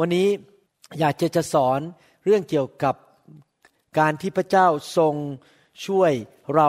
[0.00, 0.28] วันนี้
[0.98, 1.80] อยากจะจะสอน
[2.24, 2.94] เรื่องเกี่ยวกับ
[3.98, 5.14] การที่พระเจ้าทรง
[5.86, 6.12] ช่วย
[6.54, 6.68] เรา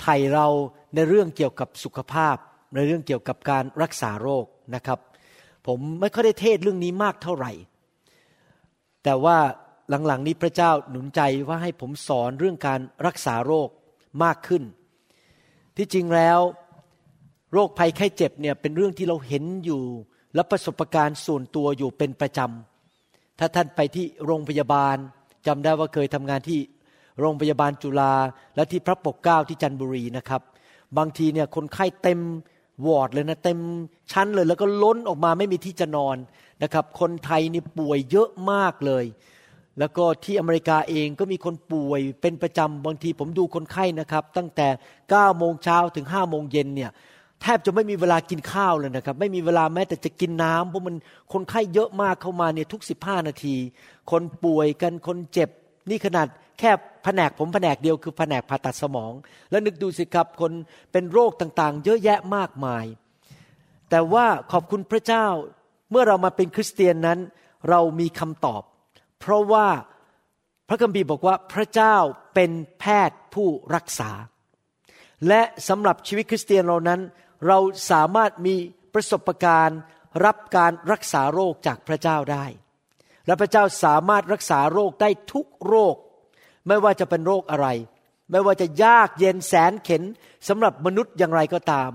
[0.00, 0.46] ไถ่เรา
[0.94, 2.36] ในเรื่องเกี่ยวกับสุขภาพ
[2.74, 4.98] ในเรื่องเกี่ยวกับการรักษาโรคนะครับ
[5.66, 7.52] ผมไม่ค่อยได้เทศเรื่องนี้มากเท่าไหร่
[9.04, 9.38] แต่ว่า
[10.06, 13.68] หลังๆนี้พระเจ้าหนุนใจว่าให้ผมสอนเรื่องการรักษาโรค
[14.24, 14.62] มากขึ้น
[15.76, 16.40] ที่จริงแล้ว
[17.52, 19.82] โรคภัยไข้เจ็บเนี่ยเป็นเรื่องที่เราเห็นอยู่
[20.38, 24.96] และประสบการณ์ส่วนตัวอยู่เป็นประจำถ้าท่านไปที่โรงพยาบาล
[25.46, 26.60] จำได้ว่าเคยทำงานที่
[27.20, 28.14] โรงพยาบาลจุฬา
[28.56, 30.42] และที่พระปกเกล้าที่จันทบุรีนะครับ
[30.98, 32.20] บางทีเนี่ยคนไข้เต็ม
[32.86, 33.58] วอร์ดเลยนะเต็ม
[34.12, 36.16] ชั้นเลยแล้วก็ล้นออกมาไม่มีที่จะนอน
[36.62, 39.04] นะครับ คนไทยนี่ป่วยเยอะมากเลย
[39.78, 44.68] แล้วก็ที่อเมริกาเองก็มีคนป่วยเป็นประจำบางทีผมดูคนไข้นะครับ ตั้งแต่
[45.02, 46.90] 9โมงเช้าถึง5โมงเย็นเนี่ย
[47.42, 50.96] แทบจะไม่มีเวลากินข้าวเลยนะครับ ไม่มีเวลาแม้แต่จะกินน้ำเพราะมัน
[51.32, 53.54] คนไข้เยอะมากเข้ามาเนี่ยทุกสิบห้านาที
[54.10, 55.50] คนป่วยกันคนเจ็บ
[55.90, 56.26] นี่ขนาด
[56.58, 56.70] แค่
[57.04, 59.12] แผนกผมแผนกเดียวคือแผนกผ่าตัดสมอง
[59.50, 60.52] แล้วนึกดูสิครับคน
[60.92, 62.84] เป็นโรคต่างๆ เยอะแยะมากมาย
[63.90, 65.26] แต่ว่าขอบคุณพระเจ้า
[65.90, 67.18] เมื่อเรามาเป็นคริสเตียนนั้น
[67.68, 68.62] เรามีคำตอบ
[69.20, 69.66] เพราะว่า
[70.68, 71.96] พระคัมภีร์บอกว่าพระเจ้า
[72.34, 74.10] เป็นแพทย์ผู้รักษา
[75.28, 77.00] และสำหรับชีวิตคริสเตียนเรานั้น
[77.46, 77.58] เรา
[77.90, 78.54] สามารถมี
[78.94, 79.80] ประสบการณ์
[80.24, 82.44] รับการรักษาโรคจากพระเจ้าได้
[83.26, 85.96] และพระเจ้าสามารถรักษาโรคได้ทุกโรค
[86.66, 87.68] ไม่ว่าจะเป็นโรคอะไร
[88.30, 90.02] ไม่ว่าจะยากเย็นแสนเข็น
[90.48, 91.90] สำหรับมนุษย์อย่างไรก็ตาม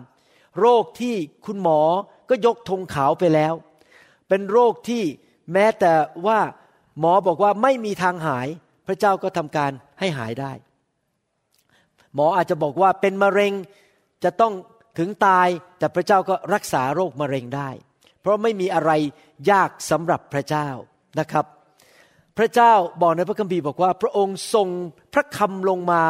[0.60, 1.16] โรคที่
[1.46, 1.82] คุณหมอ
[2.30, 3.54] ก็ยกธงขาวไปแล้ว
[4.28, 5.04] เป็นโรคที่
[5.54, 5.94] แม้แต่
[6.28, 6.40] ว่า
[7.00, 8.48] หมอบอกว่าไม่มีทางหาย
[8.88, 10.52] พระเจ้าก็ทำการให้หายได้
[12.16, 13.54] หมออาจจะบอกว่าเป็นมะเร็ง
[14.24, 14.54] จะต้อง
[14.98, 15.48] ถึงตาย
[15.80, 17.70] แต่พระเจ้าก็รักษาโรคมะเร็งได้
[18.22, 18.92] เพราะไม่มีอะไร
[19.52, 20.68] ยากสำหรับพระเจ้า
[21.20, 21.46] นะครับ
[22.38, 24.68] พระเจ้าบอกในพระคัมภีร์บอกว่า พระองค์ทรง
[25.14, 26.04] พระคำลงมา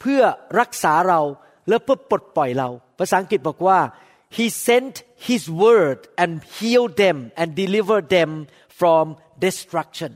[0.00, 0.22] เพื่อ
[0.60, 1.20] รักษาเรา
[1.68, 2.68] และเพื่อปลดปล่อยเรา
[2.98, 3.78] ภาษาอังกฤษบอกว่า
[4.36, 4.94] he sent
[5.28, 8.30] his word and healed them and delivered them
[8.78, 9.04] from
[9.44, 10.12] destruction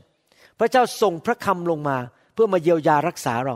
[0.59, 1.97] พระเจ้าส่งพระคำลงมา
[2.33, 3.55] เพื่อมาเยียวยารักษาเรา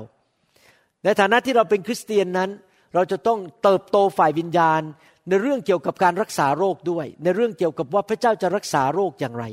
[1.04, 2.50] ในฐานะที่เราเป็นคริสเตียนนั้น
[2.96, 4.82] เราจะต้องเติบโตฝ่ายวิญญาณ
[5.30, 9.46] ในเรื่องเกี่ยวกับการรักษาโรคด้วย ในเรื่องเกี่ยวกับว่าพระเจ้าจะรักษาโรคอย่างไร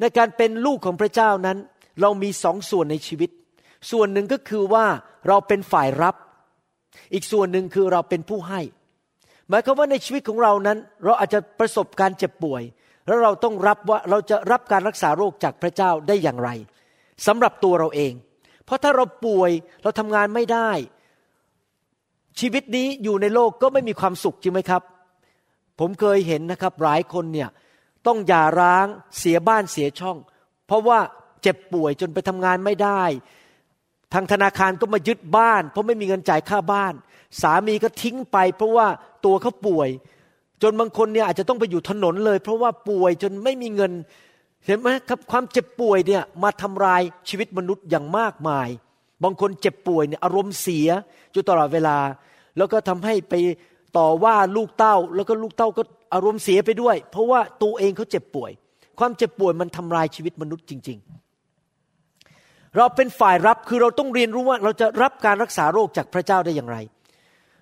[0.00, 1.58] ในการเป็นลูกของพระเจ้านั้น
[2.00, 3.30] เรามีสองส่วนในชีวิต
[3.90, 4.86] ส่วนหนึ่งก็คือว่า
[5.28, 6.14] เราเป็นฝ่ายรับ
[7.12, 8.60] อีกส่วนหนึ่งคือเราเป็นผู้ให้
[9.48, 12.62] หมายความว่าในชีวิตของเรานั้น เราอาจจะประสบการเจ็บป่วย
[13.06, 16.50] แล้วเราต้องรับว่าเราจะรับการรักษาโรคจากพระเจ้าได้อย่างไร
[17.26, 18.12] สำหรับตัวเราเอง
[18.64, 19.50] เพราะถ้าเราป่วย
[19.82, 20.70] เราทำงานไม่ได้
[22.40, 24.82] ชีวิตนี้อยู่ในโลกก็ไม่มีความสุขจริงไหมครับ
[25.78, 27.48] ผมเคยเห็นนะครับหลายคนเนี่ย
[28.06, 28.86] ต้องหย่าร้าง
[29.18, 30.16] เสียบ้านเสียช่อง
[30.66, 30.98] เพราะว่า
[31.42, 33.02] เจ็บป่วยจนไปทำงานไม่ได้
[34.12, 36.94] ทางธนาคารก็มายึดบ้าน เพราะไม่มีเงินจ่ายค่าบ้าน
[37.42, 38.86] สามีก็ทิ้งไป เพราะว่า
[39.24, 39.88] ตัวเขาป่วย
[40.62, 43.92] จนบางคนเนี่ยอาจจะต้องไปอยู่ถนนเลย เพราะว่าป่วยจนไม่มีเงิน
[44.66, 48.68] เห็นไหมครับความเจ็บป่วยเนี่ยมาทำลายชีวิตมนุษย์อย่างมากมาย
[49.24, 50.88] บางคนเจ็บป่วยเนี่ยอารมณ์เสีย
[51.32, 51.98] อยู่ตลอดเวลา
[52.56, 53.34] แล้วก็ทำให้ไป
[53.98, 55.82] ต่อว่าลูกเต้า แล้วก็ลูกเต้าก็
[56.14, 58.50] อารมณ์เสียไปด้วย เพราะว่าตัวเองเขาเจ็บป่วย
[58.98, 60.98] ความเจ็บป่วยมันทำลายชีวิตมนุษย์จริง
[61.66, 66.76] ๆ เราเป็นฝ่ายรับคือเราต้องเรียนรู้ว่าเราจะรับการรักษาโรคจากพระเจ้าได้อย่างไร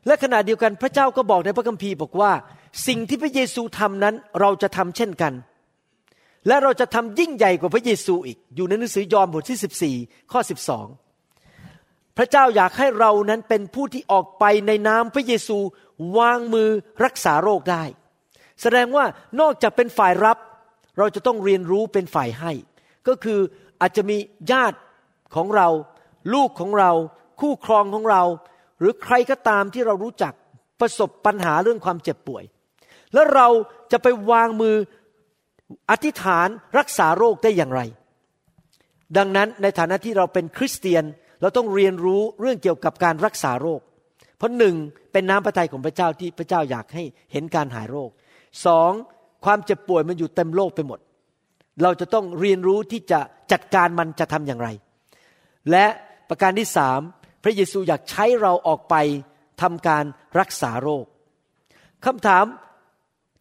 [0.06, 2.33] และขณะเดียวกันพระเจ้าก็บอกในพระคัมภีร์บอกว่า
[2.86, 5.33] สิ่งที่พระเยซูทำนั้นเราจะทำเช่นกัน
[6.47, 10.41] และเราจะทำยิ่งใหญ่กว่าพระเยซูอีก อยู่ในหนังสือยอห์นบทที่ 14 ข้อ
[10.74, 11.03] 12
[12.16, 15.59] พระเจ้าอยากให้เรานั้นเป็นผู้ที่ออกไปในนามพระเยซู
[16.19, 16.69] วางมือ
[17.05, 17.84] รักษาโรคได้
[18.63, 19.05] แสดงว่า
[19.41, 20.39] นอกจากเป็นฝ่ายรับ
[20.99, 22.53] เราจะต้องเรียนรู้เป็นฝ่ายให้
[23.09, 23.41] ก็คือ
[23.81, 24.16] อาจจะมี
[24.53, 24.78] ญาติ
[25.34, 25.69] ของเรา
[26.34, 26.93] ลูกของเรา
[27.41, 28.22] คู่ครองของเรา
[28.78, 30.33] หรือใครก็ตามที่เรารู้จัก
[30.81, 32.45] ประสบปัญหาเรื่องความเจ็บป่วย
[33.15, 33.49] แล้วเรา
[33.93, 34.77] จะไปวางมือ
[35.91, 37.81] อธิษฐานรักษาโรคได้อย่างไร
[39.16, 41.05] ดังนั้นในฐานะที่เราเป็นคริสเตียน
[41.44, 43.80] เราต้องเรียนรู้เรื่องเกี่ยวกับการรักษาโรค
[44.36, 44.74] เพราะหนึ่ง
[45.12, 47.02] เป็นน้ำพระทัยของพระเจ้าที่พระเจ้าอยากให้
[47.32, 48.10] เห็นการหายโรค
[48.66, 48.91] สอง
[49.44, 50.98] ความเจ็บป่วยมันอยู่เต็มโลกไปหมด
[51.82, 53.20] เราจะต้องเรียนรู้ที่จะ
[53.52, 54.68] จัดการมันจะทำอย่างไร
[55.70, 55.86] และ
[56.28, 57.00] ประการที่สาม
[57.44, 58.94] พระเยซูอยากใช้เราออกไป
[59.62, 60.04] ทำการ
[60.41, 61.04] รักษาโรค
[62.04, 62.44] คำถาม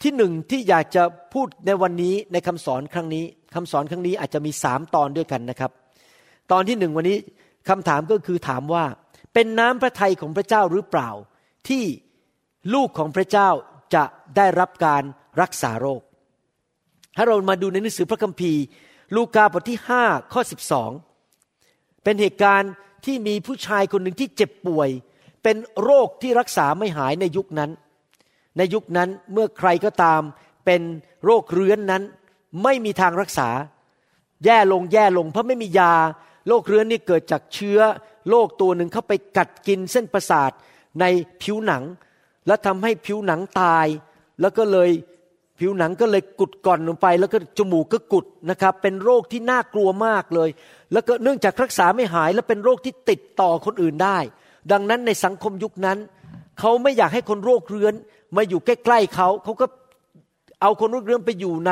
[0.03, 1.03] ที่หนึ่งที่อยากจะ
[1.33, 5.71] พูดในวันนี้ในคำสอนครั้งนี้คำสอนครั้งนี้อาจจะมีสามตอนด้วยกันนะครับ
[6.51, 7.17] ตอนที่หนึ่งวันนี้
[7.69, 8.85] คำถามก็คือถามว่า
[9.33, 11.09] เป็นน้ำพระทัยของพระเจ้าหรือเปล่า
[11.69, 11.83] ที่
[12.73, 13.49] ลูกของพระเจ้า
[13.95, 14.03] จะ
[14.37, 15.03] ได้รับการ
[15.41, 16.01] รักษาโรค
[17.15, 18.61] ถ้าเรามาดูในหนังสือพระคัมภีร์
[19.15, 20.91] ลูกาบทที่ห้าข้อสิบสอง
[22.03, 22.71] เป็นเหตุการณ์
[23.05, 24.89] ที่มีผู้ชายคนหนึ่งที่เจ็บป่วย
[25.43, 27.71] เป็นโรคที่รักษาไม่หายในยุคนั้น
[28.57, 30.21] ในยุคนั้นเมื่อใครก็ตาม
[30.65, 30.81] เป็น
[31.25, 32.03] โรคเรื้อนนั้น
[32.63, 33.49] ไม่มีทางรักษา
[34.45, 35.93] แย่ลงแย่ลงเพราะไม่มียา
[36.47, 37.79] โรคเรื้อนนี่เกิดจากเชื้อ
[38.29, 40.51] โรคตัวหนึ่งเข้าไปกัดกินเส้นประสาท
[40.99, 41.05] ใน
[41.41, 41.83] ผิวหนัง
[42.47, 43.87] และทำให้ผิวหนังตาย
[44.41, 44.89] แล้วก็เลย
[45.59, 50.49] ผิวหนังก็เลยกุดก่อนลงไป แล้วก็จมูกก็กุดนะครับ เป็นโรคที่น่ากลัวมากเลย
[50.91, 54.17] แล้วก็เนื่องจากรักษาไม่หายและเป็นโรคที่ติดต่อคนอื่นได้
[54.71, 55.97] ดังนั้นในสังคมยุคนั้น
[56.59, 57.93] เขาไม่อยากให้คนโรคเรื้อน
[58.35, 59.65] มาอยู่ใกล้ๆเขาเขาก็
[60.61, 61.69] เอาคนโรคเรื้อนไปอยู่ใ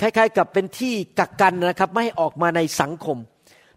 [0.00, 3.18] คล้ายๆ กับเป็นที่กักกันนะครับ ไม่ให้ออกมาในสังคม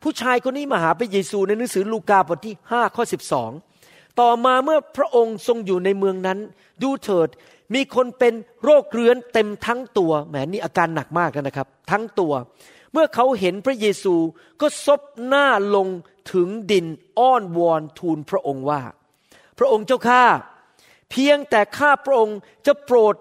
[0.04, 3.04] ผู้ชายคนนี้มาหาพระเยซูในหนังสือลูกาบทที่5ข้อ
[3.62, 6.40] 12 ต่อมาเมื่อพระองค์ทรงอยู่ในเมืองนั้น
[6.82, 7.30] ดูเถิด
[7.74, 8.34] มีคนเป็น
[8.64, 12.34] โรคเรื้อนเต็มทั้งตัวแหมนี่อาการหนักมากนะครับ ทั้งตัว
[12.94, 14.16] เมื่อเขาเห็นพระเยซู
[14.62, 15.88] ก็ซบหน้าลง
[16.34, 16.86] ถึงดิน
[17.20, 18.82] อ้อนวอนทูลพระองค์ว่า
[19.58, 20.24] พระองค์เจ้าข้า
[21.12, 23.16] เพียงแต่ข้าพระองค์จะโปรด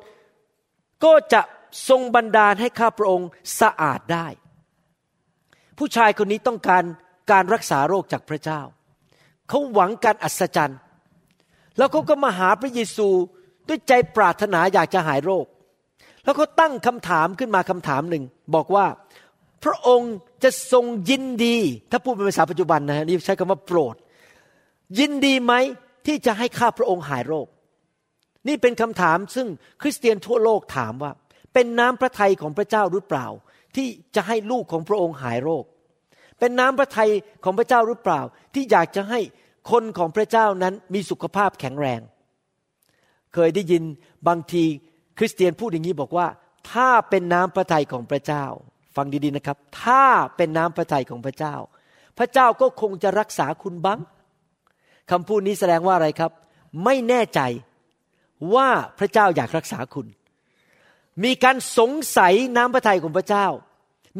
[1.05, 1.41] ก็จะ
[1.89, 3.29] ทรงบันดาลให้ข้าพระองค์
[3.61, 4.27] สะอาดได้
[5.79, 6.85] ผู้ชายคนนี้ต้องการ
[7.31, 8.61] การรักษาโรคจากพระเจ้า
[9.49, 10.79] เขาหวังการอัศจรรย์
[11.79, 13.09] แล้วเขาก็มาหาพระเยซู
[13.69, 15.47] ด้วยใจปรารถนาอยากจะหายโรค
[16.25, 18.25] แล้วเขาตั้งคำถามขึ้นมาคำถามหนึ่ง
[18.55, 18.87] บอกว่า
[19.65, 21.57] พระองค์จะทรงยินดี
[21.91, 23.95] ถ้าพูดเป็นภาษาปัจจุบันนะฮะนี่ใช้คำว่าโปรด
[24.99, 25.53] ยินดีไหม
[26.07, 27.47] ที่จะให้ข้าพระองค์หายโรค
[28.49, 29.47] นี่เป็นคำถามซึ่ง
[29.83, 31.13] คริสเตียนทั่วโลกถามว่า
[31.57, 33.27] เป็นน้ำพระทัยของพระเจ้าหรือเปล่า
[33.77, 35.65] ที่จะให้ลูกของพระองค์หายโรค
[36.39, 37.11] เป็นน้ำพระทัย
[37.45, 38.21] ของพระเจ้าหรือเปล่า
[38.55, 39.21] ที่อยากจะให้
[39.71, 42.01] คนของพระเจ้านั้นมีสุขภาพแข็งแรง
[43.35, 43.83] เคยได้ยิน
[44.29, 44.65] บางที
[45.19, 46.27] คริสเตียนพูดอย่างนี้บอกว่า
[46.73, 48.45] ถ้าเป็นน้ำพระทัยของพระเจ้า
[48.97, 50.05] ฟังดีๆนะครับ ถ้า
[50.37, 51.55] เป็นน้ำพระทัยของพระเจ้า
[52.19, 54.01] พระเจ้าก็คงจะรักษาคุณบ้าง
[55.11, 56.33] คำพูดนี้แสดงว่าอะไรครับ
[56.85, 57.41] ไม่แน่ใจ
[58.55, 58.69] ว่า
[58.99, 60.07] พระเจ้าอยากรักษาคุณ
[61.25, 63.47] มีการสงสัยน้ำพระทัยของพระเจ้า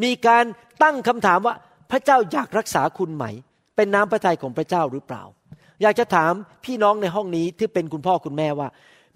[0.03, 0.45] มีการ
[0.83, 1.55] ตั้งคำถามว่า
[1.91, 3.25] พระเจ้าอยากรักษาคุณไหม
[3.75, 5.23] เป็นน้ำพระทัยของพระเจ้าหรือเปล่า
[5.81, 6.33] อยากจะถาม
[6.65, 8.67] พี่น้องในห้องนี้ที่เป็นคุณพ่อคุณแม่ว่า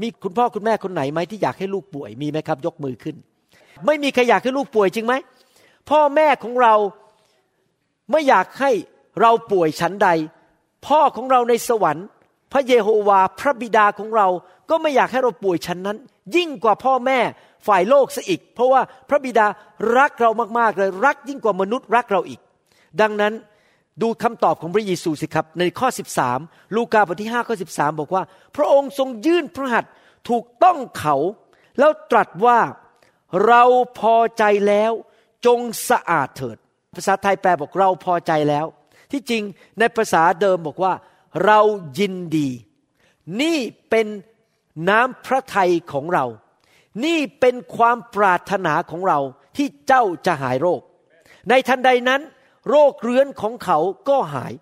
[0.02, 3.16] มีคุณพ่อคุณแม่คนไหนไหมที่อยากให้ลูกป่วยมีไหมครับ ยกมือขึ้น
[3.86, 5.14] ไม่มีใครอยากให้ลูกป่วยจริงไหม
[5.90, 6.74] พ่อแม่ของเรา
[8.12, 8.72] ไม่อยากให้
[9.22, 10.10] เราป่วยชั้นใด
[10.88, 12.08] พ่อของเราในสวรรค์
[12.52, 14.28] พระเยโฮวาพระบิดาของเรา
[14.70, 15.98] ก็ไม่อยากให้เราป่วยชั้นนั้น
[16.36, 17.20] ยิ่งกว่าพ่อแม่
[17.68, 19.48] ฝ่ายโลกซะอีก เพราะว่าพระบิดา
[19.98, 20.30] รักเรา
[20.60, 22.40] มากๆเลยรักยิ่งกว่ามนุษย์รักเราอีก
[23.02, 23.34] ดังนั้น
[24.02, 25.88] ดูคำตอบของพระเยซูสิครับ ในข้อ
[26.32, 28.24] 13 ลูกาบทที่5ข้อ13 บอกว่า
[28.56, 29.92] พระองค์ทรงยื่นพระหัตถ์
[30.30, 31.16] ถูกต้องเขา
[31.80, 32.60] แล้วตรัสว่า
[33.48, 33.64] เรา
[34.00, 34.92] พอใจแล้ว
[35.46, 35.60] จง
[35.90, 36.58] สะอาดเถิด
[36.96, 38.66] ภาษาไทยแปลบอกเราพอใจแล้ว
[39.12, 39.44] ที่จริง
[39.80, 40.94] ในภาษาเดิมบอกว่า
[41.46, 41.60] เรา
[42.00, 42.50] ยินดี
[43.42, 43.58] นี่
[43.90, 44.08] เป็น
[44.90, 46.26] น้ำพระทัยของเรา
[47.06, 49.20] นี่เป็นความปรารถนาของเรา
[49.58, 50.82] ที่เจ้าจะหายโรค
[51.50, 52.22] ในทันใดนั้น
[52.70, 53.78] โรคเรื้อนของเขา
[54.10, 54.54] ก็หาย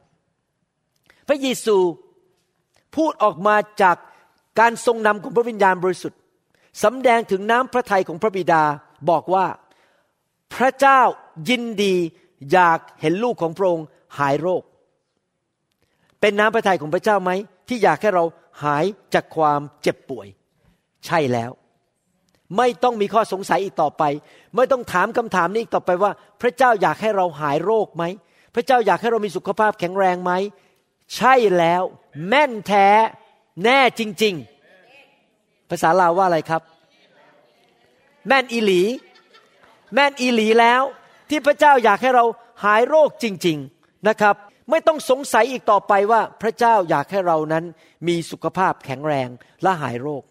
[1.27, 1.77] พระเยซู
[2.95, 3.97] พูดออกมาจาก
[4.59, 6.19] การทรงนำของพระวิญญาณบริสุทธิ์
[6.83, 8.63] สำแดงถึงน้ำพระทัยของพระบิดา
[9.09, 9.45] บอกว่า
[10.55, 11.01] พระเจ้า
[11.49, 11.95] ยินดี
[12.51, 13.87] อยากเห็นลูกของพระองค์
[14.19, 14.63] หายโรค
[16.19, 17.31] เป็นน้ำพระทัยของพระเจ้าไหม
[17.67, 18.23] ที่อยากให้เรา
[18.63, 20.27] หายจากความเจ็บป่วย
[21.05, 21.51] ใช่แล้ว
[22.57, 24.03] ไม่ต้องมีข้อสงสัยอีกต่อไป
[24.55, 28.03] ไม่ต้องถามคำถามนี้อีกต่อไปว่า พระเจ้าอยากให้เราหายโรคไหม
[28.55, 30.31] พระเจ้าอยากให้เรามีสุขภาพแข็งแรงไหม
[31.15, 31.83] ใช่แล้ว
[32.27, 32.87] แม่นแท้
[33.63, 34.35] แน่จริง
[35.01, 36.61] ๆ ภาษาลาวว่าอะไรครับ
[38.27, 38.81] แม่นอีหลี
[39.93, 40.81] แม่นอีหลีแล้ว
[41.29, 42.25] ที่พระเจ้าอยากให้เรา
[42.63, 44.35] หายโรคจริง ๆนะครับ
[44.69, 47.63] ไม่ต้องสงสัยอีกต่อไปว่า พระเจ้าอยากให้เรานั้น
[48.07, 49.29] มีสุขภาพแข็งแรง
[49.63, 50.23] และหายโรค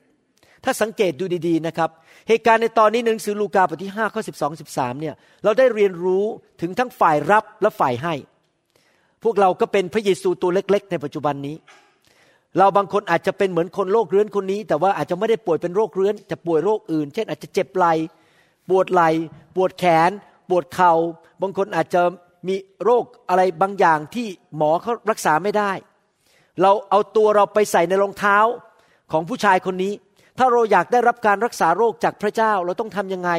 [0.65, 1.91] ถ้าสังเกตดูดี ๆนะครับ
[2.29, 6.25] เหตุการณ์ในตอนนี้หนังสือลูกาบทที่5ข้อ12 13เนี่ยเราได้เรียนรู้
[6.61, 8.15] ถึงทั้งฝ่ายรับและฝ่ายให้
[9.23, 11.57] พวกเราก็เป็นพระเยซูตัวเล็ก ๆ ในปัจจุบันนี้
[12.59, 17.87] เราบางคนอาจจะเป็นเหมือนคนโรคเรื้อนคนนี้ แต่ว่าอาจจะไม่ได้ป่วยเป็นโรคเรื้อน จะป่วยโรคอื่น เช่น อาจจะเจ็บไหล
[18.69, 19.03] ปวดไหล
[19.57, 20.11] ปวดแขน
[20.51, 20.93] ปวดเขา่า
[21.43, 22.03] บางคนอาจจะ
[22.49, 22.55] มี
[22.85, 25.73] โรคอะไรบางอย่างที่หมอเขารักษาไม่ได้
[26.63, 28.39] เราเอาตัวเราไปใส่ในรองเท้า
[29.13, 29.93] ของผู้ชายคนนี้
[30.39, 33.31] ถ้าเราอยากได้รับการรักษาโรคจากพระเจ้าเราต้องทำยังไง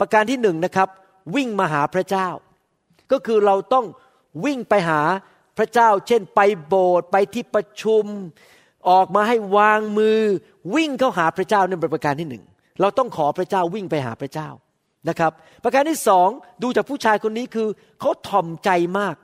[0.00, 0.88] ประการที่หนึ่งนะครับ
[1.36, 2.28] วิ่งมาหาพระเจ้า
[3.12, 3.86] ก็คือเราต้อง
[4.44, 5.00] วิ่งไปหา
[5.58, 8.04] พระเจ้า เช่น ไปโบสถ์ไปที่ประชุม
[8.90, 10.20] ออกมาให้วางมือ
[10.74, 12.44] วิ่งเข้าหาพระเจ้านี่เป็นประการที่หนึ่ง
[12.80, 14.48] เราต้องขอพระเจ้าวิ่งไปหาพระเจ้า
[15.08, 15.32] นะครับ
[15.64, 16.28] ประการที่สอง
[16.62, 17.68] ดูจากผู้ชายคนนี้คือ
[18.00, 19.14] เขาถ่อมใจมาก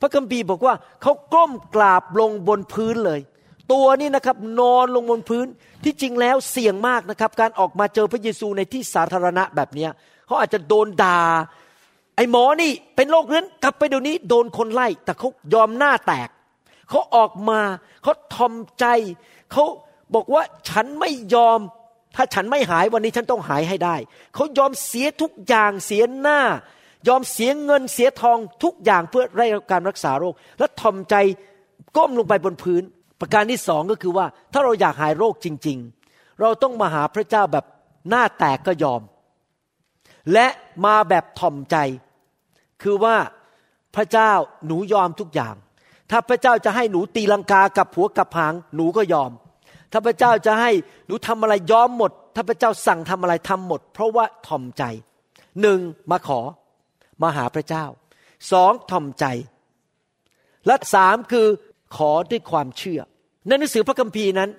[0.00, 3.20] พระคัมภีร์บอกว่าเขาก้มกราบลงบนพื้นเลย
[3.72, 5.46] ตัวนี่นะครับนอนลงบนพื้น
[5.84, 9.86] ที่จริงแล้วเสี่ยงมากนะครับ การออกมาเจอพระเยซูในที่สาธารณะแบบนี้
[10.26, 11.20] เขาอาจจะโดนด่า
[12.16, 16.28] ไอ้หมอนี่เป็นโรคเรื้อนกลับไปเดี๋ยวนี้โดนคนไล่ แต่เขายอมหน้าแตก
[16.88, 17.60] เขาออกมา
[18.02, 18.84] เขาทอมใจ
[19.52, 19.64] เขา
[20.14, 21.60] บอกว่าฉันไม่ยอม
[22.16, 23.96] ถ้าฉันไม่หายวันนี้ฉันต้องหายให้ได้
[24.34, 26.40] เขายอมเสียทุกอย่างเสียหน้า
[27.08, 31.14] ยอมเสียเงินเสียทองทุกอย่างเพื่อได้รับการรักษาโรค และทอมใจ
[31.96, 32.82] ก้มลงไปบนพื้น
[33.20, 37.64] ประการที่สองก็คือว่าถ้าเราอยากหายโรคจริง ๆ เราต้องมาหาพระเจ้าแบบ
[38.08, 39.02] หน้าแตกก็ยอม
[40.32, 40.46] และ
[40.84, 41.76] มาแบบทอมใจ
[42.82, 43.16] คือว่า
[43.96, 44.32] พระเจ้า
[44.66, 45.54] หนูยอมทุกอย่าง
[46.10, 49.30] ถ้าพระเจ้าจะให้หนูตีลังกากับผัวกับหางหนูก็ยอม
[49.92, 50.70] ถ้าพระเจ้าจะให้
[51.06, 54.82] หนูทำอะไรยอมหมด ถ้าพระเจ้าสั่งทำอะไรทำหมด เพราะว่าถ่อมใจ
[55.60, 55.78] หนึ่ง
[56.10, 56.40] มาขอ
[57.22, 57.84] มาหาพระเจ้า
[58.52, 59.24] สองถ่อมใจ
[60.66, 61.46] และสามคือ
[61.96, 63.00] ขอด้วยความเชื่อ
[63.46, 64.50] ในหนังสือพระคัมภีร์นั้น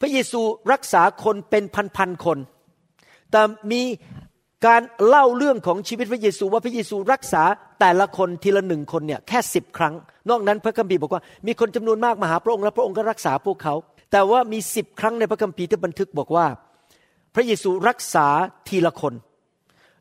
[0.00, 0.40] พระเยซู
[0.72, 1.64] รักษาคนเป็น
[1.96, 2.38] พันๆคน
[3.30, 3.40] แต่
[3.72, 3.82] มี
[4.66, 7.42] การเล่าเรื่องของชีวิตพระเยซูว่าพระเยซูรักษา
[7.80, 9.94] แต่ละคนทีละหนึ่งคนเนี่ยแค่สิบครั้ง
[10.30, 13.74] นอกนั้นพระคัมภีร์บอกว่ามีคนจำนวนมากมาหาพระองค์และพระองค์ก็รักษาพวกเขา
[14.12, 16.46] แต่ว่ามีสิบครั้งในพระคัมภีร์ที่บันทึกบอกว่า
[17.34, 18.26] พระเยซูรักษา
[18.68, 19.14] ทีละคน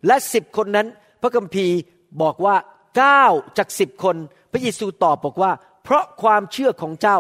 [0.08, 0.88] และสิบคนนั้น
[1.22, 1.76] พระคัมภีร์
[2.22, 2.56] บอกว่า
[2.98, 3.24] เก้า
[3.58, 4.16] จากสิบคน
[4.52, 5.52] พระเยซูตอบบอกว่า
[5.86, 7.20] เพราะความเชื่อของเจ้า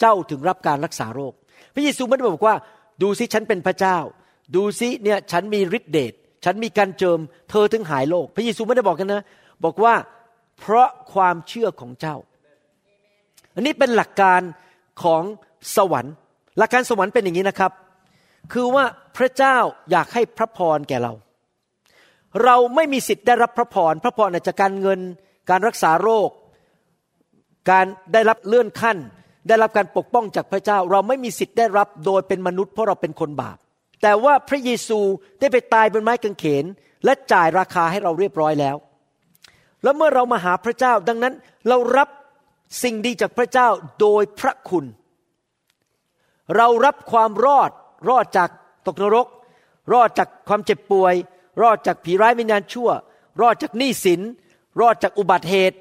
[0.00, 1.32] เจ้าถึงรับการรักษาโรค
[1.74, 2.56] พระเยซูไม่ได้บอกว่า
[3.02, 3.98] ดูซิฉันเป็นพระเจ้า
[4.54, 6.12] ดูซิเนี่ยฉันมีฤทธิเดช
[6.44, 7.18] ฉันมีการเจิม
[7.50, 9.22] เธอถึงหายโรคพระเยซูไม่ได้บอกกันนะ
[9.64, 9.94] บอกว่า
[10.58, 12.16] เพราะความเชื่อของเจ้า
[13.54, 14.40] อันนี้เป็นหลักการ
[15.02, 15.22] ของ
[15.76, 16.14] สวรรค์
[16.58, 17.72] หลักการสวรรค์เป็นอย่างนี้นะครับ
[18.52, 18.84] คือว่า
[19.16, 19.56] พระเจ้า
[19.90, 21.12] อยากให้พระพรแก่เรา
[22.44, 25.00] เราไม่มีสิทธิ์ได้รับพระพรพระพรอาจจะการเงิน
[25.50, 26.30] การรักษาโรค
[27.70, 28.98] การได้รับเลื่อนขั้น
[29.48, 33.56] ได้รับการปกป้องจากพระเจ้า เราไม่มีสิทธิ์ได้รับโดยเป็นมนุษย์เพราะเราเป็นคนบาป
[34.02, 35.00] แต่ว่าพระเยซู
[35.40, 36.64] ได้ไปตายบนไม้กางเขน
[37.04, 38.76] และจ่ายราคาให้เราเรียบร้อยแล้ว
[39.82, 41.34] แล้วเมื่อเรามาหาพระเจ้าดังนั้น
[41.68, 42.08] เรารับ
[42.82, 43.68] สิ่งดีจากพระเจ้า
[44.00, 44.84] โดยพระคุณ
[46.56, 47.70] เรารับความรอด
[48.08, 48.50] รอดจาก
[48.86, 49.26] ตกนรก
[49.92, 51.14] รอดจากความเจ็บป่วย
[51.62, 52.90] รอดจากผีร้ายวิญญาณชั่ว
[53.40, 54.20] รอดจากหนี้สิน
[54.80, 55.76] รอดจากอุบัติเหตุ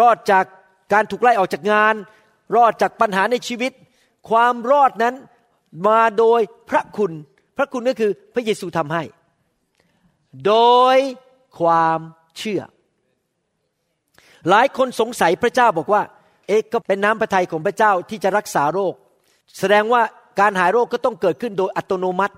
[0.00, 0.44] รอดจาก
[0.92, 1.94] การถูกไล่ออกจากงาน
[2.56, 3.72] รอดจากปัญหาในชีวิต
[4.30, 5.14] ความรอดนั้น
[5.88, 7.12] มาโดยพระคุณ
[7.56, 9.02] พระคุณก็คือพระเยซูทำให้
[10.46, 10.54] โด
[10.94, 10.96] ย
[11.60, 11.98] ความ
[12.38, 12.62] เชื่อ
[14.48, 16.02] หลายคนสงสัยพระเจ้าบอกว่า
[16.46, 18.94] เอ๊ะก็เป็นน้ำพระทัยของพระเจ้าที่จะรักษาโรค
[19.58, 20.02] แสดงว่า
[20.40, 22.34] การหายโรคก็ต้องเกิดขึ้นโดยอัตโนมัติ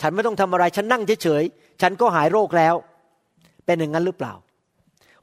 [0.00, 2.74] ฉันไม่ต้องทำอะไร ฉันนั่งเฉยๆ ฉันก็หายโรคแล้ว
[3.64, 4.32] เป็นอย่างนั้นหรือเปล่า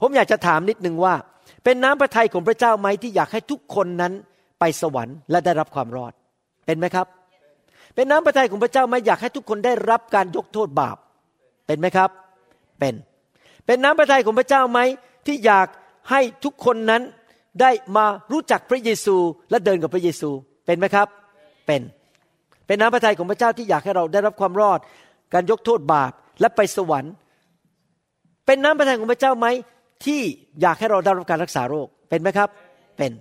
[0.00, 1.14] ผมอยากจะถามนิดนึงว่า
[1.68, 4.12] เป็นน้ำพระทัยของพระเจ้าไหมที่อยากให้ทุกคนนั้น
[4.60, 6.12] ไปสวรรค์และได้รับความรอด
[6.66, 7.06] เป็นไหมครับ
[7.94, 10.96] เป็นน้ำพระทัยของพระเจ้าไหมอยากให้ทุกคนได้รับการยกโทษบาป
[11.66, 12.10] เป็นไหมครับ
[12.78, 12.94] เป็น
[13.66, 14.80] เป็นน้ำพระทัยของพระเจ้าไหม
[15.26, 15.68] ที่อยาก
[16.10, 17.02] ให้ทุกคนนั้น
[17.60, 19.16] ได้มารู้จักพระเยซู
[19.50, 20.30] และเดินกับพระเยซู
[20.66, 21.08] เป็นไหมครับ
[21.66, 21.82] เป็น
[22.66, 24.78] เป็นน้ำพระทัยของพระเจ้าที่อยากให้เราได้รับความรอด
[25.34, 27.12] การยกโทษบาปและไปสวรรค์
[28.46, 29.46] เป็นน้ำพระทัยของพระเจ้าไหม
[30.04, 30.20] ที่
[30.60, 32.48] อยากให้เราได้รับการรักษาโรคเป็นไหมครับ
[32.96, 33.12] เป็น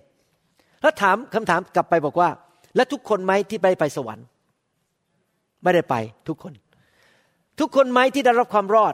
[0.81, 2.29] แล้วถามคำถามกลับไปบอกว่า
[2.75, 4.25] และทุกคนไหมที่ไปไปสวรรค์
[5.63, 5.96] ไม่ได้ไป
[6.27, 6.53] ทุกคน
[7.60, 8.93] ทุกคนไหมที่ได้รับความรอด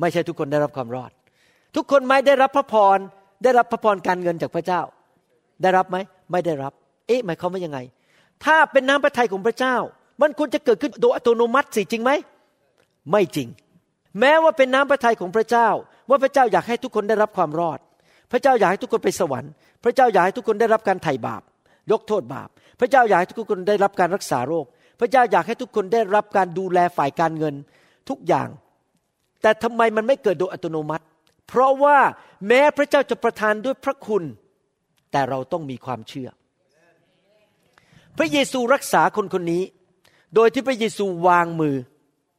[0.00, 1.10] ไม่ใช่ทุกคนได้รับความรอด
[1.76, 2.98] ทุกคนไหมได้รับพระพร
[3.42, 4.80] ได้รับพระพรการเงินจากพระเจ้า
[5.62, 5.96] ได้รับไหม
[6.32, 6.72] ไม่ได้รับ
[7.06, 7.78] เอ๊ะหมายความว่ายังไง
[8.44, 9.76] ถ้าเป็นน้ำพระทัยของพระเจ้า
[10.20, 12.10] มันควรจะเกิดขึ้นโดยอัตโนมัติสิจริงไหม
[13.10, 13.48] ไม่จริง
[14.18, 15.68] แม้ว่าเป็นน้ำพระทัยของพระเจ้า
[16.10, 17.78] ว่าพระเจ้าอยากให้ทุกคนได้รับความรอด
[18.32, 19.52] พระเจ้าอยากให้ทุกคนไปสวรรค์
[19.84, 21.42] พระเจ้าอยากให้ทุกคนได้รับการไถ่บาป
[21.90, 22.48] ยกโทษบาป
[22.80, 24.66] พระเจ้าอยากให้ทุกคนได้รับการรักษาโรค
[25.00, 27.54] พระเจ้าอยากให้ทุกคนได้รับการดูแลฝ่ายการเงิน
[28.08, 28.48] ทุกอย่าง
[29.42, 31.04] แต่ทำไมมันไม่เกิดโดยอัตโนมัติ
[31.48, 31.98] เพราะว่า
[32.48, 34.24] แม้พระเจ้าจะประทานด้วยพระคุณ
[35.12, 36.28] แต่เราต้องมีความเชื่อ
[38.18, 39.62] พระเยซูรักษาคนคนนี้
[40.34, 41.76] โดยที่พระเยซูวางมือ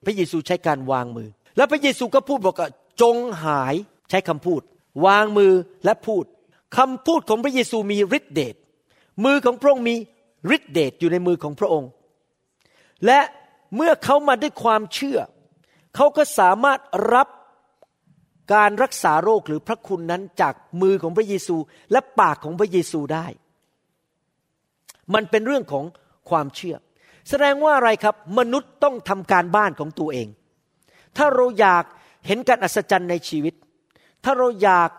[0.06, 2.70] พระเยซูใช้การวางมือ แล้วพระเยซูก็พูดบอกว่า
[3.02, 3.16] จง
[3.46, 3.76] หาย
[4.10, 4.62] ใช้คำพูด
[5.06, 5.54] วางมือ
[5.86, 6.26] และพูด
[6.78, 8.56] คำพูดของพระเยซูมีฤทธิเดช
[9.26, 9.96] มือของพระองค์มี
[10.56, 11.90] ฤทธิเดชอยู่ในมือของพระองค์
[13.06, 13.20] และ
[13.76, 15.20] เมื่อเขามาด้วยความเชื่อ
[15.96, 16.80] เขาก็สามารถ
[17.14, 17.28] รับ
[18.54, 21.56] การรักษาโรคหรือพระคุณนั้นจากมือของพระเยซู
[21.92, 23.26] และปากของพระเยซูได้
[25.14, 25.86] มันเป็นเรื่องของ
[26.30, 26.76] ความเชื่อ
[27.30, 30.28] แสดงว่าอะไรครับ มนุษย์ต้องทำการบ้านของตัวเอง
[31.18, 31.84] ถ้าเราอยาก
[32.28, 33.54] เห็นการอัศจรรย์ในชีวิต
[34.24, 34.90] ถ้าเราอยาก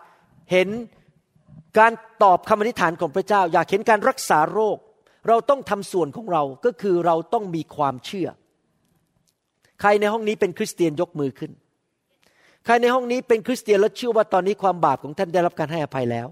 [0.51, 0.69] เห็น
[1.79, 1.91] การ
[2.23, 4.77] ตอบคำอธิษฐานของพระเจ้า อยากเห็นการรักษาโรค
[5.27, 8.27] เราต้องทำส่วนของเราก็คือเราต้องมีความเชื่อ
[9.81, 11.51] ใครในห้องนี้เป็นคริสเตียนยกมือขึ้น
[12.65, 16.27] ใครในห้องนี้เป็นคริสเตียนและเชื่อว่าตอนนี้ความบาปของท่านได้รับการให้อภัยแล้ว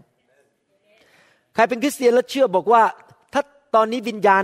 [1.56, 2.84] ใครเป็นคริสเตียนและเชื่อบอกว่า
[3.34, 3.42] ถ้า
[3.76, 4.44] ตอนนี้วิญญาณ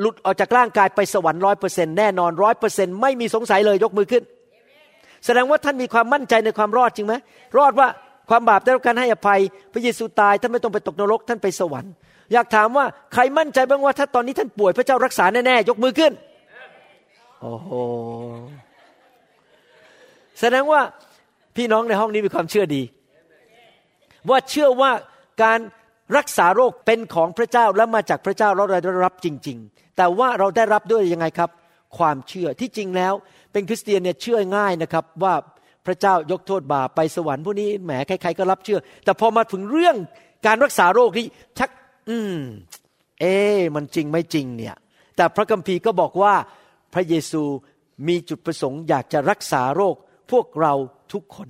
[0.00, 4.22] หลุดออกจากร่างกายไปสวรรค์ร้อยเปอร์เซ็นแน่นอนร้อยเปอร์เซ็นไม่มีสงสัยเลยยกมือขึ้น
[5.24, 7.14] แสดงว่าท่านมีความมั่นใจในความรอดจริงไหม
[7.58, 7.88] รอดว่า
[8.28, 9.40] ความบาปได้รับการให้อภัย
[9.72, 11.92] พระเยซูตายท่านไม่ต้องไปตกนรกท่านไปสวรรค์
[12.32, 16.12] อยากถามว่าใครมั่นใจบ้างว่าถ้าตอนนี้ท่านป่วยพระเจ้ารักษาแน่ๆยกมือขึ้น
[17.40, 17.70] โอ้โห
[20.40, 20.80] แสดงว่า
[21.56, 22.82] พี่น้องในห้องนี้มีความเชื่อดี
[24.30, 24.90] ว่าเชื่อว่า
[25.42, 25.60] การ
[26.16, 31.50] รักษาโรคเป็นของพระเจ้าและมาจากพระเจ้าเราได้รับจริง ๆ แต่ว่าเราได้รับด้วยยังไงครับ
[31.98, 33.14] ความเชื่อที่จริงแล้ว
[33.52, 35.34] เป็นคริสเตียนเนี่ยเชื่อง่ายนะครับว่า
[35.86, 39.96] พระเจ้ายกโทษบาปไปสวรรค์พวกนี้แหมใครๆก็รับเชื่อ แต่พอมาถึงเรื่อง
[40.46, 41.26] การรักษาโรคนี่
[41.58, 41.70] ชัก
[42.08, 42.38] อืม
[43.20, 43.36] เอ๊
[43.74, 44.76] มันจริงไม่จริงเนี่ย
[45.16, 46.34] แต่พระคัมภีร์ก็บอกว่า
[46.94, 47.42] พระเยซู
[48.08, 49.96] มีจุดประสงค์อยากจะรักษาโรค
[50.30, 50.72] พวกเรา
[51.12, 51.48] ทุกคน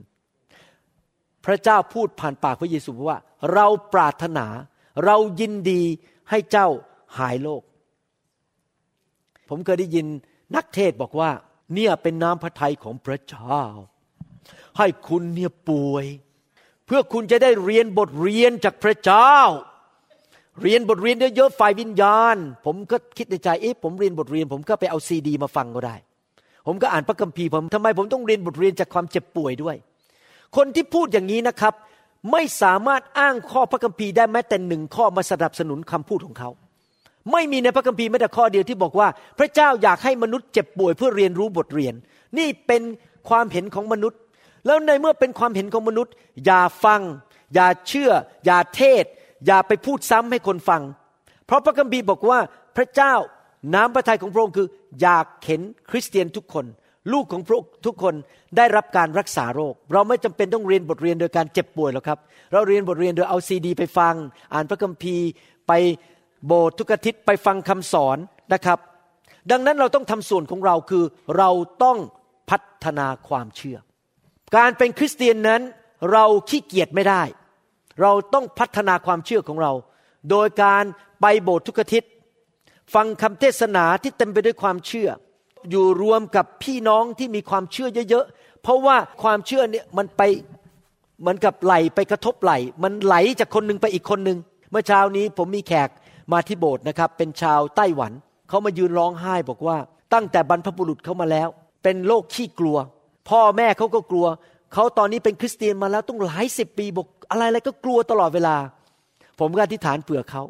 [1.44, 3.18] พระเจ้าพูดผ่านปากพระเยซูว่า
[3.52, 4.46] เราปรารถนา
[5.04, 5.82] เรายินดี
[6.30, 6.68] ให้เจ้า
[7.18, 7.62] หายโรค
[9.48, 10.06] ผมเคยได้ยิน
[10.56, 11.30] นักเทศบอกว่า
[11.74, 13.62] เนี่ยเป็นน้ำพระทัยของพระเจ้า
[14.78, 16.04] ให้คุณเนี่ยป่วย
[16.86, 19.34] เพื่อคุณจะได้เรียนบทเรียนจากพระเจ้า
[20.62, 25.96] เรียนบทเรียนเยอะๆฝ่ายวิญญาณ ผมก็คิดในใจเอ๊ะผมเรียนบทเรียน ผมก็ไปเอาซีดี มาฟังก็ได้
[26.66, 29.76] ผมก็อ่านพระคัมภีร์ผมทำไมผมต้องเรียนบทเรียนจากความเจ็บป่วยด้วย
[30.56, 31.74] คนที่พูดอย่างนี้นะครับ
[32.32, 36.50] ไม่สามารถอ้างข้อพระคัมภีร์ได้แม้แต่หนึ่งข้อมาสนับสนุนคำพูดของเขา
[37.32, 39.08] ไม่มีในพระคัมภีร์แม้แต่ข้อเดียวที่บอกว่า
[39.38, 41.94] พระเจ้าอยากให้มนุษย์เจ็บป่วยเพื่อเรียนรู้บทเรียน
[42.38, 42.82] นี่เป็น
[43.28, 44.18] ความเห็นของมนุษย์
[44.66, 46.12] แล้วในเมื่อเป็นความเห็นของมนุษย์
[46.44, 47.00] อย่าฟัง
[47.54, 48.10] อย่าเชื่อ
[48.44, 49.04] อย่าเทศ
[49.46, 50.82] อย่าไปพูดซ้ำให้คนฟัง
[51.46, 52.38] เพราะพระคัมภีร์บอกว่า
[52.76, 53.14] พระเจ้า
[53.74, 54.68] น้ำพระทัยของพระองค์คือ
[55.02, 56.66] อยากเห็นคริสเตียนทุกคน
[57.12, 58.14] ลูกของพระทุกคน
[58.56, 62.18] ได้รับการรักษาโรค เราไม่จำเป็นต้องเรียนบทเรียนโดยการเจ็บป่วยหรอกครับ
[62.52, 64.14] เราเรียนบทเรียนโดยเอาซีดี ไปฟัง
[64.52, 65.26] อ่านพระคัมภีร์
[65.68, 65.72] ไป
[66.46, 68.18] โบสถ์ทุกอาทิตย์ไปฟังคำสอน
[68.52, 68.78] นะครับ
[69.50, 71.04] ดังนั้นเราต้องทำส่วนของเราคือ
[71.38, 71.50] เรา
[71.82, 71.98] ต้อง
[72.50, 73.78] พัฒนาความเชื่อ
[74.56, 75.62] การเป็นคริสเตียนนั้น
[76.12, 77.22] เราขี้เกียจไม่ได้
[78.02, 79.72] เราต้องพัฒนาความเชื่อของเรา
[80.30, 80.84] โดยการ
[81.20, 82.10] ไปโบสถ์ทุกอาทิตย์
[82.94, 85.08] ฟังคำเทศนาที่เต็มไปด้วยความเชื่อ
[85.70, 90.22] อยู่รวมกับพี่น้องที่มีความเชื่อเยอะๆ เพราะว่าความเชื่อเนี่ยมันไป
[91.20, 92.52] เหมือนกับไหลไปกระทบไหล
[92.82, 94.38] มันไหลจากคนหนึ่งไปอีกคนหนึ่ง
[94.70, 95.88] เมื่อเช้านี้ผมมีแขก
[96.32, 98.12] มาที่โบสถ์นะครับ เป็นชาวไต้หวัน
[98.48, 99.76] เขามายืนร้องไห้บอกว่า
[100.14, 101.48] ตั้งแต่บรรพบุรุษเขามาแล้ว
[101.82, 102.76] เป็นโรคขี้กลัว
[103.30, 104.26] พ่อแม่เขาก็กลัว
[104.74, 108.56] เขาตอนนี้เป็นคริสเตียนมาแล้วต้องหลายสิบปีบอกอะไรอะไรก็กลัวตลอดเวลา
[109.40, 110.42] ผมก็อธิษฐานเผื่อเขา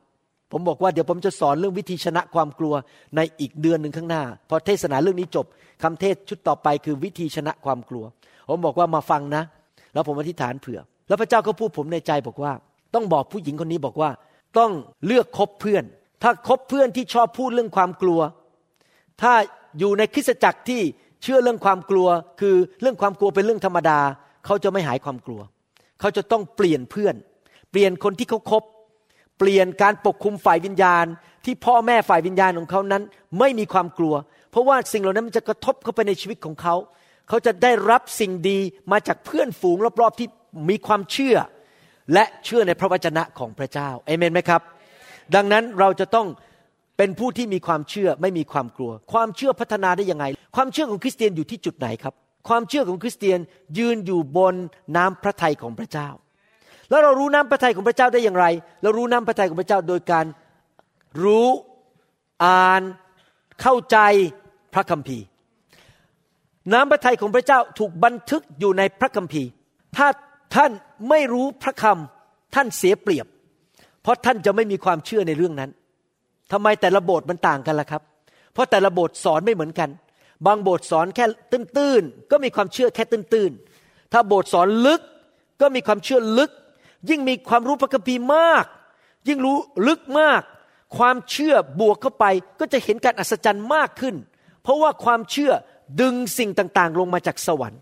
[0.53, 2.75] ผมบอกว่าเดี๋ยวผมจะสอนเรื่องวิธีชนะความกลัว
[3.17, 5.47] ในอีกเดือนหนึ่งข้างหน้า พอเทศนาเรื่องนี้จบ
[5.83, 8.05] คำเทศชุดต่อไปคือวิธีชนะความกลัว
[8.49, 9.43] ผมบอกว่ามาฟังนะ
[9.93, 12.53] แล้วผมอธิษฐานเผื่อ แล้วพระเจ้าก็พูดผมในใจบอกว่า
[12.95, 14.11] ต้องบอกผู้หญิงคนนี้บอกว่า
[14.59, 14.73] ต้อง
[15.07, 15.85] เลือกคบเพื่อน
[16.23, 18.21] ถ้าคบเพื่อนที่ชอบพูดเรื่องความกลัว
[19.23, 19.33] ถ้า
[19.79, 20.81] อยู่ในคริสตจักรที่
[21.23, 22.09] เชื่อเรื่องความกลัว
[22.41, 24.01] คือเรื่องความกลัวเป็นเรื่องธรรมดา
[24.47, 25.41] เขาจะไม่หายความกลัว
[26.01, 27.15] เขาจะต้องเปลี่ยนเพื่อน
[27.71, 28.63] เปลี่ยนคนที่เขาคบ
[29.39, 31.05] เปลี่ยนการปกคุมฝ่ายวิญญาณ
[31.45, 33.03] ที่พ่อแม่ฝ่ายวิญญาณของเขานั้น
[33.39, 34.15] ไม่มีความกลัว
[34.51, 36.75] เพราะว่าสิ่งเหล่านั้นมันจะกระทบเข้าไปในชีวิตของเขา
[37.29, 38.59] เขาจะได้รับสิ่งดี
[38.93, 40.29] มาจากเพื่อนฝูงรอบๆที่
[40.71, 41.37] มีความเชื่อ
[42.13, 44.61] และเชื่อในพระวจนะของพระเจ้าเอเมนไหมครับ
[45.35, 46.27] ดังนั้นเราจะต้อง
[46.97, 50.25] เป็นผู้ที่มีความเชื่อไม่มีความกลัว ความเชื่อพัฒนาได้ยังไง
[50.57, 52.15] ความเชื่อของคริสเตียนอยู่ที่จุดไหนครับ
[52.49, 53.39] ความเชื่อของคริสเตียน
[53.79, 54.55] ยืนอยู่บน
[54.97, 56.09] น้ำพระทัยของพระเจ้า
[56.91, 58.47] แล้วเรารู้น้ำพระทัยของพระเจ้าได้อย่างไร
[58.83, 60.27] เรารู้น้ำพระทัยของพระเจ้าโดยการ
[61.23, 61.49] รู้
[62.45, 62.83] อ่าน
[63.63, 63.99] เข้าใจ
[64.75, 65.25] พระคัมภีร์
[66.73, 69.49] น้ำพระทัยของพระเจ้าถูกบันทึกอยู่ในพระคัมภีร์
[69.97, 70.09] ถ้า
[70.55, 70.71] ท่าน
[71.09, 73.27] ไม่รู้พระคำท่านเสียเปรียบ
[74.03, 75.71] เพราะท่านจะไม่มีความเชื่อในเรื่องนั้น
[76.53, 78.03] ทำไมแต่ละโบสถ์มันต่างกันล่ะครับ
[78.53, 79.91] เพราะแต่ละโบสถ์สอนไม่เหมือนกัน
[80.47, 85.01] บางโบสถ์สอนแค่ตื้นๆก็มีความเชื่อแค่ตื้นๆถ้าโบสถ์สอนลึก
[85.61, 86.51] ก็มีความเชื่อลึก
[87.11, 88.65] ยิ่งมีความรู้พระคัมภีร์มาก
[89.29, 89.57] ยิ่งรู้
[89.89, 90.43] ลึกมาก
[90.97, 92.25] ความเชื่อบวกเข้าไป
[92.61, 94.15] ก็จะเห็นการอัศจรรย์มากขึ้น
[94.63, 95.53] เพราะว่าความเชื่อ
[96.01, 97.81] ดึงสิ่งต่างๆ ลงมาจากสวรรค์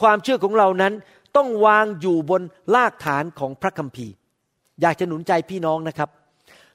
[0.00, 0.92] ความเชื่อของเรานั้น
[1.36, 2.42] ต้องวางอยู่บน
[2.74, 4.14] รากฐานของพระคัมภีร์
[4.80, 6.10] อยากจะหนุนใจพี่น้องนะครับ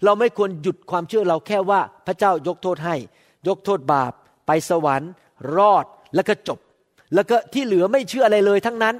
[0.03, 2.95] เราไม่ควรหยุดความเชื่อเราแค่ว่าพระเจ้ายกโทษให้
[3.47, 4.13] ยกโทษบาป
[4.47, 5.11] ไปสวรรค์
[5.55, 6.59] รอดแล้วก็จบ
[7.13, 8.95] แล้วก็ที่เหลือไม่เชื่ออะไรเลยทั้งนั้น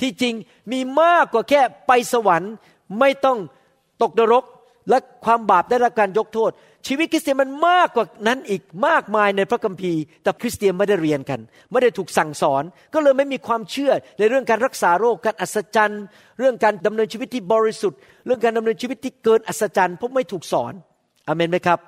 [0.00, 0.34] ที่จริง
[0.72, 2.52] มีมากกว่าแค่ไปสวรรค์
[2.98, 3.38] ไม่ต้อง
[4.02, 4.44] ตกนรก
[4.88, 6.50] และความบาปได้รับการยกโทษ
[6.86, 11.40] ชีวิตคริสเตียนมันมากกว่านั้นอีกมากมายในพระคัมภีร์ แต่คริสเตียนไม่ได้เรียนกัน
[11.72, 12.62] ไม่ได้ถูกสั่งสอน
[12.94, 16.04] ก็เลยไม่มีความเชื่อในเรื่องการรักษาโรคการอัศจรรย์
[16.38, 20.72] เรื่องการดำเนินชีวิตที่บริสุทธิ์ เรื่องการดำเนินชีวิตที่เกินอัศจรรย์เพราะไม่ถูกสอน
[21.28, 21.78] อเมนไหมครับ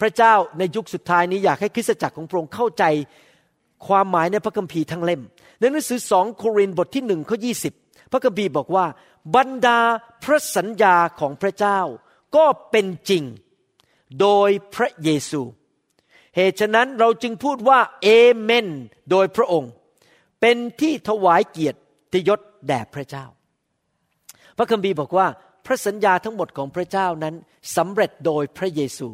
[0.00, 2.84] พระเจ้าในยุคสุดท้ายนี้อยากให้คริสตจักรของพระองค์เข้าใจ
[3.86, 5.22] ความหมายในพระคัมภีร์ทั้งเล่ม
[5.58, 7.52] ในหนังสือสองโครินธ์บทที่หนึ่งข้อยี
[8.12, 8.86] พระคัมภีร์บอกว่า
[9.36, 9.80] บรรดา
[10.24, 11.80] พระสัญญาของพระเจ้า
[12.36, 13.24] ก็เป็นจริง
[14.20, 15.42] โดยพระเยซู
[16.36, 18.08] เหตุฉะนั้นเราจึงพูดว่าเอ
[18.40, 18.66] เมน
[19.10, 19.70] โดยพระองค์
[20.40, 23.24] เป็นที่ถวายเกียรติยศแด่พระเจ้า
[24.56, 25.26] พระคัมภีร์บอกว่า
[25.66, 27.34] พระสัญญาทั้งหมดของพระเจ้านั้น
[27.76, 29.08] สำเร็จโดยพระเยซู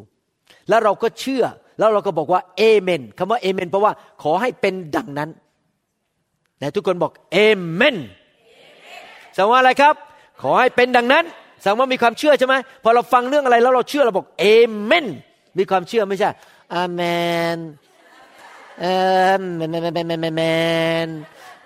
[0.68, 1.44] และเราก็เชื่อ
[1.78, 5.30] แล้วเราก็บอกว่าเอเมนคำว่าเอเมนแปลว่าขอให้เป็นดังนั้น
[6.58, 7.38] แต่ทุกคนบอกเอ
[7.72, 7.96] เมน
[9.34, 9.94] แสดงว่าอะไรครับ
[10.42, 11.24] ขอให้เป็นดังนั้น
[11.60, 14.44] แสดงว่ามีความเชื่อใช่ไหมพอเราฟังเรื่องอะไรแล้วเราเชื่อเราบอกเอ
[14.82, 15.06] เมน
[15.58, 16.28] มีความเชื่อไม่ใช่
[16.74, 17.00] อาเม
[17.54, 17.56] น
[18.80, 18.86] เอ
[19.40, 20.42] มเมนเมนเมนเมนเม
[21.06, 21.08] น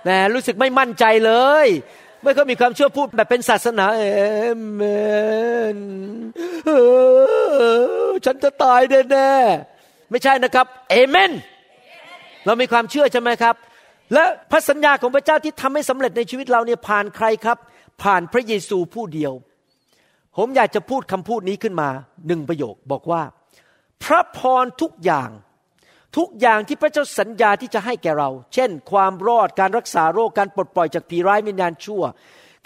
[0.02, 1.32] แหมรู้สึกไม่มั่นใจเล
[1.64, 1.66] ย
[2.22, 4.04] ไม่ค่อยมีความเชื่อพูดแบบเป็นศาสนาเอ
[4.72, 4.82] เม
[5.76, 5.78] น
[8.24, 8.80] ฉันจะตาย
[9.10, 11.30] แน่ๆไม่ใช่นะครับเอเมน
[12.46, 13.54] เรามีความเชื่อใช่ไหมครับ
[14.12, 17.58] และพระสัญญาของพระเจ้าที่ทำให้สำเร็จในชีวิตเราเนี่ยผ่านใครครับ
[18.02, 19.32] ผ่านพระเยซูผู้เดียว
[20.36, 21.88] ผมอยากจะพูดคำพูดนี้ขึ้นมา
[22.26, 23.22] หนึ่งประโยคบอกว่า
[24.04, 25.30] พระพรทุกอย่าง
[26.16, 32.02] ทุกอย่างที่พระเจ้าสัญญาที่จะให้แก่เรา เช่น ความรอดการรักษาโรคการปลดปล่อยจากผีร้ายวิญญาณชั่ว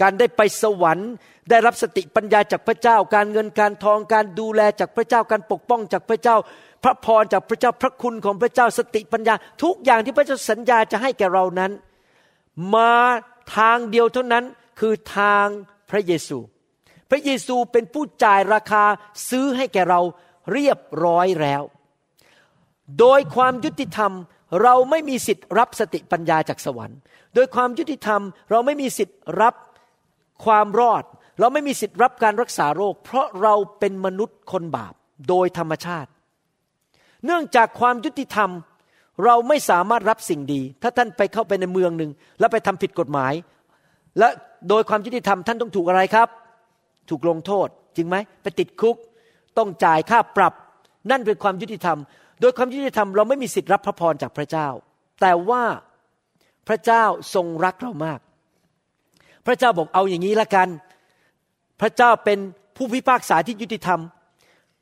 [0.02, 1.10] การได้ไปสวรรค์
[1.50, 6.36] ได้รับสติปัญญาจากพระเจ้า การเงินการทองการดูแลจากพระเจ้าการปกป้องจากพระเจ้า
[6.84, 11.72] พระพรจากพระเจ้าพระคุณของพระเจ้าสติปัญญา ทุกอย่างที่พระเจ้าสัญญาจะให้แก่เรานั้น
[12.74, 12.92] มา
[13.56, 14.44] ทางเดียวเท่านั้น
[14.80, 15.46] คือทาง
[15.90, 16.38] พระเยซู
[17.10, 18.84] พระเยซูเป็นผู้จ่ายราคา
[19.28, 20.00] ซื้อให้แก่เรา
[20.52, 21.62] เรียบร้อยแล้ว
[22.98, 24.12] โดยความยุติธรรม
[24.62, 26.98] เราไม่มีสิทธิ์รับสติปัญญาจากสวรรค์
[27.34, 29.54] โดยความยุติธรรมเราไม่มีสิทธิ์รับ
[30.44, 31.04] ความรอด
[31.40, 34.94] เราไม่มีสิทธิ์รับการรักษาโรค เพราะเราเป็นมนุษย์คนบาป
[35.28, 36.10] โดยธรรมชาติ
[37.24, 38.50] เนื่องจากความยุติธรรม
[39.24, 43.32] เราไม่สามารถรับสิ่งดี ถ้าท่านไปเข้าไปในเมืองหนึ่งแล้วไปทำผิดกฎหมาย
[44.18, 44.28] และ
[44.68, 46.28] โดยความยุติธรรมท่านต้องถูกอะไรครับ
[47.10, 48.96] ถูกลงโทษ จริงไหมไปติดคุก
[49.58, 50.54] ต้องจ่ายค่าปรับ
[51.10, 51.98] นั่นเป็นความยุติธรรม
[52.40, 54.68] โดยความยุติธรรมเราไม่มีสิทธิ์รับพระพรจากพระเจ้า
[55.20, 55.64] แต่ว่า
[56.68, 58.20] พระเจ้าทรงรักเรามาก
[59.46, 60.68] พระเจ้าบอกเอาอย่างนี้ละกัน
[61.80, 62.38] พระเจ้าเป็น
[62.76, 64.00] ผู้พิพากษาที่ยุติธรรม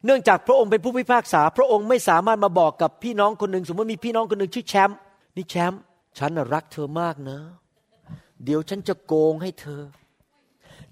[0.05, 4.99] เนื่องจากพระองค์เป็นผู้พิพากษา พระองค์ไม่สามารถมาบอกกับพี่น้องคนหนึ่งสมมติมีพี่น้องคนหนึ่งชื่อแชมป์
[5.37, 5.81] นี่แชมป์
[6.19, 7.39] ฉันรักเธอมากนะ
[8.45, 9.83] เดี๋ยวฉันจะโกงให้เธอ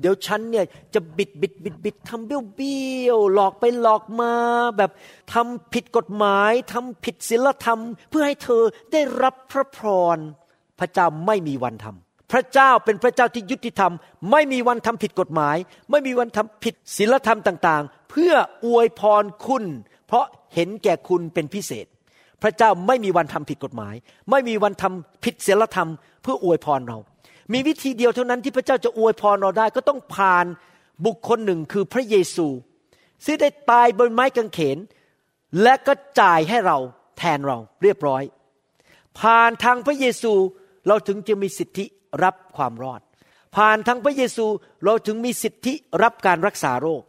[0.00, 4.32] เดี๋ยวฉันเนี่ยจะบิดบิดบิดบิดทำเบี้ยวเบี้ยวหลอกไปหลอกมา
[4.76, 4.90] แบบ
[5.32, 7.80] ทำผิดกฎหมายทำผิดศีลธรรม
[8.10, 9.78] เพื่อให้เธอได้รับพระพ
[10.16, 10.18] ร
[10.78, 13.92] พระเจ้าไม่มีวันทำพระเจ้าเป็นพระเจ้าที่ยุติธรรม
[14.30, 15.56] ไม่มีวันทำผิดกฎหมาย
[15.90, 18.32] ไม่มีวันทำผิดศีลธรรมต่าง ๆ เพื่อ
[18.66, 19.64] อวยพรคุณ
[20.06, 21.86] เพราะเห็นแก่คุณเป็นพิเศษ
[22.42, 23.94] พระเจ้าไม่มีวันทำผิดกฎหมาย
[24.30, 25.88] ไม่มีวันทำผิดศีลธรรม
[26.22, 26.98] เพื่ออวยพรเรา
[27.52, 30.46] มีวิธีเดียวเท่านั้นที่พระเจ้าจะอวยพรเราได้ก็ต้องผ่าน
[31.06, 32.46] บุคคลหนึ่งคือพระเยซู
[33.24, 34.78] ซึ่งได้ตายบนไม้กางเขน
[35.62, 36.78] และก็จ่ายให้เรา
[37.18, 38.22] แทนเราเรียบร้อย
[39.20, 40.32] ผ่านทางพระเยซู
[40.88, 41.84] เราถึงจะมีสิทธิ
[42.24, 43.00] รับความรอด
[43.56, 44.46] ผ่านทางพระเยซู
[44.84, 47.02] เราถึงมีสิทธิรับการรักษาโรค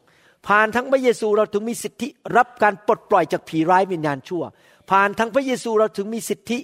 [0.47, 4.43] ผ่านทั้งพระเยซูเราถึงมีสิทธิรับการปลดปล่อยจากผีร้ายวิญญาณชั่ว
[4.91, 6.57] ผ่านทั้งพระเยซูเราถึงมีสิทธิ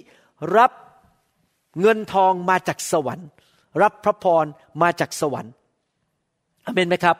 [0.56, 0.72] รับ
[1.80, 3.28] เงินทองมาจากสวรรค์
[3.82, 4.44] รับพระพร
[4.82, 5.52] มาจากสวรรค์
[6.66, 7.16] อเมนไหมครับ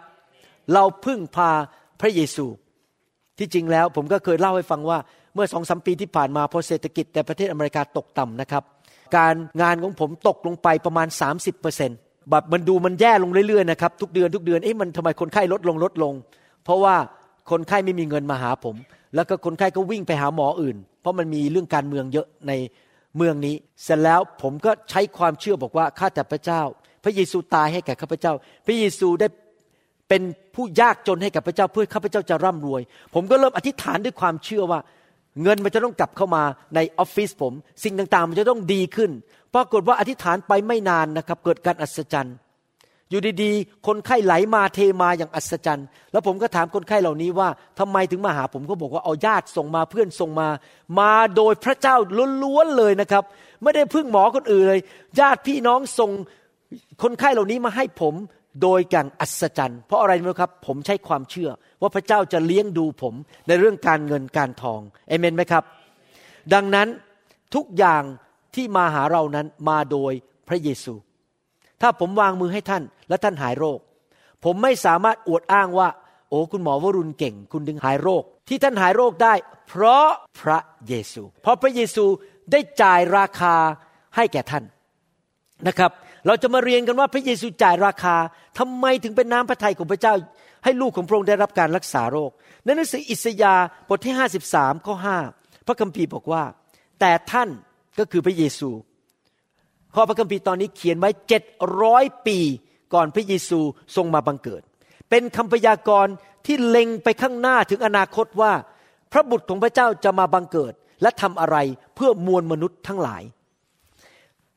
[0.74, 1.50] เราพึ่งพา
[2.00, 2.46] พระเยซู
[3.38, 4.98] ที่จริงแล้วผมก็เคยเล่าให้ฟังว่า
[5.34, 8.62] เมื่อสองสมปีที่ผ่านมาพอเศรษฐกิจในประเทศอเมริกาตกต่ำนะครับ
[9.16, 11.98] การงานของผมตกลงไปประมาณ 30เปอร์เซ็นต์
[12.30, 16.14] แบบมันดูมันแย่ลงเรื่อยๆนะครับทุกเดือนทุกเดือนเอ๊ะมันทำไมคนไข้ลดลงลดลง
[16.64, 16.94] เพราะว่า
[17.50, 18.76] คนไข้ไม่มีเงินมาหาผม
[19.14, 22.52] แล้วก็คนไข้ก็วิ่งไปหาหมออื่น เพราะมันมีเรื่องการเมืองเยอะใน
[23.16, 26.62] เมืองนี้ เสร็จแล้วผมก็ใช้ความเชื่อบอกว่าข้าแต่พระเจ้า
[27.04, 28.32] พระเยซูตายให้แก่ข้าพเจ้า
[28.66, 29.28] พระเยซูได้
[30.08, 30.22] เป็น
[30.54, 32.82] ผู้ยากจนให้กับพระเจ้าเพื่อข้าพเจ้าจะร่ำรวย
[33.14, 34.80] ผมก็เริ่มอธิษฐานด้วยความเชื่อว่า
[35.42, 36.42] เงินมันจะต้องกลับเข้ามา
[36.74, 37.52] ในออฟฟิศผม
[37.84, 39.10] สิ่งต่างๆ มันจะต้องดีขึ้น
[39.54, 42.36] ปรากฏว่าอธิษฐานไปไม่นานนะครับ เกิดการอัศจรรย์
[43.12, 47.48] อยู่ดีๆ คนไข้ไหลมาเทมาอย่างอัศจรรย์ แล้วผมก็ถามคนไข้เหล่านี้ว่า
[47.78, 50.48] ทำไมถึงมาหาผมก็บอกว่าเอาญาติส่งมาเพื่อนส่งมา
[51.00, 51.96] มาโดยพระเจ้า
[52.42, 53.24] ล้วนๆเลยนะครับ
[53.62, 54.80] ไม่ได้พึ่งหมอคนอื่นเลย
[55.20, 56.10] ญาติพี่น้องส่ง
[57.02, 58.14] คนไข้เหล่านี้มาให้ผม
[58.62, 63.14] โดยการอัศจรรย์ เพราะอะไรรู้ครับ ผมใช้ความเชื่อ ว่าพระเจ้าจะเลี้ยงดูผม
[63.48, 65.64] ในเรื่องการเงินการทองเอเมนไหมครับ
[66.54, 66.88] ดังนั้น
[67.54, 68.02] ทุกอย่าง
[68.54, 70.12] ที่มาหาเรานั้นมาโดย
[70.48, 70.94] พระเยซู
[71.82, 73.78] ถ้าผมวางมือให้ท่าน และท่านหายโรค
[74.44, 75.88] ผมไม่สามารถอวดอ้างว่า
[76.28, 79.34] โอ้คุณหมอวรุณเก่ง คุณดึงหายโรค ที่ท่านหายโรคได้
[79.68, 80.08] เพราะ
[80.40, 82.04] พระเยซู เพราะพระเยซู
[82.52, 83.54] ได้จ่ายราคา
[84.16, 84.64] ให้แก่ท่าน
[85.66, 85.90] นะครับ
[86.26, 88.16] เราจะมาเรียนกันว่าพระเยซูจ่ายราคา
[88.58, 90.14] ทำไมถึงเป็นน้ำพระทัยของพระเจ้า
[90.64, 92.30] ให้ลูกของพระองค์ได้รับการรักษาโรค
[92.64, 94.14] ในหนังสืออิสยาห์บทที่
[94.50, 94.94] 53ข้อ
[95.30, 96.42] 5พระคัมภีร์บอกว่า
[97.00, 97.48] แต่ท่าน
[97.98, 98.70] ก็คือพระเยซู
[99.94, 101.42] ข้อพระคัมภีร์ตอนนี้เขียนไว้เจ็ด
[101.82, 102.38] ร้อยปี
[102.94, 103.60] ก่อนพระเยซู
[103.96, 104.62] ทรงมาบังเกิด
[105.10, 106.14] เป็นคำพยากรณ์
[106.46, 108.52] ที่เล็งไปข้างหน้าถึงอนาคตว่า
[109.12, 111.56] พระบุตรของพระเจ้าจะมาบังเกิด และทำอะไร
[111.94, 113.22] เพื่อมวลมนุษย์ทั้งหลาย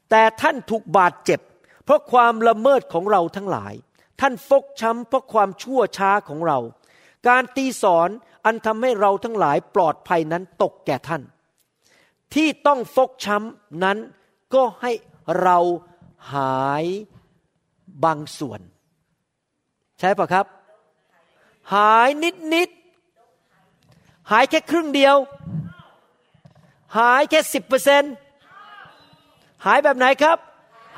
[0.10, 1.39] แต่ท่านถูกบาดเจ็บ
[1.86, 3.74] เพราะความละเมิดของเราทั้งหลาย
[4.21, 6.60] ท่านฟกช้ำเพราะความชั่วช้าของเรา
[7.28, 8.10] การตีสอน
[8.45, 11.21] อันทำให้เราทั้งหลายปลอดภัยนั้นตกแก่ท่าน
[12.34, 13.98] ที่ต้องฟกช้ำนั้น
[14.54, 14.91] ก็ให้
[15.42, 15.58] เรา
[16.34, 16.86] หาย
[18.04, 18.60] บางส่วน
[20.00, 20.46] ใช่ปะครับ
[21.74, 22.70] หายนิดนิด
[24.32, 25.16] หายแค่ครึ่งเดียว
[26.98, 28.04] หายแค่สิบเปอร์เซน
[29.66, 30.38] หายแบบไหนครับ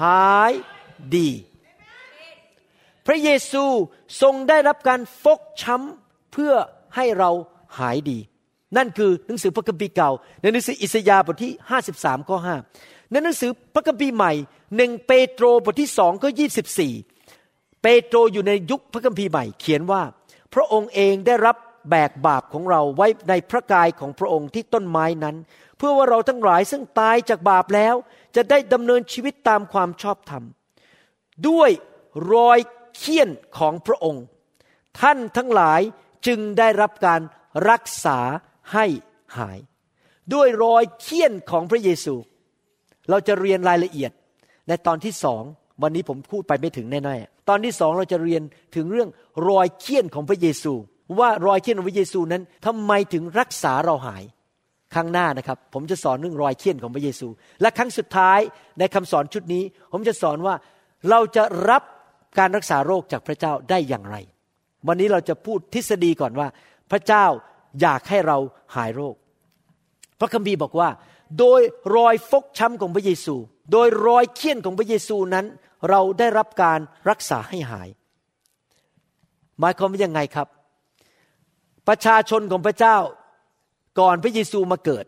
[0.04, 0.52] หาย
[1.16, 1.30] ดี
[3.06, 3.64] พระเยซู
[4.22, 6.54] ทรงได้รับการฟกช้ำเพื่อ
[6.96, 7.32] ให้เรา
[7.80, 8.20] หายดี
[8.78, 10.12] นั่นคือหนังสือพระคัมภีร์เก่า
[10.42, 11.54] ในหนังสืออิสยาห์บทที่
[11.90, 14.34] 53 ข้อ 5 ในหนังสือพระคัมภีร์ใหม่
[14.76, 16.94] หนึ่งเปโตรบทที่สองก็ยี่สิบสี่
[17.82, 20.04] เปโตรอยู่ในยุคพระคัมภีร์ใหม่ เขียนว่า
[20.54, 21.56] พระองค์เองได้รับ
[21.90, 25.36] แบกบาปของเราไว้ในพระกายของพระองค์ที่ต้นไม้นั้น
[25.78, 27.96] เพื่อว่าเราทั้งหลายซึ่งตายจากบาปแล้ว
[28.36, 30.44] จะได้ดำเนินชีวิตตามความชอบธรรม
[31.48, 31.72] ด้วย
[32.34, 32.60] รอย
[32.96, 34.24] เคี่ยนของพระองค์
[35.00, 35.82] ท่านทั้งหลาย
[36.28, 37.22] จึงได้รับการ
[37.70, 38.20] รักษา
[38.74, 38.86] ให้
[39.38, 39.60] หาย
[40.34, 42.16] ด้วยรอยเคี่ยนของพระเยซู
[43.10, 44.12] เราจะเรียนรายละเอียด
[44.68, 45.44] ในตอนที่สอง
[45.84, 48.42] วันนี้ผมพูดไปไม่ถึงแน่ๆตอนที่สองเราจะเรียน
[48.76, 49.10] ถึงเรื่อง
[49.50, 50.74] รอยเคี่ยนของพระเยซู
[51.20, 54.24] ว่ารอยเคี่ยนของพระเยซูนั้นทำไมถึงรักษาเราหาย
[54.94, 57.28] ครั้งหน้านะครับ ผมจะสอนเรื่องรอยเคี่ยนของพระเยซู
[57.62, 58.40] และครั้งสุดท้าย
[58.80, 60.56] ในคำสอนชุดนี้ ผมจะสอนว่า
[61.10, 61.84] เราจะรับ
[62.40, 64.16] การรักษาโรคจากพระเจ้าได้อย่างไร
[64.88, 66.48] วันนี้เราจะพูดทฤษฎีก่อนว่า
[66.92, 67.26] พระเจ้า
[67.82, 68.38] อยากให้เรา
[68.76, 69.16] หายโรค
[70.20, 70.90] พระคัมภีร์บอกว่า
[71.40, 71.62] โดย
[71.96, 73.36] รอยฟกช้ำของพระเยซู
[73.72, 75.46] โดยรอยเคี่ยนของพระเยซูนั้น
[75.90, 77.90] เราได้รับการรักษาให้หาย
[79.60, 80.48] หมายความว่ายังไงครับ
[81.88, 82.98] ประชาชนของพระเจ้า
[84.00, 85.06] ก่อนพระเยซูมาเกิด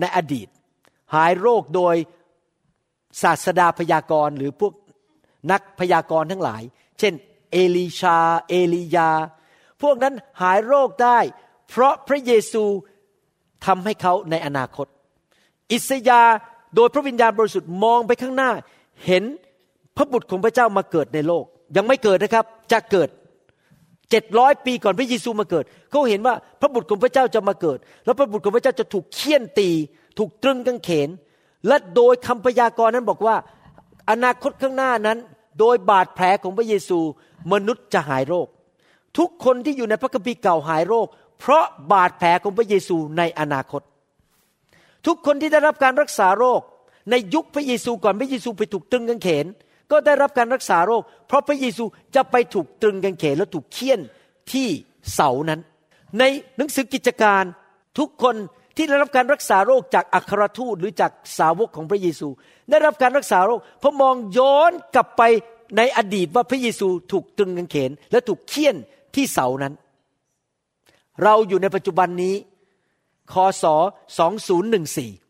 [0.00, 0.48] ในอดีต
[1.14, 1.94] หายโรคโดย
[3.22, 4.72] ศาสดาพยากรณ์หรือพวก
[5.52, 6.62] นักพยากรณ์ทั้งหลาย
[6.98, 7.14] เช่น
[7.52, 9.10] เอลีชา เอลียา
[9.82, 11.18] พวกนั้นหายโรคได้
[11.68, 12.64] เพราะพระเยซู
[13.66, 14.86] ทำให้เขาในอนาคต
[15.72, 16.22] อิสยา
[16.76, 18.50] โดยพระวิญญาณบริสุทธิ์มองไปข้างหน้า
[19.06, 19.24] เห็น
[19.96, 21.44] พระบุตรของพระเจ้ามาเกิดในโลก
[21.76, 23.08] ยังไม่เกิดนะครับ จะเกิด
[24.10, 29.68] เจ็ดร้อยปีก่อนพระเยซูมาเกิดเขาเห็นว่าพระบุตรของพระเจ้าจะมาเกิด แล้วพระบุตรของพระเจ้าจะถูกเคี่ยนตี
[30.18, 31.08] ถูกตรึงกางเขน
[31.66, 33.36] และโดยคำพยากรณ์นั้นบอกว่า
[34.10, 35.18] อนาคตข้างหน้านั้น
[35.60, 36.98] โดยบาดแผลของพระเยซู
[37.52, 38.46] มนุษย์จะหายโรค
[39.18, 41.06] ทุกคนที่อยู่ในพระคัมภีร์เก่าหายโรค
[41.40, 43.82] เพราะบาดแผลของพระเยซูในอนาคต
[45.06, 46.60] ทุกคนที่ได้รับการรักษาโรค
[47.10, 49.46] ในยุคพระเยซูก่อนพระเยซูไปถูกตรึงกางเขน
[49.90, 51.84] ก็ได้รับการรักษาโรค เพราะพระเยซู
[52.14, 54.00] จะไปถูกตรึงกางเขนแล้วถูกเคี่ยน
[54.52, 54.68] ที่
[55.14, 55.60] เสานั้น
[56.18, 56.22] ใน
[56.56, 57.44] หนังสือกิจการ
[57.98, 58.36] ทุกคน
[58.76, 62.28] ที่ได้รับการรักษาโรคจากอัครทูตหรือจากสาวกของพระเยซู
[62.70, 65.22] ได้รับการรักษาโรคเพราะมองย้อนกลับไป
[65.76, 68.76] ในอดีตว่าพระเยซูถูกตรึงกางเขนและถูกเคี่ยน
[69.14, 69.74] ที่เสานั้น
[71.22, 72.34] เราอยู่ในปัจจุบันนี้
[73.32, 73.64] คศ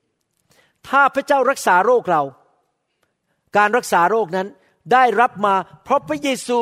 [0.00, 2.22] 2014 ถ้าพระเจ้ารักษาโรคเรา
[3.56, 4.48] การรักษาโรคนั้น
[4.92, 6.58] ได้รับมาเพราะพระเยซู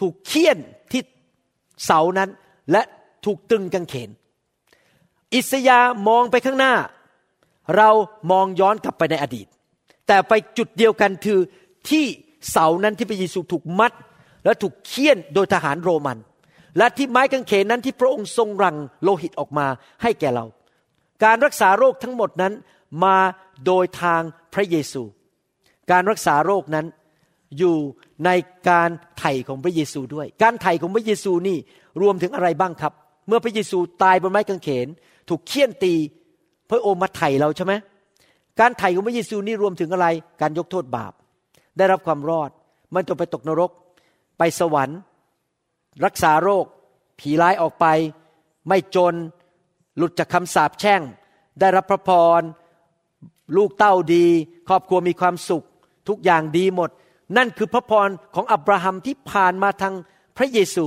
[0.00, 0.58] ถูกเคี่ยน
[0.92, 1.02] ที่
[1.84, 2.30] เสานั้น
[2.72, 2.82] และ
[3.24, 4.10] ถูกตึงกางเขน
[5.34, 6.74] อิสยามองไปข้างหน้า
[7.76, 7.90] เรา
[8.30, 9.46] มองย้อนกลับไปในอดีต
[10.06, 11.38] แต่ไปจุดเดียวกันคือ
[11.88, 12.04] ที่
[12.50, 13.92] เสานั้นที่พระเยซูถูกมัด
[14.44, 16.18] และถูกเคี่ยนโดยทหารโรมัน
[16.78, 19.66] และที่ไม้กางเขนนั้นที่พระองค์ทรงรังโลหิตออกมา
[20.02, 20.44] ให้แก่เรา
[21.24, 22.52] การรักษาโรคทั้งหมดนั้น
[23.04, 23.16] มา
[23.66, 24.22] โดยทาง
[24.54, 25.02] พระเยซู
[25.90, 26.86] การรักษาโรคนั้น
[27.58, 27.76] อยู่
[28.24, 28.30] ใน
[28.68, 31.58] การไถ่ของพระเยซูด้วย การไถ่ของพระเยซูนี่
[32.02, 32.92] รวมถึงอะไรบ้างครับ
[33.28, 34.88] เมื่อพระเยซูตายบนไม้กางเขน
[35.28, 35.94] ถูกเคี่ยนตี
[36.70, 37.72] พระองค์มาไถ่เราใช่ไหม
[38.60, 40.06] การไถ่ของพระเยซูนี่รวมถึงอะไร
[40.40, 41.12] การยกโทษบาป
[41.76, 42.50] ได้รับความรอด
[42.94, 43.70] มันจะไปตกนรก
[44.38, 44.98] ไปสวรรค์
[46.04, 46.64] รักษาโรค
[47.20, 47.86] ผีร้ายออกไป
[48.68, 49.14] ไม่จน
[49.98, 51.02] หลุดจากคำสาปแช่ง
[51.60, 52.42] ได้รับพระพร
[53.56, 54.26] ลูกเต้าดี
[54.68, 55.64] ครอบครัวมีความสุข
[56.08, 56.90] ทุกอย่างดีหมด
[57.36, 59.94] นั่นคือพระพรของอับราฮัมที่ผ่านมาทาง
[60.36, 60.86] พระเยซู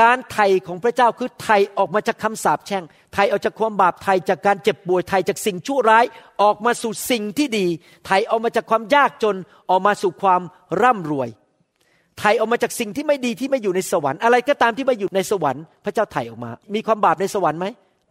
[0.00, 6.04] การไถ่ของพระเจ้าคือไถ่ออกมาจากคำสาปแช่ง ไถ่ออกจากความบาป ไถ่จากการเจ็บป่วย ไถ่จากสิ่งชั่วร้าย
[6.42, 7.66] ออกมาสู่สิ่งที่ดี
[8.06, 9.36] ไถ่ออกมาจากความยากจน
[9.70, 10.42] ออกมาสู่ความ
[10.82, 11.28] ร่ำรวย
[12.18, 17.66] ไถ่ออกมาจากสิ่งที่ไม่ดีที่ไม่อยู่ในสวรรค์อะไรก็ตามที่ไม่อยู่ในสวรรค์พระเจ้าไถ่ออกมา มีความบาปในสวรรค์ไหม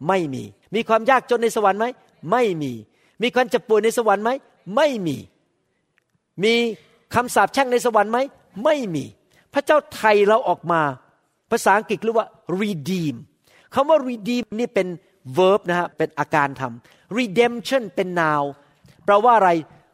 [0.08, 0.42] ไม่มี
[0.74, 1.86] มีความยากจนในสวรรค์ไหม
[2.30, 2.72] ไม่มี
[3.22, 4.30] มีความเจ็บป่วยในสวรรค์ไหม
[4.76, 5.16] ไม่มี
[6.44, 6.54] มี
[7.14, 8.18] คำสาปแช่งในสวรรค์ไหม
[8.64, 9.04] ไม่มี
[9.54, 10.80] พระเจ้าไถ่เราออกมา
[11.50, 12.28] ภาษาอังกฤษเรียกว่า
[12.60, 13.14] redeem
[13.74, 14.86] คำว่า redeem นี่เป็น
[15.38, 18.44] verb นะฮะเป็นอาการทำ redemption เป็น noun
[19.04, 19.50] แปลว่าอะไร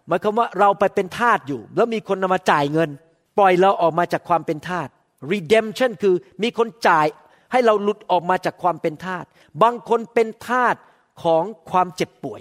[0.09, 2.91] หมายความว่าเราไปเป็นทาสอยู่ แล้วมีคนมาจ่ายเงิน
[3.39, 4.89] ปล่อยเราออกมาจากความเป็นทาส
[5.33, 7.07] redemption คือมีคนจ่าย
[7.53, 9.25] ให้เราหลุดออกมาจากความเป็นทาส
[9.63, 10.77] บางคนเป็นทาส
[11.25, 12.41] ของความเจ็บป่วย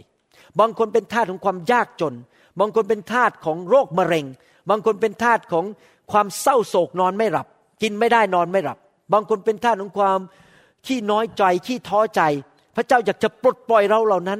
[0.60, 2.14] บางคนเป็นทาสของความยากจน
[2.60, 4.26] บางคนเป็นทาสของโรคมะเร็ง
[4.70, 5.66] บางคนเป็นทาสของ
[6.12, 7.48] ความเศร้าโศกนอนไม่หลับ
[7.82, 8.78] กินไม่ได้นอนไม่หลับ
[9.14, 10.20] บางคนเป็นทาสของความ
[10.86, 12.22] ขี้น้อยใจขี้ท้อใจ
[12.76, 14.40] พระเจ้าอยากจะปลดปล่อยเราเหล่านั้น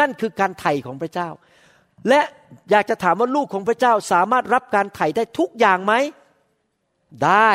[0.00, 1.28] นั่นคือการไถ่ของพระเจ้า
[2.08, 2.20] และ
[2.70, 5.94] อยากจะถามว่าลูกของพระเจ้าสามารถรับการไถ่ได้ทุกอย่างไหม
[7.24, 7.52] ได้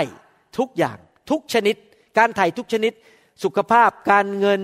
[0.57, 0.97] ทุกอย่าง
[1.29, 1.75] ทุกชนิด
[2.17, 2.93] การไถ่ทุกชนิด
[3.43, 4.61] สุขภาพการเงิน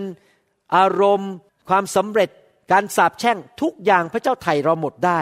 [0.76, 1.32] อารมณ์
[1.70, 2.30] ความสำเร็จ
[2.72, 5.20] การสาบแช่งทุกอย่างพระเจ้าไถ่เราหมดได้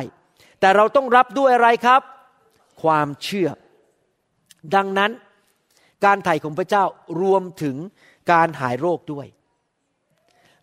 [0.59, 2.01] แต่เราต้องรับด้วยอะไรครับ
[2.83, 3.49] ความเชื่อ
[4.75, 5.11] ดังนั้น
[6.05, 6.83] การไถ่ของพระเจ้า
[7.21, 7.75] รวมถึง
[8.31, 9.27] การหายโรคด้วย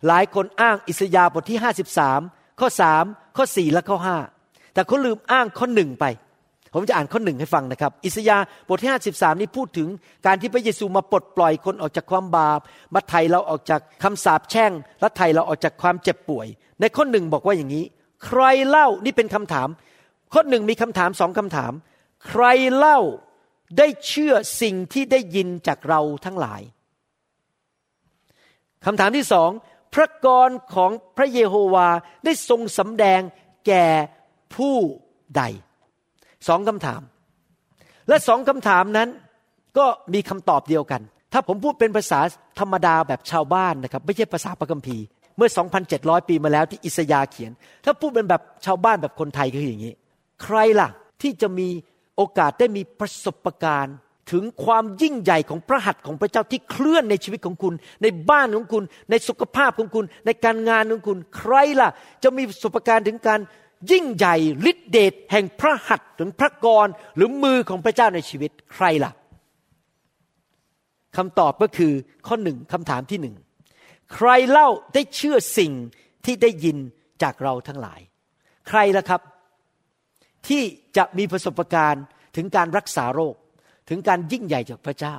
[0.07, 1.59] หลายคนอ้างอิสยาห์บทที่
[2.03, 2.67] 53 ข้อ
[3.01, 3.97] 3ข้อ4และข้อ
[4.35, 6.05] 5แต่เขาลืมอ้างข้อหนึ่งไป
[6.73, 8.37] ผมจะอ่านข้อหนึ่งให้ฟังนะครับ อิสยา
[8.67, 9.87] บทที่53นี้พูดถึง
[10.25, 12.59] การที่พระเยซูมาปลดปล่อยคนออกจากความบาป
[12.93, 16.47] มาไถ่เราออกจากคำสาปแช่ง และไถ่เราออกจากความเจ็บป่วย
[16.79, 17.83] ในข้อหนึ่งบอกว่าอย่างนี้
[18.25, 19.67] ใครเล่านี่เป็นคำถาม
[20.33, 21.71] ข้อหนึ่งมีคำถามสองคำถาม
[22.27, 22.43] ใคร
[22.75, 22.99] เล่า
[23.77, 26.61] ได้เชื่อสิ่งที่ได้ยินจากเราทั้งหลาย
[28.85, 29.49] คำถามที่สอง
[29.93, 31.87] พระกรของพระเยโฮวา
[32.25, 33.21] ได้ทรงสำแดง
[33.67, 33.85] แก่
[34.55, 34.75] ผู้
[35.37, 35.43] ใด
[36.47, 37.01] สองคำถาม
[38.07, 39.09] และสองคำถามนั้น
[39.77, 41.01] ก็มีคำตอบเดียวกัน
[41.33, 42.19] ถ้าผมพูดเป็นภาษา
[42.59, 45.03] ธรรมดาแบบชาวบ้านนะครับ ไม่ใช่ภาษาพระคัมภีร์
[45.37, 45.49] เมื่อ
[45.89, 47.51] 2,700 ปีมาแล้วที่อิสยาเขียน
[47.85, 49.93] ถ้าพูดเป็นแบบชาวบ้านแบบคนไทยก็คืออย่างนี้
[50.43, 50.89] ใครล่ะ
[51.21, 51.67] ที่จะมี
[52.15, 53.95] โอกาสได้มีประสบการณ์
[54.31, 61.89] ถึงความยิ่งใหญ่ของพระหัตถ์ของพระเจ้าที่เคลื่อนในชีวิตของคุณ ในบ้านของคุณ ในสุขภาพของคุณ ในการงานของคุณ ใครล่ะ
[62.23, 63.39] จะมีประสบการณ์ถึงการ
[63.91, 64.35] ยิ่งใหญ่
[64.71, 69.11] ฤทธิเดชแห่งพระหัตถ์ถึงพระกรหรือมือของพระเจ้าในชีวิตใครล่ะ
[71.17, 71.93] คำตอบก็คือ
[72.27, 73.35] ข้อหนึ่งคำถามที่หนึ่ง
[74.13, 75.71] ใครเล่าได้เชื่อสิ่ง
[76.25, 76.77] ที่ได้ยิน
[77.23, 77.99] จากเราทั้งหลาย
[78.67, 79.21] ใครล่ะครับ
[80.47, 80.63] ที่
[80.97, 82.03] จะมีประสบการณ์
[82.35, 83.35] ถึงการรักษาโรค
[83.91, 85.15] ถึงการยิ่งใหญ่จากพระเจ้า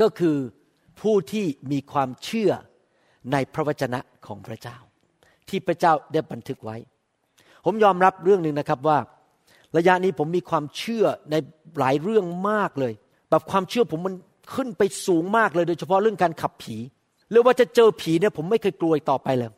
[0.00, 0.36] ก็คือ
[1.00, 2.50] ผู้ที่มีความเชื่อ
[3.32, 4.76] ในพระวจนะของพระเจ้า
[5.48, 6.76] ที่พระเจ้าได้บันทึกไว้
[7.64, 8.98] ผมยอมรับเรื่องหนึ่งนะครับว่า
[9.76, 11.34] ระยะนี้ผมมีความเชื่อใน
[11.78, 12.92] หลายเรื่องมากเลย
[13.30, 14.14] แบบความเชื่อผมมัน
[14.54, 16.76] ขึ้นไปสูงมากเลยโดยเฉพาะเรื่องการขับผี
[17.30, 19.50] หรือว่าจะเจอผีเนี่ยผมไม่เคยกลัวต่อไปเลย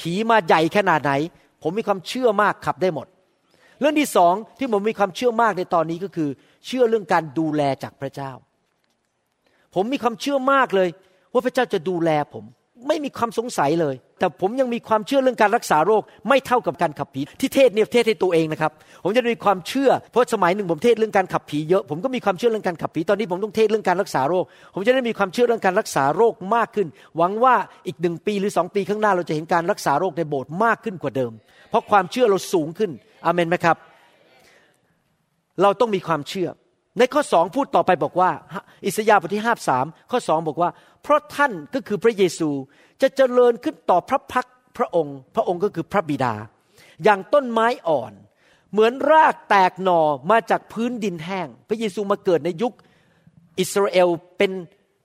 [0.00, 1.12] ผีมาใหญ่ขนาดไหน
[1.62, 3.06] ผมมีความเชื่อมากขับได้หมด
[3.80, 6.28] เรื่องที่สองที่ผมมีความเชื่อมากในตอนนี้ก็คือ
[6.66, 8.32] เชื่อเรื่องการดูแลจากพระเจ้า
[9.74, 10.88] ผมมีความเชื่อมากเลย
[11.32, 12.44] ว่าพระเจ้าจะดูแลผม
[12.88, 18.72] ไม่มีความสงสัยเลย แต่ผมยังมีความเชื่อเรื่องการรักษาโรค ไม่เท่ากับการขับผีที่เทศเนี่ยเทศให้ตัวเองนะครับ
[19.04, 24.44] ผมจะมีความเชื่อ เพราะสมัยหนึ่งผมเทศเรื่องการขับผีเยอะ ผมก็มีความเชื่อเรื่องการขับผี ตอนนี้ผมต้องเทศเรื่องการรักษาโรค
[24.74, 27.54] ผมจะได้มีความเชื่อเรื่องการรักษาโรคมากขึ้น หวังว่า
[27.86, 31.32] อีกหนึ่งปีหรือสองปีข้างหน้าเราจะเห็นการรักษาโรคในโบสถ์มากขึ้นกว่าเดิม
[31.70, 32.90] เพราะความเชื่อเราสูงขึ้น
[33.26, 33.76] อเมนไหมครับ
[35.62, 36.48] เราต้องมีความเชื่อ
[36.98, 38.30] ในข้อสองพูดต่อไปบอกว่า
[38.86, 40.70] อิสยาห์บทที่ห้าสามข้อสองบอกว่า
[41.02, 42.50] เพราะท่านก็คือพระเยซู
[43.02, 44.46] จะเจริญขึ้นต่อพระพัก
[44.76, 46.34] พระองค์ พระองค์ก็คือพระบิดา
[47.04, 48.12] อย่างต้นไม้อ่อน
[48.72, 50.00] เหมือนรากแตกหน่อ
[50.30, 52.72] มาจากพื้นดินแห้ง พระเยซูมาเกิดในยุค
[53.58, 54.52] อิสราเอลเป็น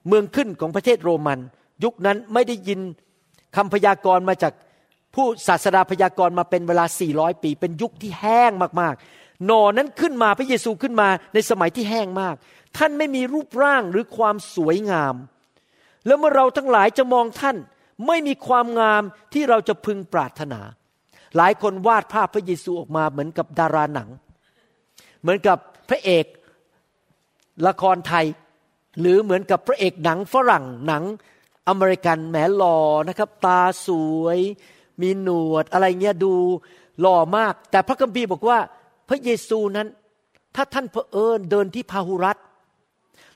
[0.08, 1.38] เมืองขึ้นของประเทศโรมัน
[1.84, 2.80] ยุคนั้นไม่ได้ยิน
[3.56, 4.52] คำพยากรณ์มาจาก
[5.14, 6.84] ผู้ศาสดาพยากรณ์มาเป็นเวลา
[7.14, 12.36] 400 ปี เป็นยุคที่แห้งมากๆ หน่อนั้นขึ้นมาพระเยซูขึ้นมาในสมัยที่แห้งมาก
[12.76, 15.14] ท่านไม่มีรูปร่างหรือความสวยงาม
[16.06, 17.56] แล้วเมื่อเราทั้งหลายจะมองท่าน
[18.06, 20.60] ไม่มีความงามที่เราจะพึงปรารถนา
[21.36, 24.08] หลายคนวาดภาพพระเยซูออกมาเหมือนกับดาราหนัง
[25.20, 26.24] เหมือนกับพระเอก
[27.66, 28.26] ละครไทย
[29.00, 31.04] หรือเหมือนกับพระเอกหนังฝรั่งหนัง
[31.68, 32.78] อเมริกันแหมหล่อ
[33.08, 33.88] นะครับ ตาส
[34.22, 34.38] วย
[35.00, 36.32] มีหนวดอะไรเงี้ยดู
[37.00, 38.58] หล่อมาก แต่พระคัมภีร์บอกว่า
[39.10, 39.88] พระเยซูนั้น
[40.56, 42.36] ถ้าท่านเผอิญเดินที่พาหุรัต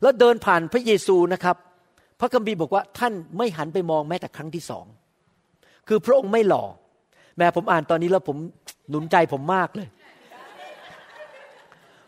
[0.02, 1.56] แล้วเดินผ่านพระเยซูนะครับ
[2.20, 4.86] พระคัมภีร์บอกว่าท่านไม่หันไปมองแม้แต่ครั้งที่สอง
[5.88, 6.64] คือพระองค์ไม่หล่อ
[7.36, 8.36] แม้ผมอ่านตอนนี้แล้วผม
[8.90, 9.88] หนุนใจผมมากเลย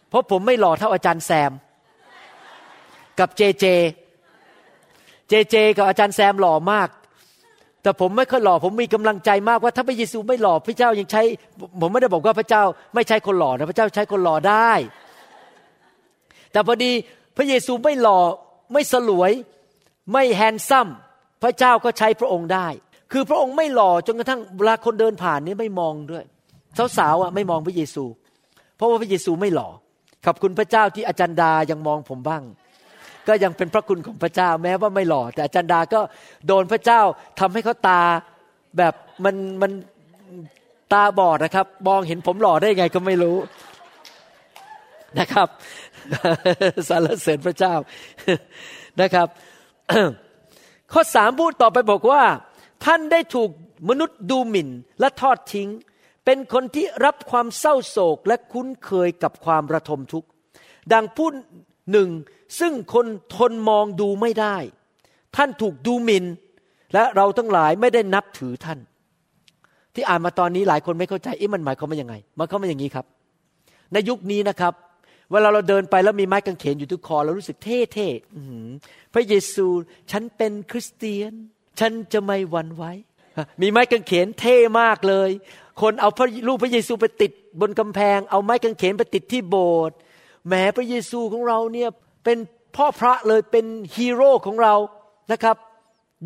[0.08, 1.52] เพราะผมไม่หล่อเท่าอาจารย์แซม
[3.18, 3.64] กับเจเจ
[5.28, 6.88] เจเจ กับอาจารย์แซมหล่อมาก
[7.86, 11.22] แต่ผมไม่ค่อยหล่อผมมีกำลังใจมากว่าถ้าพระเยซูไม่หล่อพระเจ้ายังใช้
[11.80, 12.62] ผมไม่ได้บอกว่าพระเจ้า
[12.94, 14.70] ไม่ใช้คนหล่อนะพระเจ้าใช้คนหล่อได้
[16.52, 16.92] แต่พอดี
[17.36, 18.20] พระเยซูไม่หล่อ
[18.72, 19.32] ไม่สลวย
[20.12, 20.88] ไม่แฮนซัม
[21.42, 22.68] พระเจ้าก็ใช้พระองค์ได้
[23.12, 26.24] คือพระองค์ไม่หล่อจนกระทั่งเวลาคนเดินผ่านนี่ไม่มองด้วย
[26.98, 28.04] สาวๆอะไม่มองพระเยซู
[28.76, 29.68] เพราะว่าพระเยซูไม่หล่อ
[30.26, 32.42] ขอบคุณพระเจ้าที่อาจารย์ดายังมองผมบ้าง
[33.28, 36.00] ก็ยังเป็นพระคุณของพระเจ้าแม้ว่าไม่หล่อ แต่อาจารย์ดาก็
[36.46, 37.00] โดนพระเจ้า
[37.40, 38.02] ทำให้เขาตา
[38.78, 39.72] แบบมันมัน
[40.92, 43.36] ตาบอดนะครับ มองเห็นผมหล่อได้ไงก็ไม่รู้
[45.18, 45.48] นะครับ
[46.88, 47.74] สารเสริญพระเจ้า
[49.00, 49.28] นะครับ
[50.92, 52.22] ข้อสามพูดต่อไปบอกว่า
[52.84, 53.50] ท่านได้ถูก
[53.88, 54.68] มนุษย์ดูหมิ่น
[55.00, 55.68] และทอดทิ้ง
[56.24, 60.28] เป็นคนที่รับความเศร้าโศกและคุ้นเคยกับความระทมทุกข์
[60.92, 61.32] ดังพูด
[61.92, 62.08] หนึ่ง
[62.60, 63.06] ซึ่งคน
[63.36, 64.56] ทนมองดูไม่ได้
[65.36, 66.24] ท่านถูกดูหมิน่น
[66.94, 68.78] และเราทั้งหลายไม่ได้นับถือท่าน
[69.94, 73.06] ที่อ่านมาตอนนี้หลายคนไม่เข้าใจเอ๊ะมันหมายความว่ายังไงมันเขามาอย่างนี้ครับ
[73.92, 74.72] ในยุคนี้นะครับ
[75.32, 78.08] เวลาเราเดินไปแล้วมีไม้กางเขนอยู่ทุกคอเรารู้สึกเท่เท่
[79.14, 79.66] พระเยซู
[80.10, 81.32] ฉันเป็นคริสเตียน
[81.80, 82.84] ฉันจะไม่หวั่นไหว
[83.60, 85.30] มีไม้กางเขนเท่มากเลย
[85.80, 89.96] คนเอาพระรูปพระเยซูไปติดบนกำแพง เอาไม้กางเขนไปติดที่โบสถ์
[90.46, 91.88] แหมพระเยซูของเราเนี่ย
[92.24, 92.38] เป็น
[92.76, 93.66] พ่อพระเลยเป็น
[93.96, 94.74] ฮีโร่ของเรา
[95.32, 95.56] นะครับ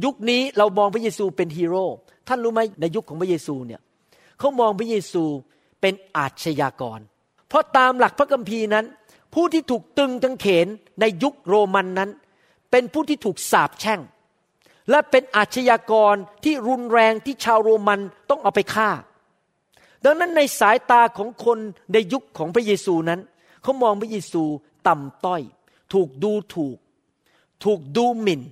[0.05, 1.85] ยุคนี้เรามองพระเยซูเป็นฮีโร่
[2.29, 3.81] ท่านรู้ไหมในยุคของพระเยซูเนี่ย
[4.39, 5.25] เขามองพระเยซู
[5.81, 7.01] เป็นอาชญากร
[7.49, 8.87] เพราะตามหลักพระคัมภีร์นั้น
[9.35, 10.67] ผู้ที่ถูกตึงจังเขน
[11.01, 12.11] ในยุคโรมันนั้น
[12.71, 14.01] เป็นผู้ที่ถูกสาปแช่ง
[14.91, 16.15] และเป็นอาชญากร
[16.45, 18.01] ที่รุนแรงที่ชาวโรมัน
[18.31, 18.91] ต้องเอาไปฆ่า
[20.05, 21.59] ดังนั้นในสายตาของคน
[21.93, 23.21] ในยุคของพระเยซูนั้น
[23.63, 24.43] เขามองพระเยซู
[24.87, 25.43] ต่ำต้อย
[25.93, 26.77] ถูกดูถูก
[27.65, 28.43] ถูกดูหมิน่น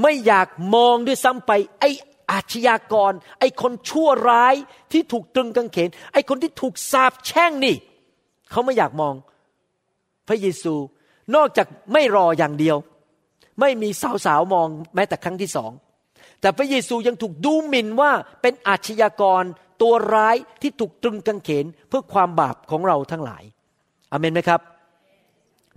[0.00, 1.90] ไม่อยากมองด้วยซ้ำไป ไอ้
[2.30, 4.54] อาชญากร ไอ้คนชั่วร้าย
[4.92, 7.76] ที่ถูกตรึงกางเขน ไอ้คนที่ถูกสาปแช่งนี่
[8.50, 9.14] เขาไม่อยากมอง
[10.28, 10.74] พระเยซู
[11.34, 12.76] นอกจากไม่รออย่างเดียว
[13.60, 13.88] ไม่มี
[14.24, 15.70] สาวๆมองแม้แต่ครั้งที่สอง
[16.40, 18.12] แต่พระเยซูยังถูกดูหมิ่นว่า
[18.42, 19.42] เป็นอาชญากร
[19.82, 23.44] ตัวร้ายที่ถูกตรึงกางเขนเพื่อความบาปของเราทั้งหลาย
[24.12, 24.60] อเมนไหมครับ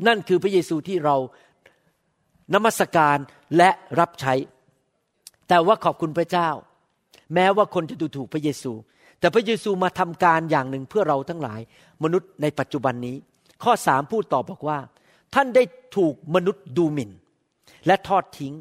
[0.08, 1.16] นั่นคือพระเยซูที่เรา
[2.54, 3.18] นมัสการ
[3.58, 3.70] และ
[4.00, 4.34] รับใช้
[5.48, 6.50] แต่ว่าขอบคุณพระเจ้า
[7.34, 8.72] แม้ว่าคนจะดูถูกพระเยซู
[9.20, 11.60] แต่พระเยซูมาทำการอย่างหนึ่งเพื่อเราทั้งหลาย
[12.04, 13.16] มนุษย์ในปัจจุบันนี้
[13.64, 14.80] ข้อสามพูดต่อบอกว่า
[15.34, 15.64] ท่านได้
[15.98, 17.12] ถูกมนุษย์ดูหมิน่น
[17.88, 18.54] และทอดทิ้ง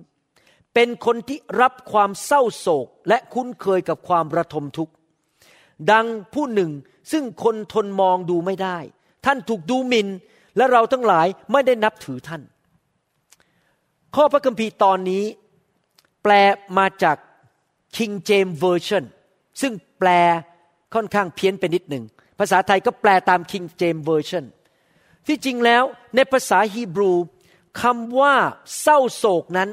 [0.74, 4.92] เป็นคนที่รับความเศร้าโศกและคุ้นเคยกับความระทมทุกข์
[5.90, 6.70] ดังผู้หนึ่ง
[7.12, 8.78] ซึ่งคนทนมองดูไม่ได้
[9.26, 10.08] ท่านถูกดูหมิน่น
[10.56, 12.42] และเราทั้งหลายไม่ได้นับถือท่าน
[14.14, 15.24] ข้อพระคัมภีร์ตอนนี้
[16.22, 16.32] แปล
[16.78, 17.16] มาจาก
[17.96, 19.04] King James Version
[19.60, 20.08] ซึ่งแปล
[20.94, 22.04] ค่อนข้างเพี้ยนไปนิดหนึ่ง
[22.38, 24.44] ภาษาไทยก็แปลตาม King James Version
[25.26, 25.82] ที่จริงแล้ว
[26.14, 27.12] ในภาษาฮีบรู
[27.82, 28.34] คำว่า
[28.80, 29.68] เศร้าโศกนั้น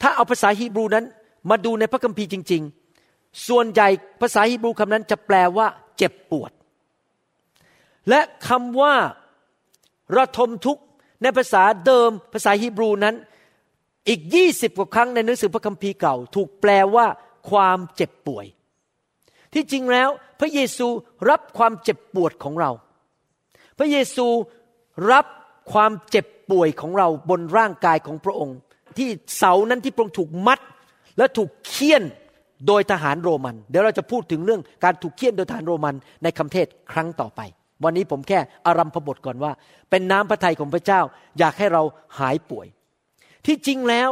[0.00, 1.04] ถ้าเอาภาษาฮีบรูนั้น
[1.50, 2.62] มาดูในพระคัมภีร์จริง
[3.04, 3.88] ๆ ส่วนใหญ่
[4.20, 5.66] ภาษาฮีบรูคำนั้นจะแปลว่า
[5.96, 6.52] เจ็บปวด
[8.10, 8.94] และคำว่า
[10.16, 10.82] ระทมทุกข์
[11.22, 13.14] ในภาษาเดิมภาษาฮีบรูนั้น
[14.08, 17.06] อีกยี่สิบกว่าครั้งในหนังสือพระคัมภีร์เก่า ถูกแปลว่า
[17.50, 18.46] ความเจ็บป่วย
[19.54, 20.08] ที่จริงแล้ว
[20.40, 20.86] พระเยซู
[21.30, 22.70] รับความเจ็บปวดของเรา
[23.78, 24.26] พระเยซู
[25.12, 25.26] รับ
[25.72, 28.56] ความเจ็บป่วยของเราบนร่างกายของพระองค์
[28.96, 30.60] ที่เสานั้นที่พระองค์ถูกมัด
[31.18, 32.02] และถูกเคี่ยน
[32.66, 37.40] โดยทหารโรมัน เดี๋ยวเราจะพูดถึงเรื่องการถูกเคี่ยนโดยทหารโรมันในคำเทศครั้งต่อไป
[37.84, 39.52] วันนี้ผมแค่อารัมพบทก่อนว่า
[39.90, 41.00] เป็นน้ำพระทัยของพระเจ้า
[41.38, 41.82] อยากให้เรา
[42.18, 42.66] หายป่วย
[43.46, 44.10] ที่จริงแล้ว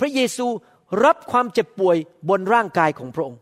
[0.00, 0.46] พระเยซู
[1.04, 1.96] รับความเจ็บป่วย
[2.28, 3.38] บนร่างกายของพระองค์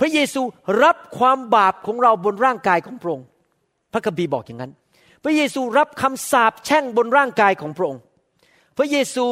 [0.00, 0.42] พระเยซู
[0.84, 3.26] รับความบาปของเราบนร่างกายของพระองค์
[3.92, 4.72] พระคัมภีร์บอกอย่างนั้น
[5.24, 8.00] พระเยซูรับคำสาปแช่งบนร่างกายของพระองค์
[8.78, 9.24] พระเยซู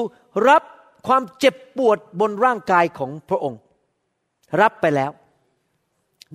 [0.49, 0.63] รับ
[1.07, 3.59] ความเจ็บปวดบนร่างกายของพระองค์
[4.61, 5.11] รับไปแล้ว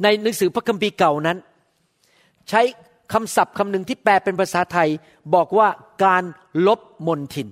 [0.04, 1.38] ในหนังสือพระคัมภีร์เก่านั้น
[2.50, 2.62] ใช้
[3.14, 4.89] คำศัพท์คำหนึ่งที่แปลเป็นภาษาไทย
[5.36, 5.68] บอกว่า
[6.04, 6.24] การ
[6.68, 7.48] ลบมนทิน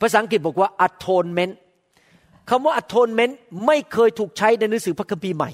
[0.00, 1.52] ภาษาอังกฤษบอกว่า atonement
[2.50, 3.32] คำว่า atonement
[3.66, 5.50] ไม่เคยถูกใช้ในหนังสือพระคัมภีร์ใหม่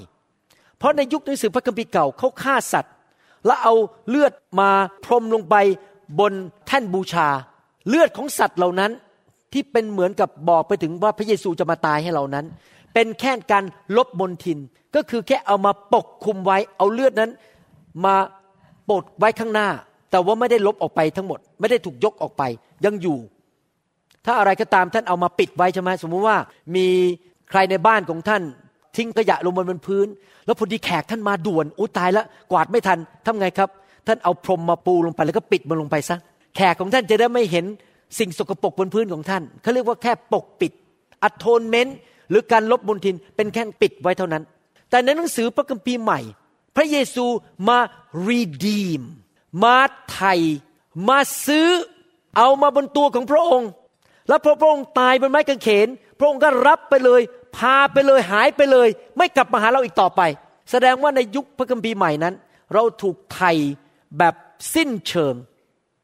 [0.77, 2.93] เพราะในยุคหนังสือพระคัมภีร์เก่าเขาฆ่าสัตว์
[3.45, 3.73] แล้วเอา
[4.09, 4.69] เลือดมา
[5.05, 5.55] พรมลงไป
[6.19, 6.33] บน
[6.67, 7.27] แท่นบูชา
[7.89, 8.91] เลือดของสัตว์เหล่านั้น
[9.53, 12.45] ที่เป็นเหมือนกับบอกไปถึงว่าพระเยซูจะมาตายให้เรานั้น
[12.93, 13.63] เป็นแค่การ
[13.97, 14.59] ลบมนทิน
[14.95, 17.31] ก็คือแค่เอามาปกคุมไว้ เอาเลือดนั้น
[18.05, 18.15] มา
[18.89, 19.67] ปดไว้ข้างหน้า
[20.11, 22.43] แต่ว่าไม่ได้ลบออกไปทั้งหมด ไม่ได้ถูกยกออกไป
[22.85, 23.17] ยังอยู่
[24.25, 26.37] ถ้าอะไรก็ตามท่านเอามาปิดไว้ใช่ไหมสมมุติว่า
[26.75, 26.87] มี
[27.49, 28.41] ใครในบ้านของท่าน
[28.95, 30.07] ทิ้งขยะลงบนพื้น
[30.45, 33.69] แล้วพอดีแขกท่านมาด่วนอู้ตายแล้วกวาดไม่ทันทำไงครับ
[34.07, 36.17] ท่านเอาพรมมาปูลงไปแล้วก็ปิดมันลงไปซะ
[36.55, 37.65] แขกของท่านจะได้ไม่เห็น
[38.19, 40.71] สิ่งสกปรกบนพื้นของท่านเขาเรียกว่าแค่ปกปิด
[41.23, 41.97] อัตโทนเมนต์
[42.29, 44.43] หรือการลบบนทินเป็นแค่ปิดไว้เท่านั้น
[44.89, 46.19] แต่ในหนังสือพระคัมภีร์ใหม่
[46.75, 47.25] พระเยซู
[47.69, 47.79] มา
[48.27, 49.01] redeem
[49.63, 49.77] มา
[50.11, 50.35] ไถ่
[51.09, 51.69] มาซื้อ
[52.37, 53.69] เอามาบนตัวของพระองค์
[54.27, 55.87] แล้วพอพระองค์ตายบนไม้กางเขน
[56.19, 57.21] พระองค์ก็รับไปเลย
[57.57, 60.21] พาไปเลยหายไปเลย ไม่กลับมาหาเราอีกต่อไป
[60.71, 62.33] แสดงว่าในยุคพระคัมภีร์ใหม่นั้น
[62.73, 63.51] เราถูกไถ่
[64.17, 64.35] แบบ
[64.73, 65.35] สิ้นเชิง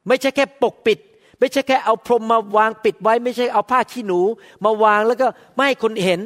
[0.07, 0.99] ไม่ใช่แค่ปกปิด
[1.39, 4.21] ไม่ใช่แค่เอาพรมมาวางปิดไว้ ไม่ใช่เอาผ้าขี้หนู
[4.65, 6.19] มาวางแล้วก็ไม่ให้คนเห็น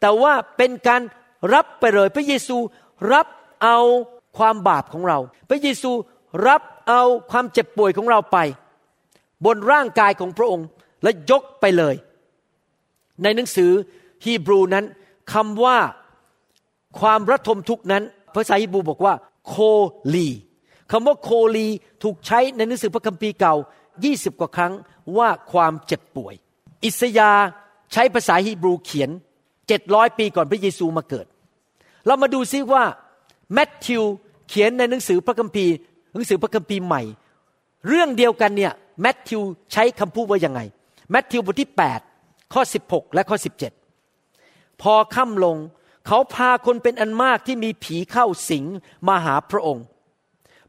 [0.00, 1.02] แต่ว่าเป็นการ
[1.54, 2.56] รับไปเลย พระเยซู
[3.12, 3.26] รับ
[3.62, 3.78] เอา
[4.38, 5.90] ความบาปของเรา พระเยซู
[6.46, 8.38] รับเอาความเจ็บป่วยของเราไป
[9.44, 10.66] บนร่างกายของพระองค์
[11.02, 11.94] และยกไปเลย
[13.22, 13.70] ในหนังสือ
[14.24, 14.84] ฮีบรูนั้น
[15.32, 15.78] คำว่า
[17.00, 18.02] ความระทมทุกนั้น
[18.34, 19.14] ภาษาฮีบรูบอกว่า
[19.48, 19.54] โค
[20.14, 20.28] ลี
[20.92, 21.66] คำว่าโคลี
[22.02, 23.54] ถูกใช้ในหนังสือพระคัมภีร์เก่า
[24.04, 24.72] ยี่สิบกว่าครั้ง
[25.18, 26.34] ว่าความเจ็บป่วย
[26.84, 27.30] อิสยา
[27.92, 29.10] ใช้ภาษาฮีบรูเขียน
[29.68, 31.26] เจ็ดร้อยปีก่อนพระเยซูมาเกิด
[32.06, 32.84] เรามาดูซิว่า
[33.52, 34.02] แมทธิว
[34.48, 35.74] เขียนในหนังสือพระคัมภีร์
[36.12, 37.02] หนังสือพระคัมภีร์ใหม่
[37.88, 39.40] เรื่องเดียวกันเนี่ยแมทธิว
[39.72, 40.60] ใช้คำพูดว่ายังไง
[41.10, 41.70] แมทธิวบทที่
[42.10, 43.36] 8 ข้อ 16 และข้อ
[44.10, 45.56] 17 พอค่ำลง
[46.06, 48.64] เขาพาคนเป็นอันมากที่มีผีเข้าสิง
[49.08, 49.84] มาหาพระองค์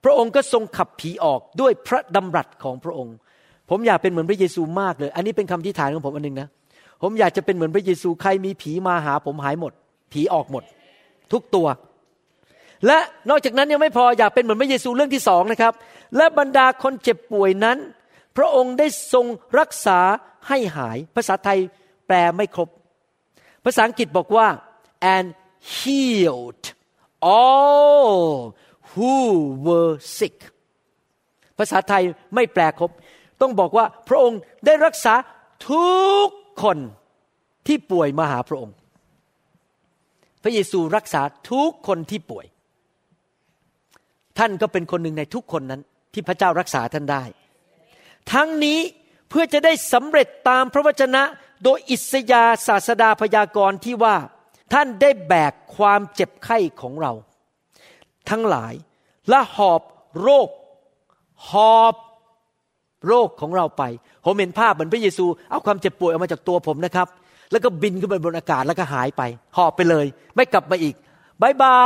[0.03, 3.15] พระองค์ก็ทรงขับผีออกด้วยพระดำรัสของพระองค์
[3.69, 6.47] ผมอยากเป็นเหมือนพระเยซูมากเลย อันนี้เป็นคำที่ฐานของผมอันนึงนะ
[7.01, 9.73] ผมอยากจะเป็นเหมือนพระเยซูใครมีผีมาหาผมหายหมด
[10.13, 10.63] ผีออกหมด
[11.31, 11.67] ทุกตัว
[12.85, 12.99] และ
[13.29, 15.73] นอกจากนั้นยังไม่พออยากเป็นเหมือนพระเยซูเรื่องที่สองนะครับ
[16.17, 17.77] และบรรดาคนเจ็บป่วยนั้น
[18.37, 19.25] พระองค์ได้ทรง
[19.59, 19.99] รักษา
[20.47, 21.59] ให้หาย ภาษาไทย
[22.07, 22.69] แปลไม่ครบ
[23.65, 24.47] ภาษาอังกฤษบอกว่า
[25.15, 25.27] and
[25.75, 26.63] healed
[27.39, 28.55] all
[28.91, 29.13] who
[29.65, 30.37] were sick
[31.57, 32.03] ภาษาไทย
[32.35, 32.91] ไม่แปลครบ
[33.41, 35.13] ต้องบอกว่าพระองค์ได้รักษา
[35.69, 35.91] ทุ
[36.25, 36.29] ก
[36.63, 36.77] คน
[37.67, 38.75] ที่ป่วยมาหาพระองค์
[40.43, 41.21] พระเยซูรักษา
[41.51, 42.45] ทุกคนที่ป่วย
[44.37, 45.81] ท่านก็เป็นคนหนึ่งในทุกคนนั้น
[46.13, 47.23] ที่พระเจ้ารักษาท่านได้
[48.33, 48.79] ทั้งนี้
[49.29, 51.23] เพื่อจะได้สำเร็จตามพระวจนะ
[51.63, 54.15] โดยอิสยาศาสดาพยากรณ์ที่ว่า
[54.73, 57.13] ท่านได้แบกความเจ็บไข้ของเรา
[58.29, 58.73] ทั้งหลาย
[59.29, 59.81] และหอบ
[60.21, 60.49] โรค
[61.49, 61.95] หอบ
[63.07, 63.83] โรคของเราไป
[64.25, 67.07] ผมเห็นภาพเหมือนพระเยซู เอาความเจ็บป่วยออกมาจากตัวผมนะครับ
[67.51, 69.21] แล้วก็บินขึ้นไปบนอากาศแล้วก็หายไป
[69.57, 70.95] หอบไปเลย ไม่กลับมาอีก
[71.41, 71.77] บายบา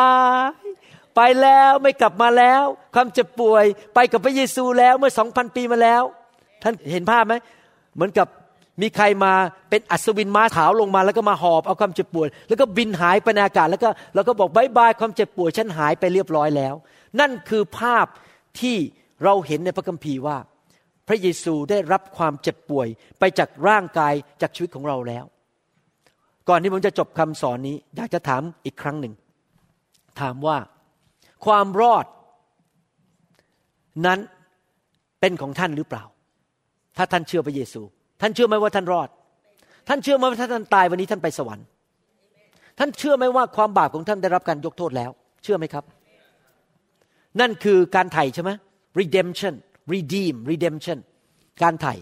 [0.61, 0.70] ย
[1.16, 2.64] ไปแล้วไม่กลับมาแล้ว
[2.95, 6.03] ความเจ็บป่วยไปกับพระเยซูแล้วเมื่อสองพันปีมาแล้ว
[6.64, 7.34] ท่านเห็นภาพไหม
[7.95, 8.28] เหมือนกับ
[8.82, 9.34] มีใครมา
[9.70, 16.74] เป็นอัศวินม้าขาวลงมา แล้วก็มาหอบเอาความเจ็บป่วยแล้วก็บินหายไปในอากาศแล้วก็แล้วก็บอกบายบายความเจ็บป่วยฉันหายไปเรียบร้อยแล้ว
[17.20, 18.05] นั่นคือภาพ
[18.59, 18.78] ที่
[19.24, 20.38] เราเห็นในพระคัมภีร์ว่า
[21.07, 22.88] พระเยซูได้รับความเจ็บป่วย
[23.20, 25.26] ไปจากร่างกายจากชีวิตของเราแล้ว
[26.49, 29.14] ก่อนที่ผมจะจบคำสอนนี้ อยากจะถามอีกครั้งหนึ่ง
[30.22, 30.57] ถามว่า
[31.45, 32.05] ความรอด
[34.05, 34.19] นั้น
[35.19, 36.03] เป็นของท่านหรือเปล่า
[36.97, 37.81] ถ้าท่านเชื่อพระเยซู
[38.21, 39.09] ท่านเชื่อไหมว่าท่านรอด
[39.87, 41.65] ท่านเชื่อไหมว่าถ้าท่านตายวันนี้ท่านไปสวรรค์
[42.79, 45.11] ท่านเชื่อไหมว่าความบาปของท่านได้รับการยกโทษแล้ว
[45.43, 45.83] เชื่อไหมครับ
[47.39, 48.51] นั่นคือการไถ่ใช่ไหม
[48.99, 49.53] redemption
[49.93, 50.99] redeem redemption
[51.61, 51.95] การไถ่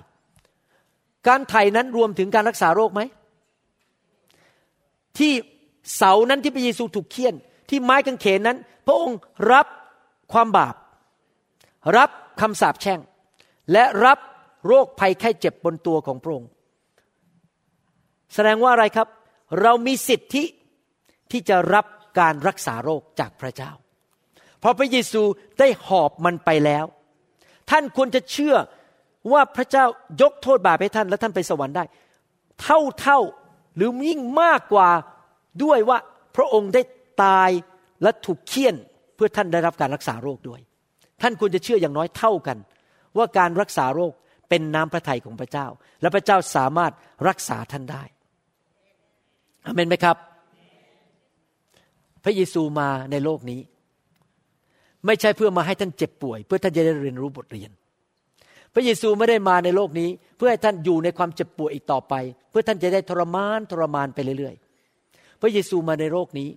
[1.28, 3.02] การไถ่นั้นรวมถึงการรักษาโรคไหม
[5.18, 5.32] ที่
[5.96, 7.36] เสานั้นที่พระเยซูถูกเคี่ยน
[7.70, 8.58] ที่ไม้กางเขนนั้น
[8.88, 9.20] พระองค์
[9.52, 9.68] รับ
[10.32, 10.76] ความบาป
[11.98, 12.10] รับ
[12.42, 13.00] คำสาปแช่ง
[13.72, 14.20] และรับ
[14.68, 16.50] โรคภัยไข้เจ็บบนตัวของพระองค์
[18.34, 19.08] แสดงว่าอะไรครับ
[19.62, 20.44] เรามีสิทธิ
[21.32, 21.86] ที่จะรับ
[22.20, 23.72] การรักษาโรคจากพระเจ้า
[24.60, 25.22] เพราะพระเยซู
[25.60, 26.86] ได้หอบมันไปแล้ว
[27.70, 28.56] ท่านควรจะเชื่อ
[29.32, 29.86] ว่าพระเจ้า
[30.22, 31.84] ยกโทษบาปให้ท่านและท่านไปสวรรค์ได้
[32.62, 33.20] เท่าเท่า
[33.76, 34.90] หรือยิ่งมากกว่า
[35.64, 35.98] ด้วยว่า
[36.36, 36.82] พระองค์ได้
[37.24, 37.50] ตาย
[38.02, 38.76] และถูกเคี่ยน
[39.16, 40.62] เพื่อท่านได้รับการรักษาโรคด้วย
[41.22, 42.58] ท่านควรจะเชื่ออย่างน้อยเท่ากัน
[43.18, 44.14] ว่าการรักษาโรค
[44.50, 45.68] เป็นน้ำพระทัยของพระเจ้า
[46.02, 46.92] และพระเจ้าสามารถ
[47.28, 48.04] รักษาท่านได้
[49.66, 50.18] อเมนไหมครับ
[52.24, 53.60] พระเยซูมาในโลกนี้
[55.06, 57.72] ไม่ใช่เพื่อมาให้ท่านเจ็บป่วย เพื่อท่านจะได้เรียนรู้บทเรียน
[58.74, 62.14] พระเยซูไม่ได้มาในโลกนี้ เพื่อให้ท่านอยู่ในความเจ็บป่วยอีกต่อไป
[62.50, 66.50] เพื่อท่านจะได้ทรมานทรมานไปเรื่อยๆ พระเยซูมาในโลกนี้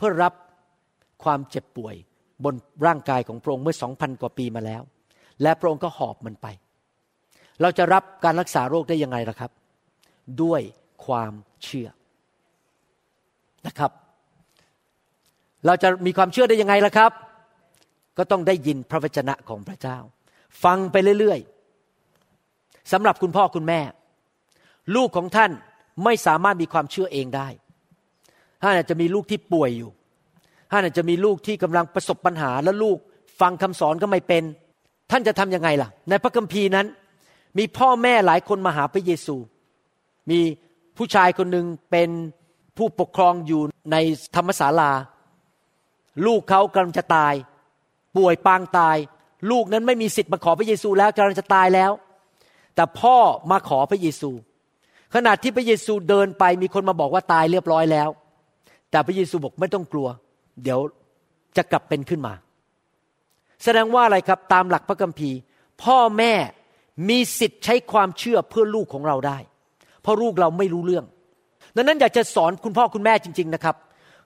[0.00, 0.34] เพื่อรับ
[1.24, 1.94] ความเจ็บป่วย
[2.44, 2.54] บน
[2.86, 4.82] ร่างกายของพระองค์เมื่อสองพันกว่าปีมาแล้ว
[5.42, 6.46] และพระองค์ก็หอบมันไป
[7.60, 9.50] เราจะรับการรักษาโรคได้ยังไงล่ะครับ
[10.42, 10.60] ด้วย
[11.06, 11.32] ความ
[11.64, 11.88] เชื่อ
[13.66, 13.90] นะครับ
[15.66, 17.12] เราจะมีความเชื่อได้ยังไงล่ะครับ
[18.18, 19.98] ก็ต้องได้ยินพระวจนะของพระเจ้า
[20.64, 23.80] ฟังไปเรื่อยๆสำหรับคุณพ่อคุณแม่
[24.96, 25.50] ลูกของท่าน
[26.04, 27.48] ไม่สามารถมีความเชื่อเองได้
[28.62, 29.90] ท่านอาจจะมีลูกที่ป่วยอยู่
[30.70, 32.98] ท่านอาจจะมีลูกที่กำลังประสบปัญหาแล้วลูก
[33.40, 34.42] ฟังคำสอนก็ไม่เป็น
[35.10, 36.86] ท่านจะทำยังไงล่ะ ในพระคัมภีร์นั้น
[37.58, 39.36] มีพ่อแม่หลายคนมาหาพระเยซู
[40.30, 40.40] มี
[40.96, 42.08] ผู้ชายคนหนึ่งเป็น
[42.76, 43.96] ผู้ปกครองอยู่ใน
[44.36, 44.92] ธรรมศาลา
[46.26, 47.34] ลูกเขากำลังจะตาย
[48.16, 48.96] ป่วยปางตาย
[49.50, 51.92] ลูกนั้นไม่มีสิทธิ์มาขอพระเยซูแล้วกำลังจะตายแล้ว
[52.74, 53.16] แต่พ่อ
[53.50, 54.30] มาขอพระเยซู
[55.14, 58.08] ขณะที่พระเยซูเดินไปมีคนมาบอกว่าตายเรียบร้อยแล้ว
[58.90, 60.08] แต่พระเยซูบอกไม่ต้องกลัว
[60.62, 60.80] เดี๋ยว
[61.56, 62.32] จะกลับเป็นขึ้นมา
[63.64, 65.38] แสดงว่าอะไรครับตามหลักพระคัมภีร์
[65.82, 66.32] พ่อแม่
[67.08, 69.38] มีสิทธิ์ใช้ความเชื่อเพื่อลูกของเราได้
[70.02, 71.04] เพราะลูกเราไม่รู้เรื่อง
[71.76, 73.76] ดังนั้นอยากจะสอนคุณพ่อคุณแม่จริง ๆนะครับ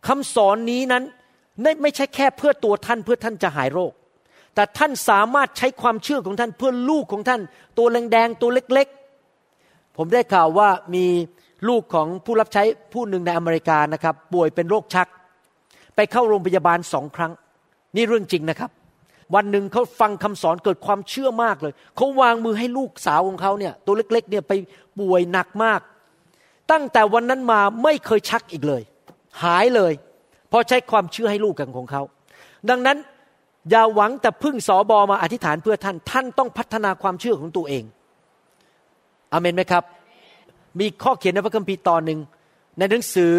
[0.07, 1.03] คำสอนนี้นั้น
[1.83, 3.93] ไม่ใช่แค่เพื่อตัวท่านเพื่อท่านจะหายโรค
[4.55, 7.41] แต่ท่านสามารถใช้ความเชื่อของท่านเพื่อลูกของท่าน
[7.79, 8.89] ตัวแดงๆตัวเล็ก
[9.43, 11.07] ๆ ผมได้ข่าวว่ามี
[11.69, 15.09] ลูกของผู้รับใช้ผู้หนึ่งในอเมริกานะครับ ป่วยเป็นโรคชัก
[15.97, 17.33] ไปเข้าโรงพยาบาลสองครั้ง
[17.97, 18.71] นี่เรื่องจริงนะครับ
[19.35, 24.53] วันหนึ่งเขาฟังคำสอนเกิดความเชื่อมากเลยเขาวางมือให้ลูกสาวของเขาเนี่ยตัวเล็กๆเนี่ยไป
[24.99, 25.81] ป่วยหนักมาก
[26.71, 28.83] ตั้งแต่วันนั้นมาไม่เคยชักอีกเลย
[29.43, 29.93] หายเลย
[30.49, 32.03] เพราะใช้ความเชื่อให้ลูกกันของเขา
[32.71, 32.99] ดังนั้น
[33.71, 37.85] อย่าหวังแต่พึ่งสอบอมาอธิษฐานเพื่อท่าน ท่านต้องพัฒนาความเชื่อของตัวเอง
[39.33, 39.85] อเมนไหมครับ
[40.81, 42.21] มีข้อเขียนในพระคัมภีร์ตอนหนึ่ง
[42.79, 43.35] ในหนังสือ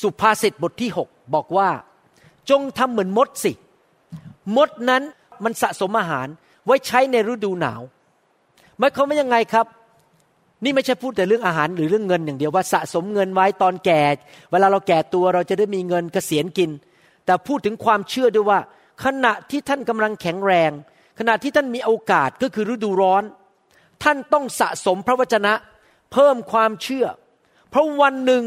[0.00, 1.68] สุภาษิตบทที่ 6 บอกว่า
[2.50, 3.52] จงทำเหมือนมดสิ
[4.56, 5.02] มดนั้น
[5.44, 6.26] มันสะสมอาหาร
[6.66, 7.82] ไว้ใช้ในฤดูหนาว
[8.78, 9.66] หมายความว่ายังไงครับ
[10.64, 14.02] นี่ไม่ใช่พูดแต่เรื่องอาหารหรือเรื่องเงินอย่างเดียวว่าสะสมเงินไว้ตอนแก่
[14.50, 16.70] เวลาเราแก่ตัวเราจะได้มีเงินเกษียณกิน
[17.24, 18.58] แต่พูดถึงความเชื่อด้วยว่า
[19.04, 20.70] ขณะที่ท่านกำลังแข็งแรง
[21.18, 23.22] ขณะที่ท่านมีโอกาสก็คือฤดูร้อน
[24.02, 25.52] ท่านต้องสะสมพระวจนะ
[26.12, 27.06] เพิ่มความเชื่อ
[27.70, 28.44] เพราะวันหนึ่ง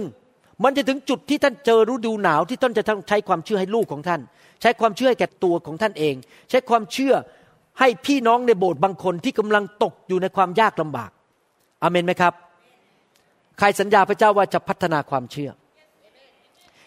[0.64, 4.22] มันจะถึงจุดที่ท่านเจอฤดูหนาวที่ท่านจะต้องใช้ความเชื่อให้ลูกของท่าน
[4.62, 6.16] ใช้ความเชื่อให้แก่ตัวของท่านเอง
[6.50, 7.14] ใช้ความเชื่อ
[7.80, 11.12] ให้พี่น้องในโบสถ์บางคนที่กำลังตกอยู่ในความยากลำบาก
[11.82, 12.34] อเมนไหมครับ
[13.60, 15.50] ใครสัญญาพระเจ้าว่าจะพัฒนาความเชื่อ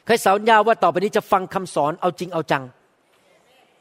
[0.06, 2.64] ใครสัญญาว่าต่อไปนี้จะฟังคำสอนเอาจริงเอาจัง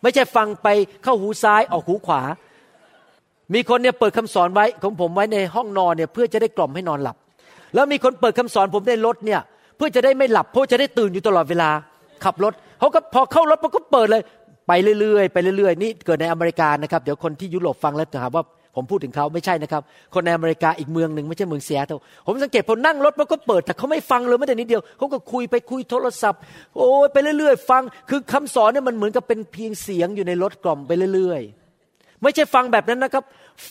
[0.02, 0.68] ไม่ใช่ฟังไป
[1.04, 2.22] เข้าหูซ้ายออกหูขวา
[3.54, 7.16] มีคนเนี่ยเปิดคำสอนไว้ของผมไว้ในห้องนอนเนี่ยเพื่อจะได้กล่อมให้นอนหลับ
[7.76, 9.40] แล้วมีคนเปิดคำสอนผมในรถเนี่ย
[9.78, 11.70] เพื่อจะได้ไม่หลับเพราะจะได้ตื่นอยู่ตลอดเวลา
[12.24, 14.22] ขับรถเขาก็พอเข้ารถเขาก็เปิดเลย
[14.68, 18.44] ไปเรื่อยๆไปเรื่อยๆนี่เกิดในอเมริกานะครับเดี๋ยวคนที่ยุโรปฟังแล้วจะหาว่า
[18.76, 19.82] ผมพูดถึงเขาไม่ใช่นะครับ
[20.14, 21.94] คนในอเมริกาอีกเมืองหนึ่งไม่ใช่เมืองเซียโต
[22.26, 26.40] ผมสังเกตพอนั่งรถมันก็เปิด แต่เขาไม่ฟังเลยไม่แต่นิดเดียวเขาก็คุยไปคุยโทรศัพท์
[26.76, 31.65] โอ้ยไปเรื่อยๆ ฟัง คือคำสอนเนี่ยมันเหมือนกับเป็นเพียงเสียงอยู่ในรถกล่อมไปเรื่อยๆ
[32.26, 33.24] ไม่ใช่ฟังแบบนั้นนะครับ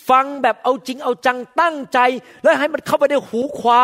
[0.09, 1.99] ฟังแบบเอาจริงเอาจังตั้งใจ
[2.43, 3.83] แล้วให้มันเข้าไปในหูขวา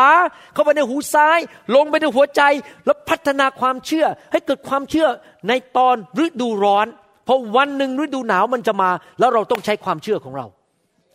[0.54, 1.38] เข้าไปในหูซ้าย
[1.74, 2.42] ลงไปในหัวใจ
[2.84, 5.08] แล้วพัฒนาความเชื่อ ให้เกิดความเชื่อ
[5.48, 6.86] ในตอนฤดูร้อน
[7.24, 10.46] เพราะวันหนึ่งฤดูหนาวมันจะมา แล้วเราต้องใช้ความเชื่อของเรา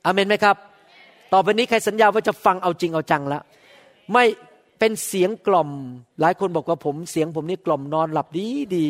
[0.06, 0.56] อเมนไหมครับ
[1.34, 3.42] ต่อไปนี้ใครสัญญาว่าจะฟังเอาจริงเอาจังแล้ว
[4.14, 4.24] ไม่
[4.80, 5.70] เป็นเสียงกล่อม
[6.22, 8.86] หลายคนบอกว่าผมเสียงผมนี่กล่อมนอนหลับดีดี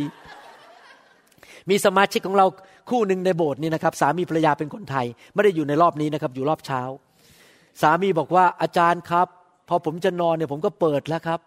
[1.70, 2.45] มีสมาชิกของเรา
[2.89, 6.81] คู่หนึ่งในโบสถ์นี่นะครับ สามีภรรยาเป็นคนไทย ไม่ได้อยู่ในรอบนี้นะครับ อยู่รอบเช้า
[7.81, 9.27] สามีบอกว่าอาจารย์ครับ
[9.69, 11.39] พอผมจะนอนเนี่ยผมก็เปิดแล้วครับ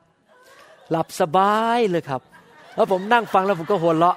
[0.90, 2.22] หลับสบายเลยครับ
[2.76, 4.16] แล้วผมนั่งฟังแล้วผมก็หัวเราะ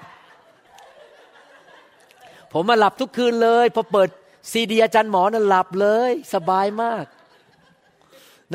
[2.53, 4.09] ผมมาหลับทุกคืนเลยพอเปิด
[4.51, 7.05] ซีดีอาจารย์หมอนั่นหลับเลย สบายมาก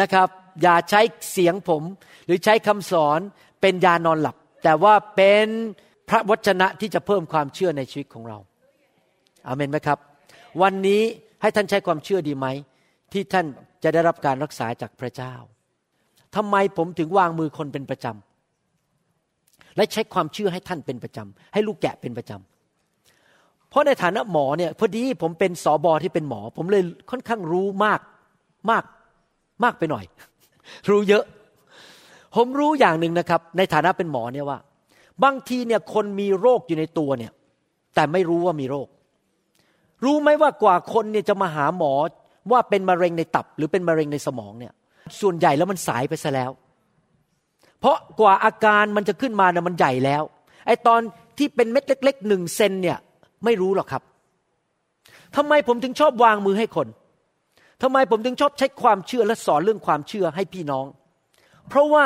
[0.00, 0.28] นะครับ
[0.62, 1.00] อย่าใช้
[1.32, 1.82] เสียงผม
[2.26, 3.20] หรือใช้คำสอน
[3.60, 5.46] เป็นยานอนหลับ แต่ว่าเป็น
[6.08, 8.38] พระวจนะที่จะเพิ่มความเชื่อในชีวิตของเรา
[9.46, 9.98] อาเมนไหมครับ
[10.62, 11.02] วันนี้
[11.40, 12.46] ให้ท่านใช้ความเชื่อดีไหม
[13.12, 13.46] ที่ท่าน
[13.82, 15.34] จะได้รับการรักษาจากพระเจ้า
[16.36, 28.00] ทำไมผมถึงวางมือคนเป็นประจำและใช้ความเชื่อให้ท่านเป็นประจำให้ลูกแกะเป็นประจำเพราะในฐานะหมอเนี่ยพอดีผมเป็นสอบอที่เป็นหมอ ผมเลยค่อนข้างรู้มาก
[28.70, 28.84] มาก
[29.64, 30.04] มากไปหน่อย
[30.90, 31.24] รู้เยอะ
[32.36, 34.58] ผมรู้อย่างหนึ่งนะครับ ในฐานะเป็นหมอเนี่ยว่า
[35.24, 37.32] บางทีเนี่ยคนมีโรคอยู่ในตัวเนี่ย
[37.94, 38.88] แต่ไม่รู้ว่ามีโรค
[40.04, 41.94] รู้ไหมว่ากว่าคนเนี่ยจะมาหาหมอ
[42.50, 44.72] ว่าเป็นมะเร็งในตับหรือเป็นมะเร็งในสมองเนี่ย
[45.20, 46.50] ส่วนใหญ่แล้วมันสายไปซะแล้ว
[47.80, 50.22] เพราะกว่าอาการมันจะขึ้นมาเนี่ยมันใหญ่แล้ว
[50.66, 51.00] ไอตอน
[51.38, 52.98] ที่เป็นเม็ดเล็กๆหนึ่งเซนเนี่ย
[53.44, 54.02] ไม่รู้หรอกครับ
[55.36, 56.88] ทำไมผมถึงชอบวางมือให้คน
[57.82, 60.86] ทำไมผมถึงชอบใช้ความเชื่อและสอนเรื่องความเชื่อให้พี่น้อง
[61.68, 62.04] เพราะว่า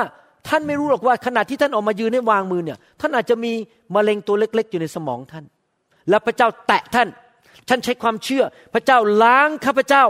[0.49, 3.53] ท่านไม่รู้หรอกว่าขณะที่ท่านออกมายืนให้วางมือเนี่ย ท่านอาจจะมี
[3.95, 5.45] มะเร็งตัวเล็ก ๆ อยู่ในสมองท่าน
[6.09, 7.09] และพระเจ้าแตะท่าน
[7.69, 8.45] ท่านใช้ความเชื่อ
[8.75, 10.05] พระเจ้าล้างข้าพเจ้า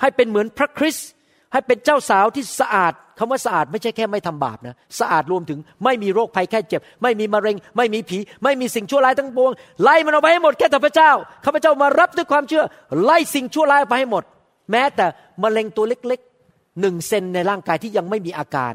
[0.00, 1.08] ให้เป็นเหมือนพระคริสต์
[1.52, 11.10] ให้เป็นเจ้าสาวที่สะอาดคำว่าสะอาดไม่ใช่แค่ไม่ทำบาปนะ สะอาดรวมถึงไม่มีโรคภัยแค่เจ็บ ไม่มีมะเร็ง ไม่มีผี ไม่มีสิ่งชั่วร้ายทั้งปวง ไล่มันออกไปให้หมดแค่แต่พระเจ้า
[11.44, 12.64] ข้าพเจ้ามารับด้วยความเชื่อ
[13.02, 14.24] ไล่สิ่งชั่วร้ายไปให้หมด
[14.70, 15.06] แม้แต่
[15.42, 18.72] มะเร็งตัวเล็กๆหนึ่งเซนในร่างกายที่ยังไม่มีอาการ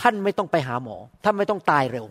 [0.00, 2.06] ท่านไม่ต้องไปหาหมอ ท่านไม่ต้องตายเร็ว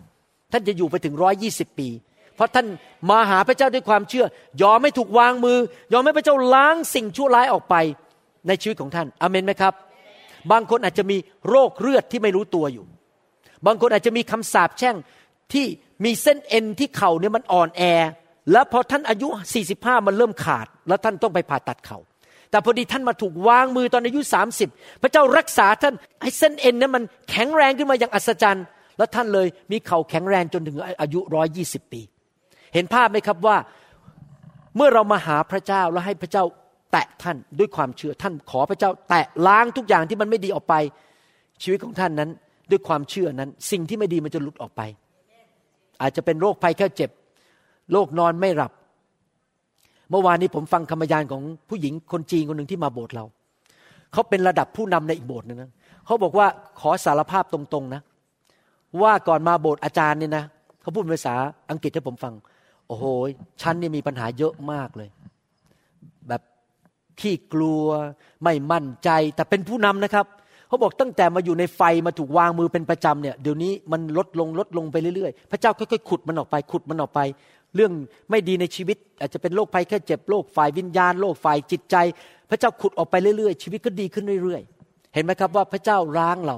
[0.52, 1.88] ท่านจะอยู่ไปถึงร้อยยี่สิบปี
[2.36, 2.66] เพราะท่าน
[3.10, 4.26] มาหาพระเจ้าด้วยความเชื่อ
[4.62, 5.58] ยอมไม่ถูกวางมือ
[5.92, 7.74] ยอมให้พระเจ้าล้างสิ่งชั่วร้ายออกไป
[8.48, 9.74] ในชีวิตของท่านอเมนไหมครับ
[10.52, 11.16] บางคนอาจจะมี
[11.48, 12.84] โรคเลือดที่ไม่รู้ตัวอยู่
[13.66, 14.96] บางคนอาจจะมีคำสาปแช่ง
[15.52, 15.66] ที่
[16.04, 17.82] มีเส้นเอ็นที่เข่าเนี่ยมันอ่อนแอ
[18.52, 19.28] แล้วพอท่านอายุ
[19.68, 21.98] 45 มันเริ่มขาด แล้วท่านต้องไปผ่าตัดเขา่า
[22.50, 24.20] แต่พอดีท่านมาถูกวางมือตอนอายุ
[24.62, 28.64] 30 พระเจ้ารักษาท่านให้เส้นเอ็นนั้นมันแข็งแรงขึ้นมาอย่างอัศจรรย์
[28.98, 32.00] แล้วท่านเลยมีเข่าแข็งแรงจนถึงอายุร้อยยี่สิบปี
[32.76, 33.56] เห็นภาพไหมครับว่า
[34.76, 36.44] เมื่อเรามาหาพระเจ้าแล้วให้พระเจ้า
[36.92, 40.74] แตะท่านด้วยความเชื่อท่านขอพระเจ้า แตะล้างทุกอย่างที่มันไม่ดีออกไป
[41.62, 42.30] ชีวิตของท่านนั้น
[42.70, 44.82] ด้วยความเชื่อนั้น สิ่งที่ไม่ดีมันจะหลุดออกไป
[46.00, 47.10] อาจจะเป็นโรคภัยแค่เจ็บ
[47.92, 48.72] โรคนอนไม่หลับ
[50.10, 53.24] เมื่อวานนี้ผมฟังคำบรรยายของผู้หญิงคนจีนคนหนึ่งที่มาโบสถ์เรา
[54.12, 55.70] เขาเป็นระดับผู้นำในอีกโบสถ์นึงนะ
[56.06, 56.46] เขาบอกว่า
[56.80, 58.02] ขอสารภาพตรงๆนะ
[59.02, 60.44] ว่าก่อนมาโบสถ์อาจารย์เนี่ยนะ
[60.82, 61.34] เขาพูดภาษา
[61.70, 62.34] อังกฤษให้ผมฟัง
[62.86, 63.04] โอ้โห
[63.62, 65.08] ฉันนี่มีปัญหาเยอะมากเลย
[66.28, 66.42] แบบ
[67.20, 67.84] ขี้กลัว
[68.44, 70.26] ไม่มั่นใจ แต่เป็นผู้นำนะครับ
[70.68, 77.20] เขาบอกตั้งแต่มาอยู่ในไฟมาถูกวางมือเป็นประจำเนี่ยเดี๋ยวนี้มันลดลงลดลงไปเรื่อยๆ พระเจ้าค่อยๆขุดมันออกไปขุดมันออกไป
[77.74, 77.92] เรื่อง
[78.30, 81.96] ไม่ดีในชีวิต อาจจะเป็นโรคภัยแค่เจ็บโรคฝ่ายวิญญาณโรคฝ่ายจิตใจ
[82.50, 86.56] พระเจ้าขุดออกไปเรื่อยๆ ชีวิตก็ดีขึ้นเรื่อยๆ เห็นไหมครับว่าพระเจ้าล้างเรา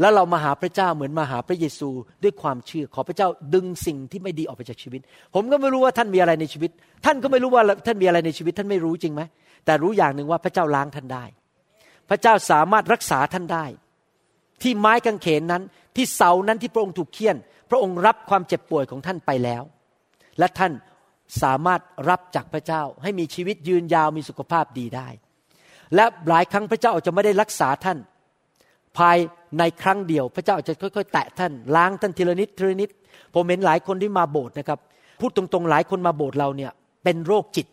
[0.00, 1.88] แล้วเรามาหาพระเจ้าเหมือนมาหาพระเยซู
[2.22, 5.00] ด้วยความเชื่อ ขอพระเจ้าดึงสิ่งที่ไม่ดีออกไปจากชีวิต
[5.34, 6.70] ผมก็ไม่รู้ว่าท่านมีอะไรในชีวิต
[7.04, 9.22] ท่านก็ไม่รู้ว่าท่านมีอะไรในชีวิต ท่านไม่รู้จริงไหม
[9.64, 11.24] แต่รู้อย่างหนึ่งว่าพระเจ้าล้างท่านได้
[12.10, 13.64] พระเจ้าสามารถรักษาท่านได้
[14.62, 15.62] ที่ไม้กางเขนนั้น
[15.96, 17.36] ที่เสานั้นที่พระองค์ถูกเคี่ยน
[17.70, 19.62] พระองค์รับความเจ็บป่วยของท่านไปแล้ว
[20.38, 20.72] และท่าน
[21.42, 21.80] สามารถ
[22.10, 25.08] รับจากพระเจ้าให้มีชีวิตยืนยาวมีสุขภาพดีได้
[25.94, 27.98] และหลายครั้งพระเจ้าอาจจะไม่ได้รักษาท่าน
[28.98, 29.16] ภาย
[29.58, 32.90] ในครั้งเดียว พระเจ้าอาจจะค่อยๆ แตะท่านล้างท่านทีละนิดทีละนิด
[33.34, 34.78] ผมเห็นหลายคนที่มาโบสถ์นะครับ
[35.20, 36.70] พูดตรงๆหลายคนมาโบสถ์เราเนี่ย
[37.04, 37.66] เป็นโรคจิต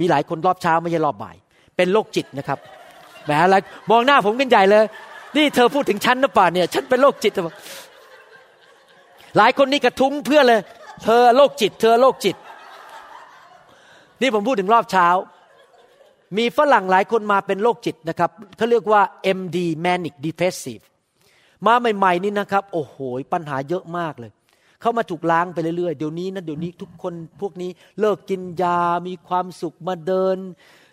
[0.00, 1.36] มีหลายคนรอบเช้าไม่ใช่รอบบ่าย
[1.76, 2.58] เป็นโรคจิตนะครับ
[3.24, 3.56] แหมอะไร
[3.90, 4.84] มองหน้าผมกันใหญ่เลย
[5.36, 7.32] นี่เธอพูดถึงฉันหรือเปล่าเนี่ย ฉันเป็นโรคจิต
[9.36, 10.60] หลายคนนี่กระทุ้งเพื่อเลย
[11.04, 12.36] เธอโรคจิต เธอโรคจิต
[14.20, 15.08] นี่ผมพูดถึงรอบเช้า
[16.36, 19.02] มีฝรั่งหลายคนมาเป็นโรคจิตนะครับเขาเรียกว่า
[19.38, 20.84] MD manic depressive
[21.66, 22.96] มาใหม่ๆนี่นะครับ โอ้โห
[23.32, 24.30] ปัญหาเยอะมากเลย
[24.80, 27.70] เขามาถูกล้างไปเรื่อยๆ เดี๋ยวนี้นะเดี๋ยวนี้ทุกคนพวกนี้
[28.00, 30.36] เลิกกินยา มีความสุขมาเดิน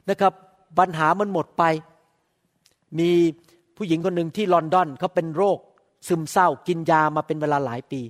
[0.10, 0.34] นะครับ
[0.80, 1.64] ปัญหามันหมดไป
[3.00, 3.12] มี
[3.78, 5.60] ผู้หญิงคนหนึ่งที่ลอนดอนเขาเป็นโรค
[6.08, 8.02] ซึมเศร้า กินยามาเป็นเวลาหลายปี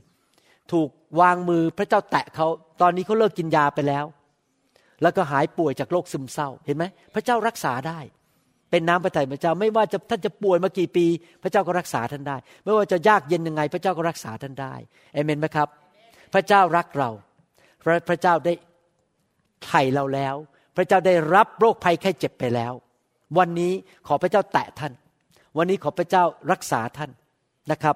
[0.71, 2.47] ถูกวางมือพระเจ้าแตะเขา
[2.82, 4.05] ตอนนี้เขาเลิกกินยาไปแล้ว
[5.02, 6.84] แล้วก็หายป่วยจากโรคซึมเศร้า เห็นไหม
[7.14, 8.00] พระเจ้ารักษาได้
[8.72, 11.06] เป็นน้ำพระทัยพระเจ้าไม่ว่าจะท่านจะป่วยมากี่ปี
[11.44, 14.74] พระเจ้าก็รักษาท่านได้ ไม่ว่าจะยากเย็นยังไง พระเจ้าก็รักษาท่านได้
[15.14, 15.68] เอเมนไหมครับ
[16.34, 17.10] พระเจ้ารักเรา
[17.84, 18.54] พระพระเจ้าได้
[19.66, 20.36] ไถ่เราแล้ว
[20.76, 22.74] พระเจ้าได้รับโรคภัยแค่เจ็บไปแล้ว
[23.38, 23.72] วันนี้
[24.08, 24.94] ขอพระเจ้าแตะท่าน
[25.58, 27.12] วันนี้ขอพระเจ้ารักษาท่าน
[27.72, 27.96] นะครับ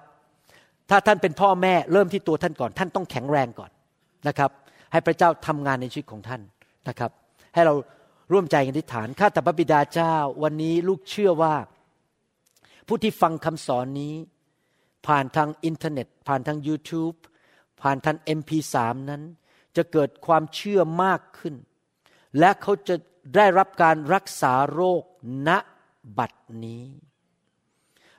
[0.89, 3.71] ถ้าท่านเป็นพ่อแม่เริ่มที่ตัวท่านก่อน ท่านต้องแข็งแรงก่อน
[4.27, 4.51] นะครับ
[4.91, 6.41] ให้พระเจ้าทำงานในชีวิตของท่าน
[6.87, 7.11] นะครับ
[7.53, 7.73] ให้เรา
[8.31, 11.55] ร่วมใจกันอธิษฐานข้าแต่พระบิดาเจ้า วันนี้ลูกเชื่อว่า
[12.87, 14.13] ผู้ที่ฟังคำสอนนี้
[15.07, 17.15] ผ่านทางอินเทอร์เน็ต ผ่านทาง YouTube
[17.81, 18.75] ผ่านทาง MP3
[19.09, 19.23] นั้น
[19.75, 21.55] จะเกิดความเชื่อมากขึ้น
[22.39, 22.95] และเขาจะ
[23.35, 25.03] ได้รับการรักษาโรค
[25.47, 25.49] ณ
[26.17, 26.31] บัด
[26.65, 26.85] นี้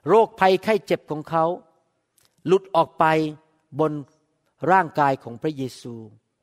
[0.09, 1.45] โรคภัยไข้เจ็บของเขา
[2.47, 3.05] หลุดออกไป
[3.81, 3.93] บน
[4.71, 5.95] ร่างกายของพระเยซู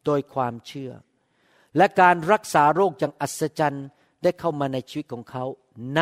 [0.06, 0.92] โดยความเชื่อ
[1.78, 3.88] และการรักษาโรคอย่างอัศจรรย์
[4.24, 5.44] ได้เข้ามาในชีวิตของเขา
[5.98, 6.00] ณ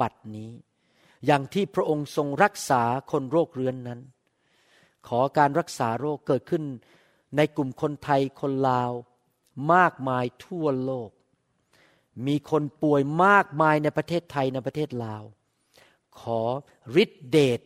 [0.00, 0.52] บัดนี้
[1.26, 4.00] อย่างที่พระองค์ทรงรักษาคนโรคเรื้อนนั้น
[5.08, 6.64] ขอการรักษาโรคเกิดขึ้น
[7.36, 8.92] ในกลุ่มคนไทยคนลาว
[9.72, 11.10] มากมายทั่วโลก
[12.26, 15.24] มีคนป่วยมากมายในประเทศไทยในประเทศลาว
[16.20, 16.40] ขอ
[17.02, 17.60] ฤทธิเดช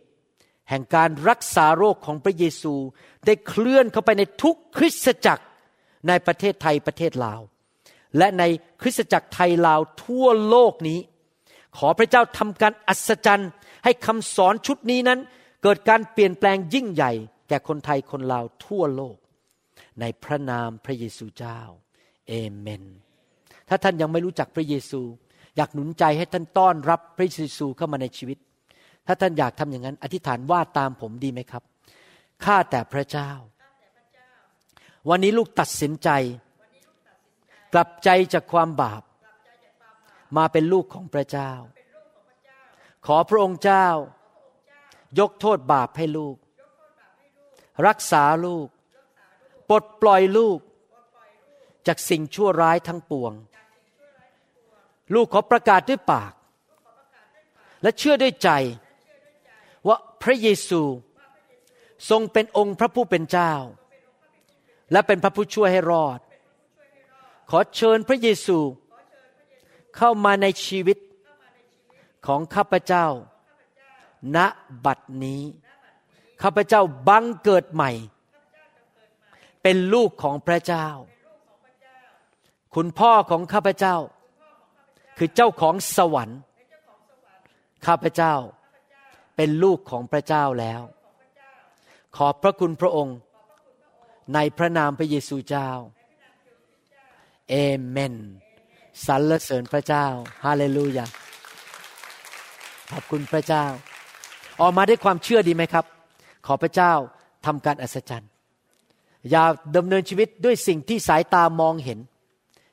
[0.68, 2.74] แห่งการรักษาโรคของพระเยซู
[3.26, 5.44] ได้เคลื่อนเข้าไปในทุกคริสตจักร
[6.08, 7.40] ในประเทศไทยประเทศลาว
[8.18, 8.42] และใน
[8.82, 11.00] คริสตจักรไทยลาวทั่วโลกนี้
[11.76, 13.50] ขอพระเจ้าทำการอัศจรรย์
[13.84, 15.20] ให้คำสอนชุดนี้นั้น
[15.62, 17.12] เกิดการเปลี่ยนแปลงยิ่งใหญ่
[17.48, 19.16] แก่คนไทยคนลาวทั่วโลก
[20.00, 21.60] ในพระนามพระเยซูเจ้า
[22.28, 22.84] เอเมน
[23.68, 25.00] ถ้าท่านยังไม่รู้จักพระเยซู
[25.56, 28.38] อยากหนุนใจให้ท่านต้อนรับพระเยซูเข้ามาในชีวิต
[29.06, 31.62] ถ้าท่านอยากทำอย่างนั้น อธิษฐานว่าตามผมดีไหมครับ
[32.44, 33.30] ข้าแต่พระเจ้า
[35.08, 36.10] วันนี้ลูกตัดสินใจ
[37.72, 39.02] กลับใจจากความบาป
[40.36, 41.52] มาเป็นลูกของพระเจ้า
[43.06, 43.86] ขอพระองค์เจ้า
[45.18, 46.36] ยกโทษบาปให้ลูก
[47.86, 48.68] รักษาลูก
[49.68, 50.58] ปลดปล่อยลูก
[51.86, 53.32] จากสิ่งชั่วร้ายทั้งปวง
[55.14, 56.32] ลูกขอประกาศด้วยปาก
[57.82, 58.50] และเชื่อด้วยใจ
[59.86, 60.82] ว่าพระเยซู
[62.10, 63.52] ทรงเป็นองค์พระผู้เป็นเจ้า
[64.92, 66.20] และเป็นพระผู้ช่วยให้รอด
[67.50, 68.58] ขอเชิญพระเยซู
[69.96, 70.98] เข้ามาในชีวิต
[72.26, 73.06] ของข้าพเจ้า
[74.36, 74.38] ณ
[74.84, 75.42] บัดนี้
[76.42, 77.90] ข้าพเจ้าบังเกิดใหม่
[79.62, 80.88] เป็นลูกของพระเจ้า
[82.74, 83.96] คุณพ่อของข้าพเจ้า
[85.18, 86.40] คือเจ้าของสวรรค์
[87.86, 88.34] ข้าพเจ้า
[89.36, 90.82] เป็นลูกของพระเจ้าแล้ว
[92.16, 93.16] ขอบพระคุณพระองค์
[94.34, 95.70] ในพระนามพระเยซูเจ้า
[97.50, 97.54] เอ
[97.88, 98.14] เมน
[99.06, 100.06] สรรเสริญพระเจ้า
[100.44, 101.06] ฮาเลลูยา
[102.92, 103.64] ขอบคุณพระเจ้า
[104.60, 105.84] ออกมาด้วยความเชื่อดีไหมครับ
[106.46, 106.92] ขอพระเจ้า
[107.46, 108.30] ทำการอัศจรรย์
[109.30, 109.44] อย่า
[109.76, 111.98] ดำเนินชีวิตด้วยสิ่งที่สายตามองเห็น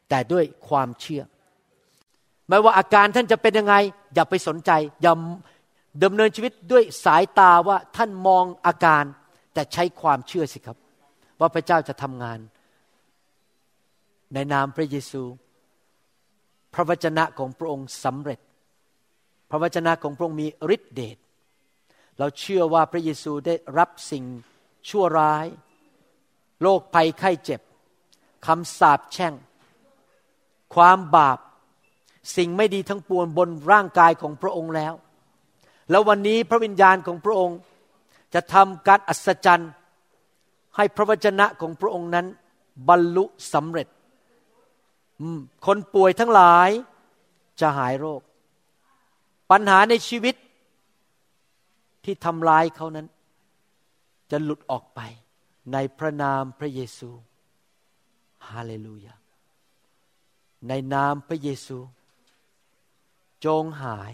[0.09, 1.23] แต่ด้วยความเชื่อ
[2.47, 3.75] ไม่ว่าอาการท่านจะเป็นยังไง
[4.13, 5.13] อย่าไปสนใจ อย่า
[6.03, 9.03] ดำเนินชีวิตด้วยสายตาว่าท่านมองอาการ
[9.53, 10.77] แต่ใช้ความเชื่อสิครับ
[11.43, 12.39] ว่าพระเจ้าจะทำงาน
[14.33, 15.23] ในนามพระเยซู
[16.73, 18.39] พระวจนะของพระองค์สำเร็จ
[19.49, 21.17] พระวจนะของพระองค์มีฤทธิเดช
[22.19, 24.25] เราเชื่อว่าพระเยซูได้รับสิ่ง
[24.89, 25.45] ชั่วร้าย
[26.61, 27.61] โรคภัยไข้เจ็บ
[28.45, 29.33] คำสาปแช่ง
[30.75, 31.39] ความบาป
[32.35, 34.93] สิ่งไม่ดีทั้งปวงบนร่างกายของพระองค์แล้ว
[35.89, 37.57] แล้ววันนี้พระวิญญาณของพระองค์
[38.33, 39.71] จะทำการอัศจรรย์
[40.75, 42.25] ให้พระวจนะของพระองค์นั้น
[42.89, 43.87] บรรลุสำเร็จ
[45.65, 46.69] คนป่วยทั้งหลาย
[47.59, 48.21] จะหายโรค
[49.51, 50.35] ปัญหาในชีวิต
[52.03, 53.07] ที่ทำลายเขานั้น
[54.31, 54.99] จะหลุดออกไป
[55.73, 57.09] ในพระนามพระเยซู
[58.49, 59.15] ฮาเลลูยา
[60.67, 61.77] ในนามพระเยซู
[63.45, 64.13] จงหาย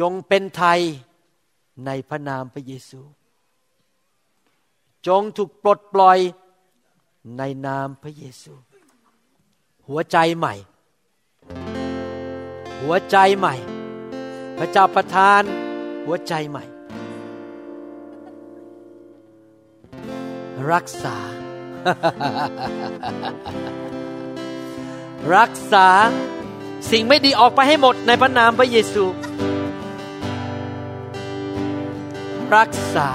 [0.00, 0.80] จงเป็นไทย
[1.86, 3.00] ในพระนามพระเยซู
[5.06, 6.18] จงถูกปลดปล่อย
[7.38, 8.54] ในนามพระเยซู
[9.88, 10.54] หัวใจใหม่
[12.82, 13.54] หัวใจใหม่
[14.58, 15.42] พระเจ้าประทาน
[16.04, 16.64] หัวใจใหม่
[20.72, 21.16] รักษา
[25.36, 25.88] รักษา
[26.90, 29.04] สิ่งไม่ดีออกไปให้หมดในพระนามพระเยซู
[32.56, 33.08] รักษา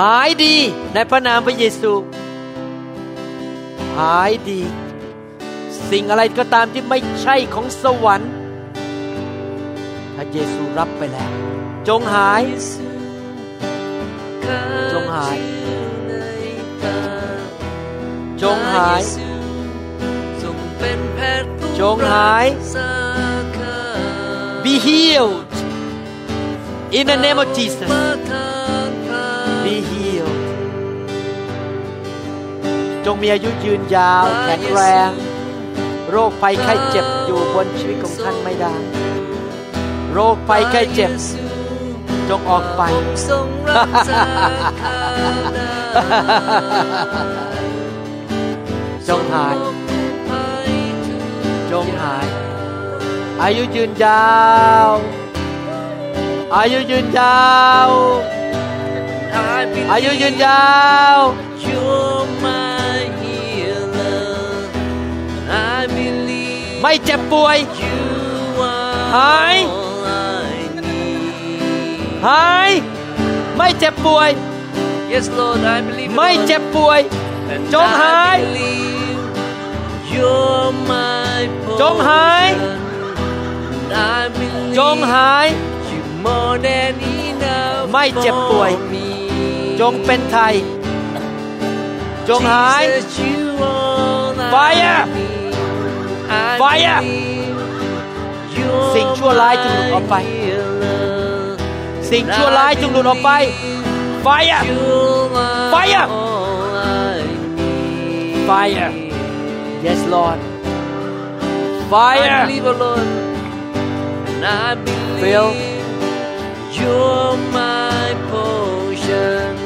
[0.00, 0.56] หายดี
[0.94, 1.92] ในพระนามพระเยซู
[3.98, 4.60] หายดี
[5.90, 8.32] สิ่งอะไรก็ตามที่ไม่ใช่ของสวรรค์
[10.14, 11.30] พระเยซูรับไปแล้ว
[11.88, 12.42] จงหาย
[14.92, 15.38] จงหาย
[18.42, 19.02] จงหาย
[20.42, 22.92] ทรงเป็นแพทย์ผู้จงหายรักษา
[23.58, 23.78] ข้า
[24.64, 25.52] be healed
[26.98, 27.90] in the name of Jesus
[33.10, 35.10] จงมีอายุยืนยาวแข็งแรง
[36.10, 38.74] โรคภัยไข้เจ็บอยู่บนชีวิตของท่านไม่ได้
[40.12, 41.10] โรคภัยไข้เจ็บ
[42.28, 42.82] จงออกไป
[43.28, 44.22] ทรงรักษา
[44.82, 44.98] ข้า
[45.54, 45.68] ได้
[49.08, 49.56] จงหาย
[50.28, 50.68] ภัย
[51.06, 51.22] ทุก
[51.70, 52.26] จงหาย
[53.42, 54.32] อายุยืนยา
[54.88, 54.90] ว
[56.56, 57.46] อายุยืนยา
[57.88, 57.90] ว
[59.58, 60.66] I believe อายุยืนยา
[61.16, 61.18] ว
[61.64, 62.77] You're my
[66.81, 67.95] ไม่เจ็บป่วย you
[68.71, 70.05] are หาย all
[70.45, 70.55] I
[70.87, 72.23] need.
[72.27, 72.71] หาย
[73.57, 74.29] ไม่เจ็บป่วย
[75.13, 76.11] Yes, Lord, I believe.
[76.15, 76.45] ไม่ Lord.
[76.47, 76.99] เจ็บป่วย
[77.53, 79.19] And จงหาย I believe
[80.13, 81.37] you're my
[81.81, 82.79] จงหาย portion.
[84.17, 85.47] I believe จงหาย
[85.91, 89.07] you more than enough ไม่เจ็บป่วย for me.
[89.79, 90.55] จงเป็นไทย
[92.29, 95.03] จงหาย Jesus, you all I Fire!
[96.28, 96.84] Fire!
[96.84, 97.02] À?
[98.94, 100.24] Xin Chúa lại trong lụt ốp bay.
[102.02, 103.52] Xin Chúa lại trong lụt ốp bay.
[104.24, 104.62] Fire!
[105.72, 106.06] Fire!
[108.48, 108.80] Fire!
[108.80, 108.84] À?
[108.84, 108.92] À?
[109.84, 110.38] Yes, Lord.
[111.90, 112.46] Fire!
[115.20, 115.54] Phil.
[116.72, 119.56] You're my potion.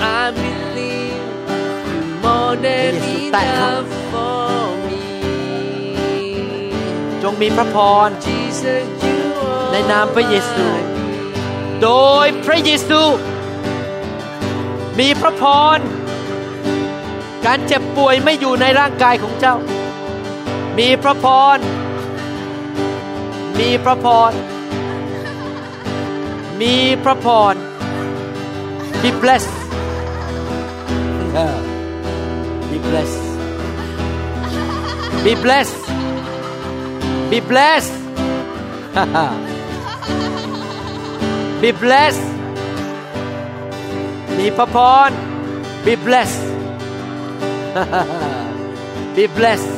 [0.00, 1.14] I believe
[1.86, 4.43] you're more than enough for
[7.26, 8.08] จงมีพระพร
[9.70, 10.66] ในนามพระเยซู
[11.82, 11.90] โด
[12.24, 13.02] ยพระเยซู
[14.98, 15.42] มีพระพ
[15.76, 15.78] ร
[17.46, 19.56] การเจ็บป่วยไม่อยู่ในร่างกายของเจ้า
[20.78, 21.58] มีพระพร
[23.58, 24.32] มีพระพร
[26.60, 27.54] มีพระพร
[29.02, 29.54] be blessed
[32.70, 33.24] be blessed
[35.24, 35.83] be blessed
[37.34, 37.94] be blessed
[41.62, 42.26] be blessed
[44.38, 44.76] มีพระพ
[45.08, 45.10] ร
[45.84, 46.44] be blessed
[49.16, 49.72] be blessed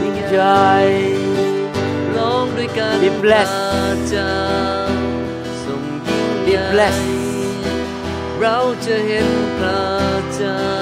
[0.00, 0.70] ยิ่งใหญ่
[2.16, 3.56] ร้องด้วยกัน Be blessed
[6.46, 7.06] Be blessed
[8.40, 9.28] เราจะเห็น
[9.58, 9.82] พระ
[10.34, 10.81] เจ้า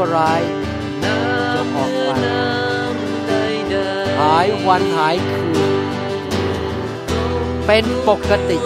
[0.00, 0.40] วร้าย
[1.54, 2.10] จงออกไป
[4.20, 5.84] หายวันหายคืน
[7.66, 8.58] เป็นปกติ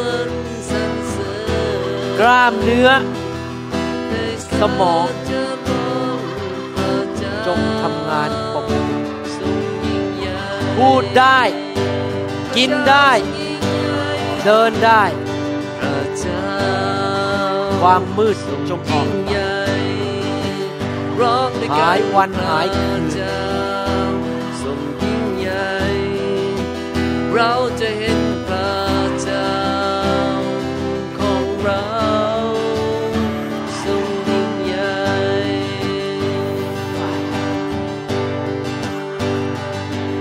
[2.21, 2.89] กล้ามเนื้อ
[4.61, 5.07] สมอง
[7.47, 8.95] จมองทำงานปกติ
[10.77, 11.41] พูดได้
[12.57, 13.11] กินได้
[14.45, 15.03] เดินได้
[17.81, 18.37] ความมืด
[18.69, 19.24] จงออก
[21.73, 23.43] หายวันหายคืนพระเจ้า
[24.63, 25.75] ทรงยิ่งใหญ่
[27.33, 28.75] เราจะเห็นพระ
[29.23, 29.57] เจ้า
[31.19, 31.91] ของเรา
[33.83, 35.05] ทรงยิ่งใหญ่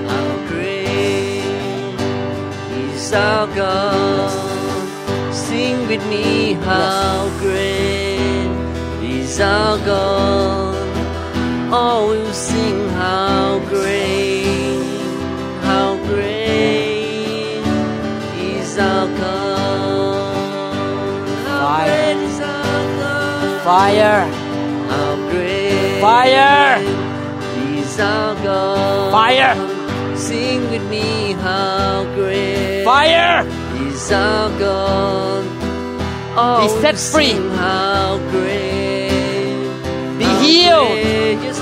[0.10, 1.98] How great
[2.84, 4.32] is our God
[5.46, 6.28] Sing with me
[6.70, 8.52] how great
[9.16, 10.73] is our God
[11.76, 14.78] All will sing how great
[15.68, 17.64] How great
[18.38, 21.90] is our God How Fire.
[21.90, 24.22] great is our God fire
[24.92, 26.78] How great Fire.
[27.80, 29.56] is our God fire
[30.18, 33.46] Sing with me how great fire
[33.88, 35.44] is our God.
[36.36, 37.34] Oh, Be set free.
[37.58, 39.10] how great.
[40.20, 40.92] Be how healed.
[40.92, 41.62] great, Yes, Lord, is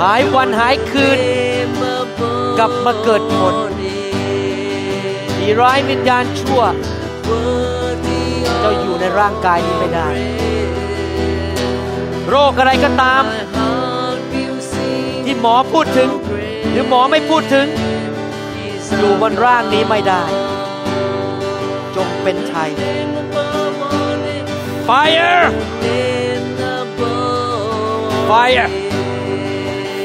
[0.00, 1.18] หายวันหายคืน
[2.58, 3.54] กลับมาเกิดผล
[5.36, 6.62] ผีร้ายวิญญาณชั่ว
[8.60, 10.08] เจ้าอยู่ในร่างกายนี้ไม่ได้
[12.28, 13.22] โรคอะไรก็ตาม
[15.24, 16.10] ที่หมอพูดถึง
[16.70, 17.66] หรือหมอไม่พูดถึง
[18.96, 20.22] อยู่บนร่างนี้ไม่ได้
[21.96, 22.70] จงเป็นไทย
[24.88, 25.44] Fire
[28.30, 28.79] Fire!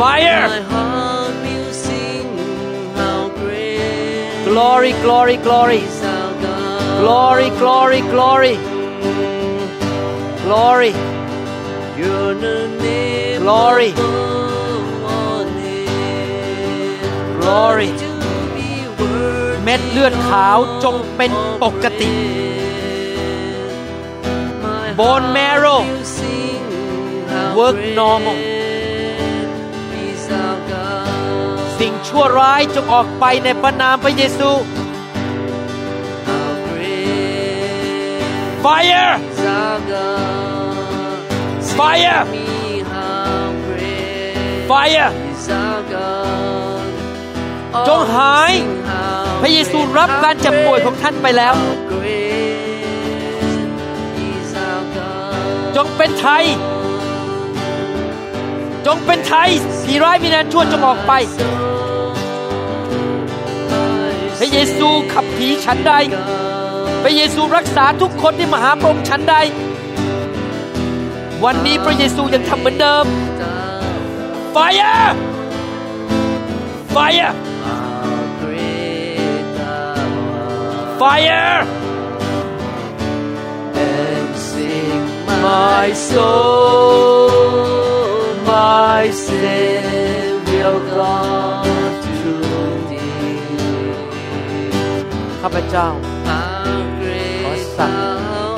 [0.00, 2.26] Fire My heart will sing
[3.00, 7.00] how great Glory glory glory is our God.
[7.02, 8.54] Glory glory glory
[10.46, 10.92] Glory
[12.00, 13.90] You're the name Glory.
[13.90, 17.04] above all names.
[17.42, 17.88] Glory.
[18.02, 18.10] To
[18.56, 21.32] be worthy เม็ดเลือดขาวจงเป็น
[21.62, 22.10] ปกติ
[24.64, 26.62] My Bone heart marrow will sing
[27.32, 28.36] how work great normal.
[32.10, 34.50] ชั่วร้ายจงออกไปในพระนามพระเยซู
[38.64, 39.10] Fire.
[41.78, 42.20] Fire
[44.70, 45.08] Fire
[47.88, 48.52] จงหาย
[49.40, 51.54] พระเยซูรับการเจ็บป่วยของท่านไปแล้ว
[55.76, 56.44] จงเป็นไทย
[58.86, 59.48] จงเป็นไทย
[59.84, 61.12] ผีร้ายวิญญาณชั่วจงออกไป
[64.42, 65.92] พระเยซูขับผีฉันใด
[67.02, 69.36] พระเยซูรักษาทุกคนที่มาหาพระองค์ฉันใด
[71.44, 73.06] วันนี้พระเยซูยังทำเหมือนเดิม
[74.56, 75.10] Fire
[76.94, 77.32] Fire
[77.64, 80.08] How great thou
[80.42, 80.98] art.
[81.00, 81.54] Fire
[83.88, 85.02] And sing
[85.44, 87.30] My soul
[88.52, 91.69] My Savior God
[95.50, 95.88] าพเจ้า
[96.28, 97.92] How great Có sẵn.
[98.32, 98.50] thou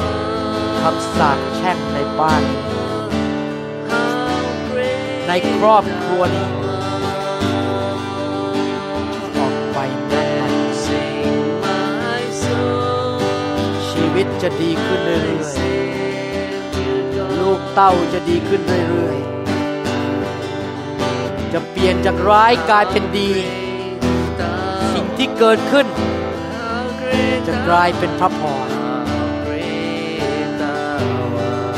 [0.80, 2.42] คำสาปแช่งในบ้าน
[5.26, 6.48] ในครอบครัวนี้
[9.36, 9.78] ออกไป
[10.12, 10.28] นั่น
[11.60, 11.66] ไป
[13.88, 23.30] ชีวิตจะดีขึ้นเรื่อยๆ ลูกเต้าจะดีขึ้นเรื่อยๆ จะเปลี่ยนจากร้ายกลายเป็นดี
[24.92, 25.86] สิ่งที่เกิดขึ้น
[27.46, 31.02] จะกลายเป็นพระพร How great thou
[31.48, 31.76] art.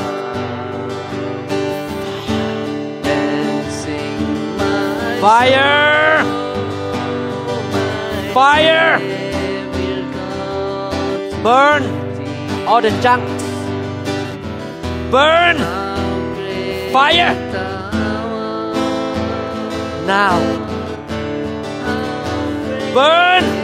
[3.17, 4.25] And sing
[4.59, 5.47] my
[8.37, 8.99] Fire
[11.45, 11.83] burn
[12.67, 13.25] all the junk
[15.13, 15.57] burn
[16.95, 17.35] Fire
[20.07, 20.37] now
[22.95, 23.64] burn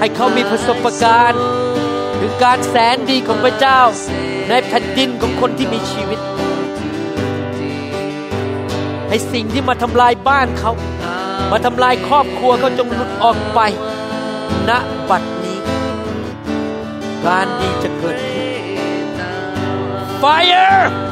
[0.00, 1.42] ให้เขามีประสบการณ์
[2.20, 3.80] ถึงการแสนดีของพระเจ้า
[4.48, 6.20] ในแผ่นดินของคนที่มีชีวิต
[9.08, 10.72] ให้สิ่งที่มาทำลายบ้านเขา
[11.50, 13.60] มาทำลายครอบครัวเขาจงหลุดออกไป
[14.68, 14.70] ณ
[15.10, 15.58] บัดนี้
[17.24, 18.46] การดีจะเกิดขึ้น
[20.22, 21.09] Fire Fire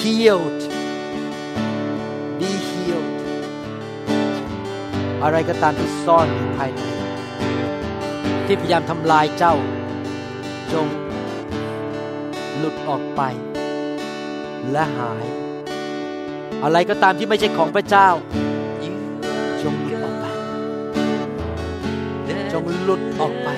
[0.00, 0.60] healed
[2.38, 3.18] be healed
[5.22, 6.80] อะไรก็ตามที่ซ่อนอยู่ภายใน
[8.46, 9.54] ที่พยายามทำลายเจ้า
[10.72, 10.86] จง
[12.56, 13.22] หลุดออกไป
[14.72, 15.24] และหาย
[16.62, 18.08] อะไรก็ตามที่ไม่ใช่ของพระเจ้า
[19.62, 20.24] จงหลุดออกไป
[22.52, 23.48] จงหลุดออกไป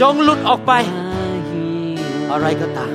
[0.00, 2.28] จงหลุดออกไป my healer.
[2.32, 2.94] อะไรก็ตาม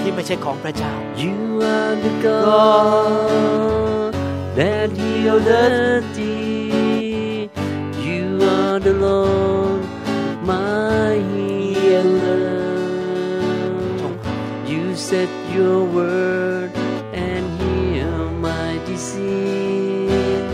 [0.00, 0.92] ที่ไม่ใช่ของพระเจ้า
[1.24, 1.36] You
[1.76, 4.12] are the God
[4.58, 5.48] that healed
[6.16, 7.50] thee.
[8.08, 8.26] You
[8.56, 9.82] are the Lord,
[10.50, 12.48] my healer.
[14.00, 14.12] จง
[14.72, 16.70] You said your word
[17.26, 20.52] and heal my disease.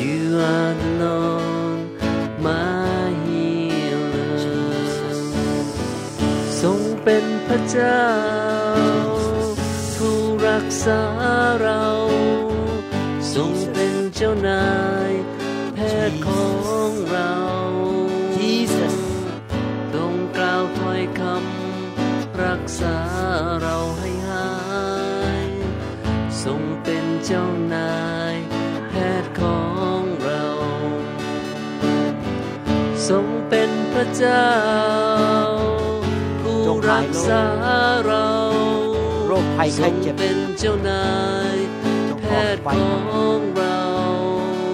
[0.00, 0.20] You
[0.54, 0.73] are
[7.64, 8.08] เป็นพระเจ้า
[9.96, 10.18] ผู้
[10.48, 11.02] รักษา
[11.62, 11.84] เรา
[13.34, 14.68] ทรงเป็นเจ้านา
[15.10, 15.12] ย
[15.74, 15.78] แพ
[16.10, 16.46] ทย์ขอ
[16.88, 17.34] งเรา
[18.36, 18.98] Jesus
[19.94, 22.98] ทรงกล่าวถ้อยคำรักษา
[23.62, 24.48] เราให้หา
[25.44, 25.48] ย
[26.44, 27.94] ทรงเป็นเจ้านา
[28.32, 28.36] ย
[28.88, 29.62] แพทย์ขอ
[30.00, 30.46] งเรา
[33.08, 35.63] ทรงเป็นพระเจ้าผู้จงหา
[36.88, 37.42] รัยกโรคษา
[38.04, 38.28] เรา
[39.26, 41.06] โรคภัยไข้เจ็บทรงเป็นเจ้านา
[41.54, 41.56] ย
[42.08, 42.68] จงแพออกทย์ไป
[43.10, 43.80] ของเรา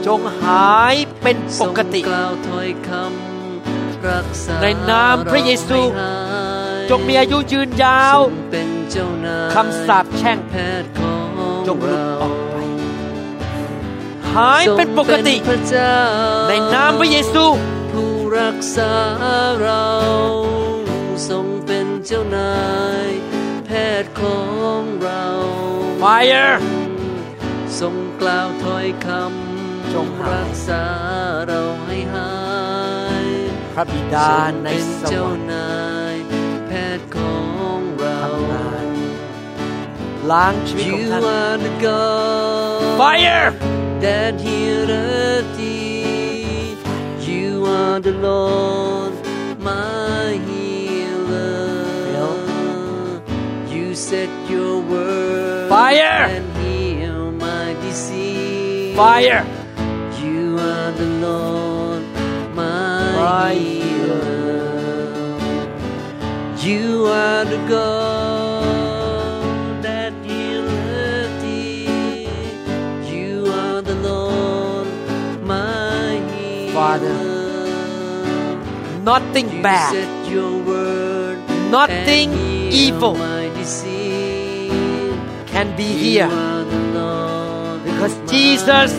[0.06, 6.14] จงหายเป็นปกติทรงกล่าวถ้อยคำรักษาในนามพระเยซูราให้หา
[6.86, 12.54] ยจงมีอายุยืนยาวทรงเป็นเจ้านายคำสาปแช่งแพทย์ของจงหลุดเราออกไป
[14.34, 15.94] หายเป็นปกติทรงเป็นพระเจ้า
[16.48, 17.44] ในนามพระเยซู
[17.92, 18.92] ผู้รักษา
[19.60, 20.14] เราทร
[20.58, 20.59] ง
[22.10, 22.58] เป็นเจ้านา
[23.08, 23.10] ย
[23.66, 23.70] แพ
[24.02, 24.40] ทย์ขอ
[24.80, 25.24] งเรา
[26.02, 26.54] Fire
[27.78, 30.84] ทรงกล่าวถ้อยคำจงหายรักษา
[31.46, 32.32] เราให้หา
[33.24, 33.26] ย
[33.74, 34.32] พระบิดา
[34.62, 35.72] ในเป็นสเจ้าวรรค์นา
[36.14, 36.16] ย
[36.66, 37.38] แพทย์ขอ
[37.78, 38.88] งเราทำงาน
[40.30, 43.48] ล้างชีวิตของ You ท่าน are the God Fire
[44.04, 46.76] that healeth thee.
[47.28, 47.50] You
[47.80, 49.12] are the Lord,
[54.10, 56.26] Said your word Fire!
[56.26, 58.96] and heal my disease.
[58.96, 59.46] Fire
[60.20, 62.02] You are the Lord,
[62.52, 65.38] my, My healer.
[66.58, 72.26] You are the God that healeth thee.
[73.14, 74.88] You are the Lord,
[75.44, 76.72] my healer.
[76.74, 77.14] Father,
[79.04, 81.38] nothing bad said your word
[81.70, 82.32] Nothing
[82.72, 83.14] evil
[85.60, 88.92] can be here are the Lord, Because Jesus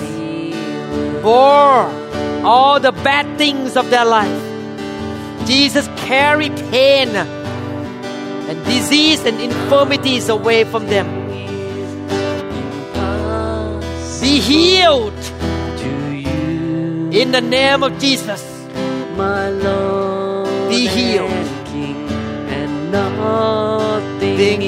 [1.24, 1.90] bore
[2.46, 4.44] all the bad things of their life.
[5.48, 11.08] Jesus carried pain and disease and infirmities away from them.
[14.22, 15.22] Be healed
[17.22, 18.42] in the name of Jesus.
[19.18, 21.32] my Lord Be healed.
[21.32, 24.62] and and nothing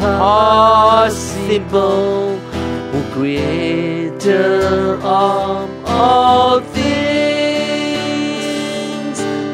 [0.00, 2.40] impossible.
[2.92, 6.80] O Creator of all things,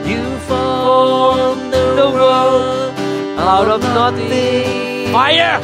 [0.09, 2.95] you formed the, world
[3.39, 5.13] out of nothing.
[5.13, 5.61] Fire!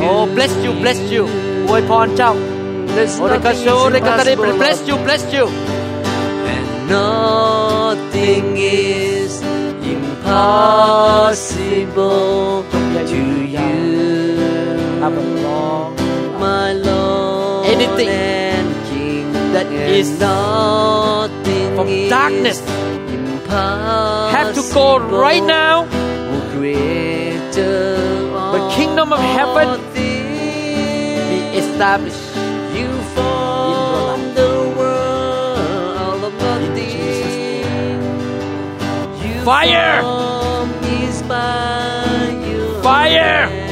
[0.00, 1.24] Oh, bless you, bless you.
[1.68, 2.32] อวยพรเจ้า
[2.94, 4.58] There's โอเล nothing กาโชเลกาตาเร impossible.
[4.62, 5.44] bless you bless you
[6.54, 9.32] and nothing is
[9.94, 11.36] impossible
[12.72, 12.80] to
[15.02, 15.97] Have a you, long my Lord
[17.78, 19.32] Anything and King.
[19.54, 24.30] that and is nothing from is darkness impossible.
[24.36, 27.86] have to go right now O Creator
[28.56, 32.18] The kingdom of heaven all things, establish
[32.74, 38.02] You formed the world out of nothing.
[39.22, 40.02] You Fire!
[40.02, 43.67] formed is by your Fire!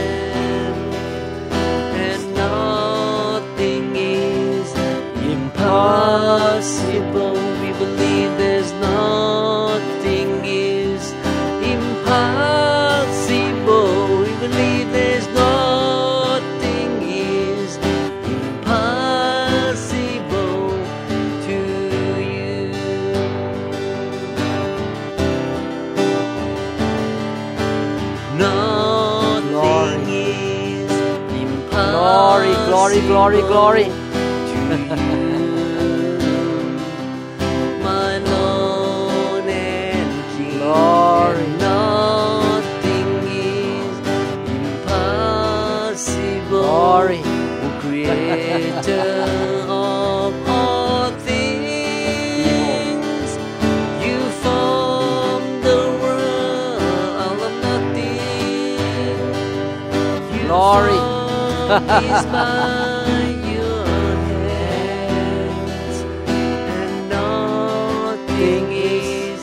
[32.86, 33.88] Glory glory glory
[37.82, 40.58] my Lord and.
[40.58, 41.46] Glory.
[41.58, 43.98] Nothing is
[44.48, 46.48] impossible.
[46.48, 47.22] glory
[47.80, 49.15] Creator
[61.66, 63.84] is by your
[64.46, 69.42] hands, and nothing is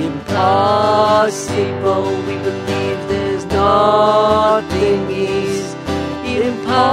[0.00, 2.04] impossible.
[2.26, 5.74] We believe there's nothing is
[6.24, 6.88] impossible.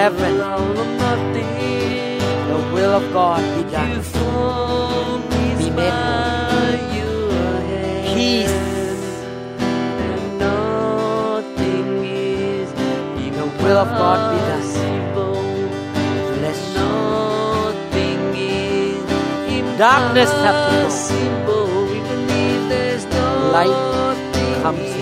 [0.00, 0.40] Heaven.
[0.40, 2.18] out of nothing.
[2.50, 7.32] the will of God be You done formed me Be made by your
[7.68, 8.06] hand.
[8.16, 8.60] Peace.
[10.08, 12.68] And nothing is
[13.38, 15.36] the will of God be done impossible.
[16.38, 20.78] bless you Nothing is Darkness have to go.
[20.78, 21.84] impossible.
[21.92, 23.04] We believe there's
[23.52, 24.99] Light nothing comes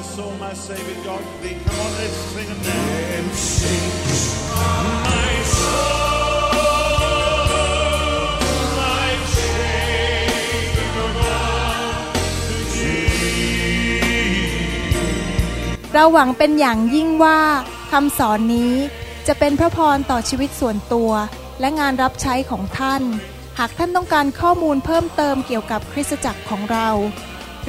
[0.00, 1.56] my soul, my Savior God to thee.
[1.64, 2.84] Come on, let's sing it now.
[3.10, 4.20] Then sings
[4.56, 6.00] my soul,
[9.36, 10.00] Savior
[15.94, 17.40] เราหวังเป็นอย่างยิ่งว่า
[17.90, 18.74] คำสอนนี้
[19.26, 21.10] จะเป็นพระพรต่อชีวิตส่วนตัว
[21.60, 23.02] และงานรับใช้ของท่าน
[23.58, 26.88] หากท่านต้องการข้อมูลเพิ่มเติมเกี่ยวกับคริสตจักรของเรา